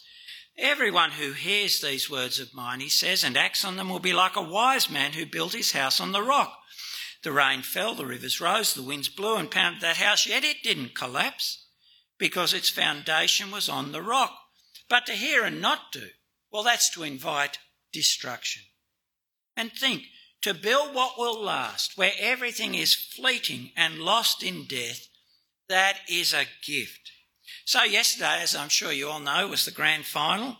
Everyone 0.56 1.12
who 1.12 1.32
hears 1.32 1.80
these 1.80 2.10
words 2.10 2.38
of 2.38 2.54
mine, 2.54 2.80
he 2.80 2.88
says, 2.88 3.24
and 3.24 3.36
acts 3.36 3.64
on 3.64 3.76
them 3.76 3.88
will 3.88 4.00
be 4.00 4.12
like 4.12 4.36
a 4.36 4.42
wise 4.42 4.90
man 4.90 5.12
who 5.12 5.26
built 5.26 5.52
his 5.52 5.72
house 5.72 6.00
on 6.00 6.12
the 6.12 6.22
rock. 6.22 6.56
The 7.22 7.32
rain 7.32 7.62
fell, 7.62 7.94
the 7.94 8.06
rivers 8.06 8.40
rose, 8.40 8.74
the 8.74 8.82
winds 8.82 9.08
blew 9.08 9.36
and 9.36 9.50
pounded 9.50 9.82
that 9.82 9.98
house, 9.98 10.26
yet 10.26 10.44
it 10.44 10.62
didn't 10.62 10.94
collapse 10.94 11.66
because 12.18 12.54
its 12.54 12.68
foundation 12.68 13.50
was 13.50 13.68
on 13.68 13.92
the 13.92 14.02
rock. 14.02 14.36
But 14.88 15.06
to 15.06 15.12
hear 15.12 15.44
and 15.44 15.60
not 15.60 15.92
do, 15.92 16.08
well, 16.50 16.62
that's 16.62 16.90
to 16.90 17.02
invite 17.02 17.58
destruction. 17.92 18.62
And 19.56 19.72
think, 19.72 20.04
to 20.42 20.54
build 20.54 20.94
what 20.94 21.18
will 21.18 21.40
last, 21.40 21.98
where 21.98 22.12
everything 22.18 22.74
is 22.74 22.94
fleeting 22.94 23.72
and 23.76 23.98
lost 23.98 24.42
in 24.42 24.64
death, 24.64 25.06
that 25.68 25.98
is 26.08 26.32
a 26.32 26.46
gift. 26.64 27.12
So, 27.64 27.84
yesterday, 27.84 28.40
as 28.42 28.56
I'm 28.56 28.68
sure 28.68 28.92
you 28.92 29.08
all 29.08 29.20
know, 29.20 29.48
was 29.48 29.64
the 29.64 29.70
grand 29.70 30.06
final, 30.06 30.56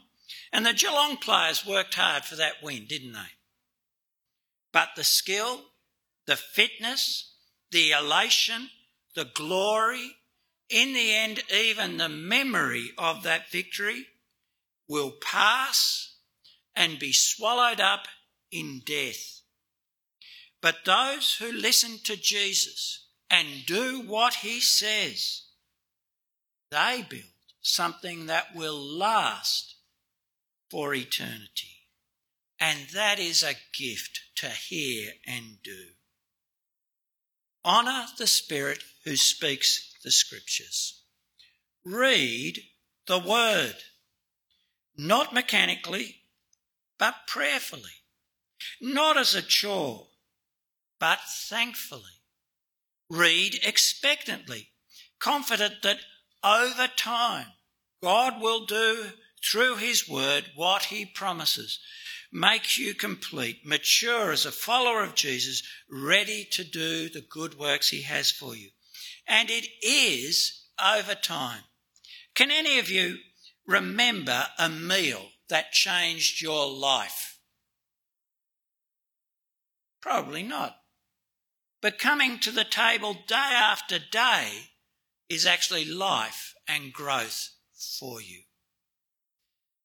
and 0.52 0.66
the 0.66 0.74
Geelong 0.74 1.16
players 1.16 1.66
worked 1.66 1.94
hard 1.94 2.24
for 2.24 2.36
that 2.36 2.62
win, 2.62 2.86
didn't 2.86 3.12
they? 3.12 3.32
But 4.72 4.90
the 4.96 5.04
skill, 5.04 5.62
the 6.30 6.36
fitness, 6.36 7.34
the 7.72 7.90
elation, 7.90 8.70
the 9.16 9.28
glory, 9.34 10.14
in 10.68 10.92
the 10.92 11.12
end, 11.12 11.42
even 11.52 11.96
the 11.96 12.08
memory 12.08 12.92
of 12.96 13.24
that 13.24 13.50
victory 13.50 14.06
will 14.88 15.10
pass 15.20 16.18
and 16.76 17.00
be 17.00 17.12
swallowed 17.12 17.80
up 17.80 18.06
in 18.52 18.80
death. 18.86 19.40
But 20.62 20.84
those 20.84 21.34
who 21.40 21.50
listen 21.50 21.98
to 22.04 22.16
Jesus 22.16 23.08
and 23.28 23.66
do 23.66 24.00
what 24.06 24.34
he 24.34 24.60
says, 24.60 25.42
they 26.70 27.04
build 27.10 27.24
something 27.60 28.26
that 28.26 28.54
will 28.54 28.80
last 28.80 29.74
for 30.70 30.94
eternity. 30.94 31.88
And 32.60 32.78
that 32.94 33.18
is 33.18 33.42
a 33.42 33.56
gift 33.76 34.20
to 34.36 34.48
hear 34.48 35.10
and 35.26 35.60
do. 35.64 35.86
Honour 37.64 38.06
the 38.16 38.26
Spirit 38.26 38.82
who 39.04 39.16
speaks 39.16 39.92
the 40.02 40.10
Scriptures. 40.10 41.02
Read 41.84 42.58
the 43.06 43.18
Word, 43.18 43.76
not 44.96 45.34
mechanically, 45.34 46.16
but 46.98 47.26
prayerfully, 47.26 48.02
not 48.80 49.16
as 49.16 49.34
a 49.34 49.42
chore, 49.42 50.06
but 50.98 51.18
thankfully. 51.48 52.02
Read 53.08 53.58
expectantly, 53.62 54.68
confident 55.18 55.82
that 55.82 55.98
over 56.44 56.88
time, 56.96 57.48
God 58.02 58.40
will 58.40 58.64
do 58.64 59.12
through 59.44 59.76
His 59.76 60.08
Word 60.08 60.44
what 60.54 60.84
He 60.84 61.04
promises, 61.04 61.78
makes 62.32 62.78
you 62.78 62.94
complete, 62.94 63.66
mature 63.66 64.32
as 64.32 64.46
a 64.46 64.52
follower 64.52 65.02
of 65.02 65.14
Jesus, 65.14 65.62
ready 65.90 66.46
to 66.52 66.64
do 66.64 67.08
the 67.08 67.24
good 67.28 67.58
works 67.58 67.88
He 67.88 68.02
has 68.02 68.30
for 68.30 68.56
you. 68.56 68.70
And 69.26 69.50
it 69.50 69.66
is 69.82 70.64
over 70.82 71.14
time. 71.14 71.62
Can 72.34 72.50
any 72.50 72.78
of 72.78 72.88
you 72.88 73.16
remember 73.66 74.46
a 74.58 74.68
meal 74.68 75.28
that 75.48 75.72
changed 75.72 76.40
your 76.40 76.70
life? 76.70 77.38
Probably 80.00 80.42
not. 80.42 80.76
But 81.82 81.98
coming 81.98 82.38
to 82.40 82.50
the 82.50 82.64
table 82.64 83.14
day 83.26 83.34
after 83.34 83.98
day 83.98 84.70
is 85.28 85.46
actually 85.46 85.84
life 85.84 86.54
and 86.68 86.92
growth 86.92 87.50
for 87.98 88.20
you. 88.20 88.42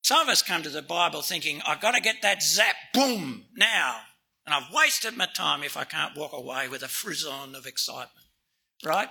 Some 0.06 0.22
of 0.22 0.30
us 0.30 0.44
come 0.44 0.62
to 0.62 0.70
the 0.70 0.84
Bible 0.84 1.24
thinking, 1.24 1.64
I've 1.66 1.82
got 1.82 1.96
to 1.96 2.00
get 2.00 2.22
that 2.22 2.44
zap, 2.44 2.76
boom, 2.94 3.46
now. 3.58 4.02
And 4.46 4.54
I've 4.54 4.72
wasted 4.72 5.18
my 5.18 5.26
time 5.26 5.64
if 5.64 5.76
I 5.76 5.84
can't 5.84 6.16
walk 6.16 6.32
away 6.32 6.68
with 6.68 6.84
a 6.84 6.88
frisson 6.88 7.56
of 7.56 7.66
excitement. 7.66 8.28
Right? 8.86 9.10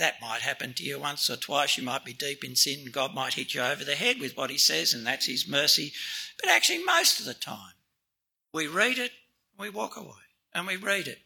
That 0.00 0.20
might 0.20 0.40
happen 0.40 0.74
to 0.74 0.82
you 0.82 0.98
once 0.98 1.30
or 1.30 1.36
twice. 1.36 1.78
You 1.78 1.84
might 1.84 2.04
be 2.04 2.12
deep 2.12 2.42
in 2.42 2.56
sin. 2.56 2.86
God 2.90 3.14
might 3.14 3.34
hit 3.34 3.54
you 3.54 3.60
over 3.60 3.84
the 3.84 3.94
head 3.94 4.18
with 4.18 4.36
what 4.36 4.50
He 4.50 4.58
says, 4.58 4.92
and 4.92 5.06
that's 5.06 5.26
His 5.26 5.46
mercy. 5.46 5.92
But 6.40 6.50
actually, 6.50 6.82
most 6.82 7.20
of 7.20 7.26
the 7.26 7.34
time, 7.34 7.74
we 8.52 8.66
read 8.66 8.98
it, 8.98 9.12
we 9.56 9.70
walk 9.70 9.96
away, 9.96 10.24
and 10.52 10.66
we 10.66 10.74
read 10.74 11.06
it. 11.06 11.18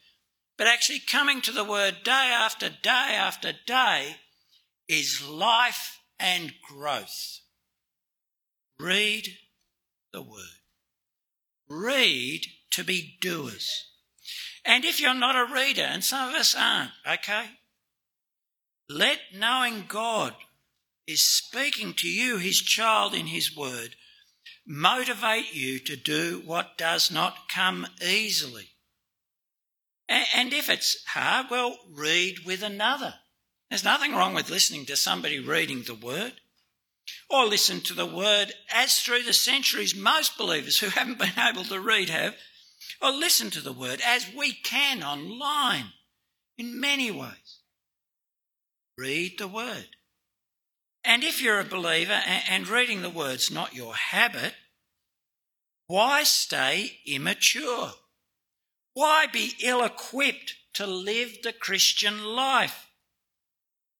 But 0.58 0.66
actually, 0.66 0.98
coming 0.98 1.40
to 1.40 1.52
the 1.52 1.64
word 1.64 2.04
day 2.04 2.30
after 2.34 2.68
day 2.68 3.14
after 3.16 3.54
day 3.66 4.16
is 4.86 5.26
life 5.26 6.00
and 6.20 6.52
growth. 6.68 7.40
Read 8.80 9.28
the 10.12 10.22
word. 10.22 10.60
Read 11.68 12.46
to 12.70 12.84
be 12.84 13.16
doers. 13.20 13.90
And 14.64 14.84
if 14.84 15.00
you're 15.00 15.14
not 15.14 15.36
a 15.36 15.52
reader, 15.52 15.82
and 15.82 16.04
some 16.04 16.28
of 16.28 16.34
us 16.34 16.54
aren't, 16.58 16.90
okay, 17.06 17.46
let 18.88 19.18
knowing 19.34 19.84
God 19.88 20.34
is 21.06 21.22
speaking 21.22 21.94
to 21.94 22.08
you, 22.08 22.36
his 22.36 22.60
child, 22.60 23.14
in 23.14 23.26
his 23.26 23.56
word, 23.56 23.96
motivate 24.66 25.54
you 25.54 25.78
to 25.80 25.96
do 25.96 26.42
what 26.44 26.78
does 26.78 27.10
not 27.10 27.48
come 27.48 27.86
easily. 28.06 28.68
And 30.08 30.52
if 30.52 30.70
it's 30.70 31.04
hard, 31.06 31.46
well, 31.50 31.78
read 31.90 32.40
with 32.46 32.62
another. 32.62 33.14
There's 33.68 33.84
nothing 33.84 34.12
wrong 34.12 34.34
with 34.34 34.50
listening 34.50 34.86
to 34.86 34.96
somebody 34.96 35.38
reading 35.38 35.82
the 35.82 35.94
word. 35.94 36.34
Or 37.30 37.46
listen 37.46 37.80
to 37.82 37.94
the 37.94 38.06
word 38.06 38.52
as 38.72 39.00
through 39.00 39.22
the 39.22 39.32
centuries 39.32 39.94
most 39.94 40.38
believers 40.38 40.78
who 40.78 40.88
haven't 40.88 41.18
been 41.18 41.38
able 41.38 41.64
to 41.64 41.80
read 41.80 42.08
have. 42.08 42.34
Or 43.02 43.10
listen 43.10 43.50
to 43.50 43.60
the 43.60 43.72
word 43.72 44.00
as 44.04 44.32
we 44.34 44.52
can 44.52 45.02
online 45.02 45.92
in 46.56 46.80
many 46.80 47.10
ways. 47.10 47.60
Read 48.96 49.38
the 49.38 49.48
word. 49.48 49.88
And 51.04 51.22
if 51.22 51.40
you're 51.40 51.60
a 51.60 51.64
believer 51.64 52.20
and 52.48 52.68
reading 52.68 53.02
the 53.02 53.10
word's 53.10 53.50
not 53.50 53.74
your 53.74 53.94
habit, 53.94 54.54
why 55.86 56.22
stay 56.24 56.98
immature? 57.06 57.92
Why 58.92 59.26
be 59.26 59.52
ill 59.62 59.82
equipped 59.84 60.56
to 60.74 60.86
live 60.86 61.38
the 61.42 61.52
Christian 61.52 62.24
life? 62.24 62.88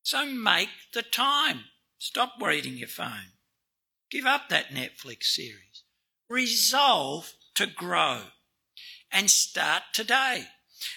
So 0.03 0.27
make 0.27 0.69
the 0.93 1.03
time. 1.03 1.65
Stop 1.99 2.35
reading 2.41 2.77
your 2.77 2.89
phone. 2.89 3.33
Give 4.11 4.25
up 4.25 4.49
that 4.49 4.69
Netflix 4.69 5.25
series. 5.25 5.83
Resolve 6.29 7.33
to 7.57 7.67
grow 7.67 8.21
and 9.11 9.29
start 9.31 9.83
today. 9.93 10.45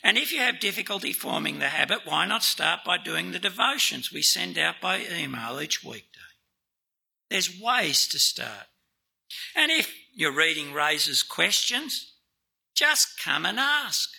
And 0.04 0.18
if 0.18 0.32
you 0.32 0.40
have 0.40 0.60
difficulty 0.60 1.12
forming 1.12 1.58
the 1.58 1.70
habit, 1.70 2.02
why 2.06 2.28
not 2.28 2.44
start 2.44 2.82
by 2.86 3.00
doing 3.00 3.32
the 3.32 3.40
devotions 3.40 4.12
we 4.12 4.22
send 4.22 4.60
out 4.60 4.76
by 4.80 5.00
email 5.00 5.60
each 5.60 5.84
weekday? 5.84 6.20
There's 7.32 7.60
ways 7.60 8.08
to 8.10 8.20
start. 8.20 8.68
And 9.56 9.72
if 9.72 9.92
your 10.14 10.36
reading 10.36 10.72
raises 10.72 11.24
questions, 11.24 12.14
just 12.76 13.20
come 13.20 13.46
and 13.46 13.60
ask. 13.60 14.10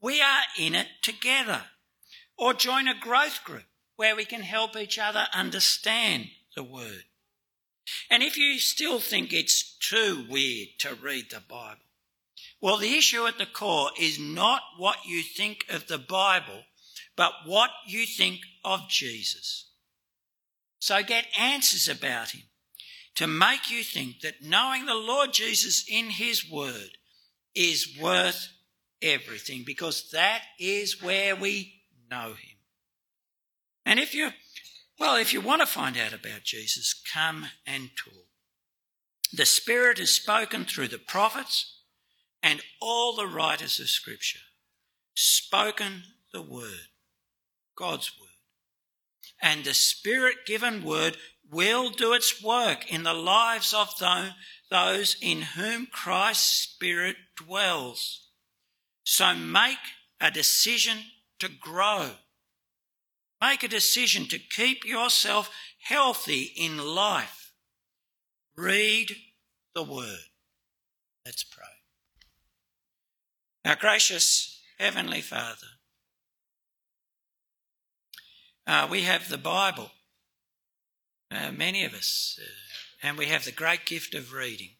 We 0.00 0.22
are 0.22 0.42
in 0.58 0.74
it 0.74 0.88
together. 1.02 1.62
Or 2.38 2.54
join 2.54 2.88
a 2.88 2.98
growth 2.98 3.44
group 3.44 3.64
where 3.96 4.16
we 4.16 4.24
can 4.24 4.42
help 4.42 4.76
each 4.76 4.98
other 4.98 5.26
understand 5.34 6.26
the 6.56 6.62
word. 6.62 7.04
And 8.10 8.22
if 8.22 8.36
you 8.36 8.58
still 8.58 8.98
think 8.98 9.32
it's 9.32 9.76
too 9.78 10.24
weird 10.28 10.68
to 10.80 10.94
read 10.94 11.30
the 11.30 11.42
Bible, 11.46 11.80
well, 12.60 12.78
the 12.78 12.94
issue 12.96 13.26
at 13.26 13.38
the 13.38 13.46
core 13.46 13.90
is 14.00 14.18
not 14.20 14.62
what 14.78 15.04
you 15.04 15.22
think 15.22 15.64
of 15.68 15.88
the 15.88 15.98
Bible, 15.98 16.62
but 17.16 17.32
what 17.44 17.70
you 17.86 18.06
think 18.06 18.40
of 18.64 18.88
Jesus. 18.88 19.68
So 20.78 21.02
get 21.02 21.26
answers 21.38 21.88
about 21.88 22.30
him 22.30 22.42
to 23.16 23.26
make 23.26 23.70
you 23.70 23.82
think 23.82 24.20
that 24.20 24.42
knowing 24.42 24.86
the 24.86 24.94
Lord 24.94 25.32
Jesus 25.32 25.84
in 25.88 26.10
his 26.10 26.48
word 26.48 26.96
is 27.54 27.98
worth 28.00 28.48
everything 29.02 29.64
because 29.66 30.10
that 30.12 30.42
is 30.58 31.02
where 31.02 31.36
we 31.36 31.82
know 32.10 32.28
him. 32.28 32.51
And 33.84 33.98
if 33.98 34.14
you, 34.14 34.30
well, 34.98 35.16
if 35.16 35.32
you 35.32 35.40
want 35.40 35.60
to 35.60 35.66
find 35.66 35.96
out 35.96 36.12
about 36.12 36.44
Jesus, 36.44 36.94
come 37.12 37.46
and 37.66 37.90
talk. 37.96 38.26
The 39.32 39.46
Spirit 39.46 39.98
has 39.98 40.10
spoken 40.10 40.64
through 40.64 40.88
the 40.88 40.98
prophets 40.98 41.80
and 42.42 42.60
all 42.80 43.14
the 43.14 43.26
writers 43.26 43.80
of 43.80 43.88
Scripture, 43.88 44.40
spoken 45.14 46.02
the 46.32 46.42
Word, 46.42 46.88
God's 47.76 48.12
Word. 48.20 48.28
And 49.40 49.64
the 49.64 49.74
Spirit 49.74 50.46
given 50.46 50.84
Word 50.84 51.16
will 51.50 51.90
do 51.90 52.12
its 52.12 52.42
work 52.42 52.90
in 52.90 53.02
the 53.02 53.14
lives 53.14 53.74
of 53.74 53.88
those 54.70 55.16
in 55.20 55.42
whom 55.42 55.86
Christ's 55.86 56.72
Spirit 56.72 57.16
dwells. 57.36 58.28
So 59.04 59.34
make 59.34 59.78
a 60.20 60.30
decision 60.30 60.98
to 61.40 61.48
grow. 61.48 62.12
Make 63.42 63.64
a 63.64 63.68
decision 63.68 64.26
to 64.26 64.38
keep 64.38 64.84
yourself 64.84 65.50
healthy 65.80 66.52
in 66.56 66.78
life. 66.78 67.52
Read 68.56 69.16
the 69.74 69.82
word. 69.82 70.28
Let's 71.26 71.42
pray. 71.42 71.64
Our 73.64 73.74
gracious 73.74 74.60
Heavenly 74.78 75.22
Father, 75.22 75.66
uh, 78.64 78.86
we 78.88 79.02
have 79.02 79.28
the 79.28 79.38
Bible, 79.38 79.90
uh, 81.32 81.50
many 81.50 81.84
of 81.84 81.94
us, 81.94 82.38
uh, 82.40 83.06
and 83.06 83.18
we 83.18 83.26
have 83.26 83.44
the 83.44 83.50
great 83.50 83.86
gift 83.86 84.14
of 84.14 84.32
reading. 84.32 84.70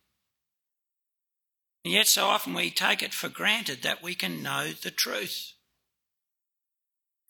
And 1.84 1.92
yet, 1.92 2.06
so 2.06 2.26
often 2.26 2.54
we 2.54 2.70
take 2.70 3.02
it 3.02 3.12
for 3.12 3.28
granted 3.28 3.82
that 3.82 4.04
we 4.04 4.14
can 4.14 4.40
know 4.40 4.68
the 4.70 4.92
truth. 4.92 5.51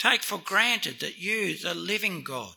Take 0.02 0.24
for 0.24 0.38
granted 0.38 0.98
that 0.98 1.18
you, 1.18 1.56
the 1.56 1.74
living 1.74 2.24
God, 2.24 2.56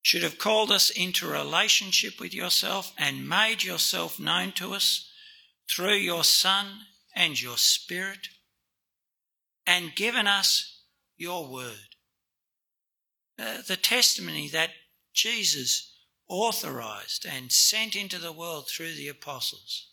should 0.00 0.22
have 0.22 0.38
called 0.38 0.72
us 0.72 0.88
into 0.88 1.30
relationship 1.30 2.18
with 2.18 2.32
yourself 2.32 2.94
and 2.96 3.28
made 3.28 3.62
yourself 3.62 4.18
known 4.18 4.52
to 4.52 4.72
us 4.72 5.06
through 5.68 5.96
your 5.96 6.24
Son 6.24 6.66
and 7.14 7.38
your 7.38 7.58
Spirit, 7.58 8.28
and 9.66 9.94
given 9.94 10.26
us 10.26 10.80
your 11.18 11.46
word. 11.46 11.96
Uh, 13.38 13.58
the 13.68 13.76
testimony 13.76 14.48
that 14.48 14.70
Jesus 15.12 15.94
authorized 16.26 17.26
and 17.30 17.52
sent 17.52 17.94
into 17.94 18.18
the 18.18 18.32
world 18.32 18.66
through 18.66 18.94
the 18.94 19.08
apostles 19.08 19.90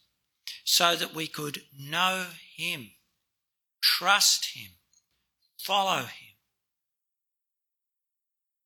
so 0.64 0.95
that 0.95 1.14
we 1.14 1.28
could 1.28 1.64
know 1.78 2.28
him, 2.55 2.91
trust 3.82 4.53
him, 4.55 4.72
follow 5.57 6.03
him. 6.03 6.32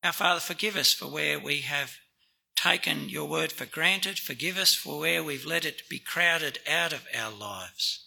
Our 0.03 0.13
Father, 0.13 0.39
forgive 0.39 0.75
us 0.75 0.93
for 0.93 1.07
where 1.07 1.39
we 1.39 1.61
have 1.61 1.97
taken 2.55 3.09
your 3.09 3.25
word 3.25 3.51
for 3.51 3.65
granted. 3.65 4.19
Forgive 4.19 4.57
us 4.57 4.73
for 4.73 4.99
where 4.99 5.23
we've 5.23 5.45
let 5.45 5.65
it 5.65 5.89
be 5.89 5.99
crowded 5.99 6.59
out 6.69 6.93
of 6.93 7.05
our 7.15 7.31
lives. 7.31 8.05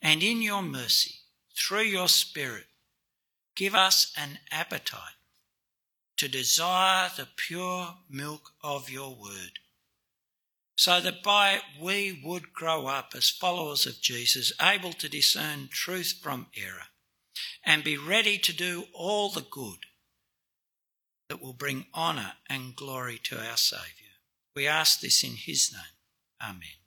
And 0.00 0.22
in 0.22 0.42
your 0.42 0.62
mercy, 0.62 1.16
through 1.56 1.82
your 1.82 2.08
Spirit, 2.08 2.66
give 3.56 3.74
us 3.74 4.12
an 4.16 4.38
appetite 4.50 5.00
to 6.16 6.28
desire 6.28 7.10
the 7.16 7.28
pure 7.36 7.94
milk 8.08 8.52
of 8.62 8.90
your 8.90 9.14
word, 9.14 9.58
so 10.76 11.00
that 11.00 11.22
by 11.22 11.52
it 11.54 11.62
we 11.80 12.20
would 12.24 12.52
grow 12.52 12.86
up 12.86 13.12
as 13.16 13.30
followers 13.30 13.86
of 13.86 14.00
Jesus, 14.00 14.52
able 14.60 14.92
to 14.92 15.08
discern 15.08 15.68
truth 15.70 16.18
from 16.22 16.46
error, 16.56 16.88
and 17.64 17.82
be 17.82 17.96
ready 17.96 18.38
to 18.38 18.52
do 18.52 18.84
all 18.92 19.30
the 19.30 19.44
good 19.50 19.78
that 21.28 21.42
will 21.42 21.52
bring 21.52 21.86
honour 21.94 22.32
and 22.48 22.76
glory 22.76 23.18
to 23.24 23.36
our 23.38 23.56
Saviour. 23.56 24.12
We 24.54 24.66
ask 24.66 25.00
this 25.00 25.24
in 25.24 25.36
His 25.36 25.72
name. 25.72 26.50
Amen. 26.50 26.83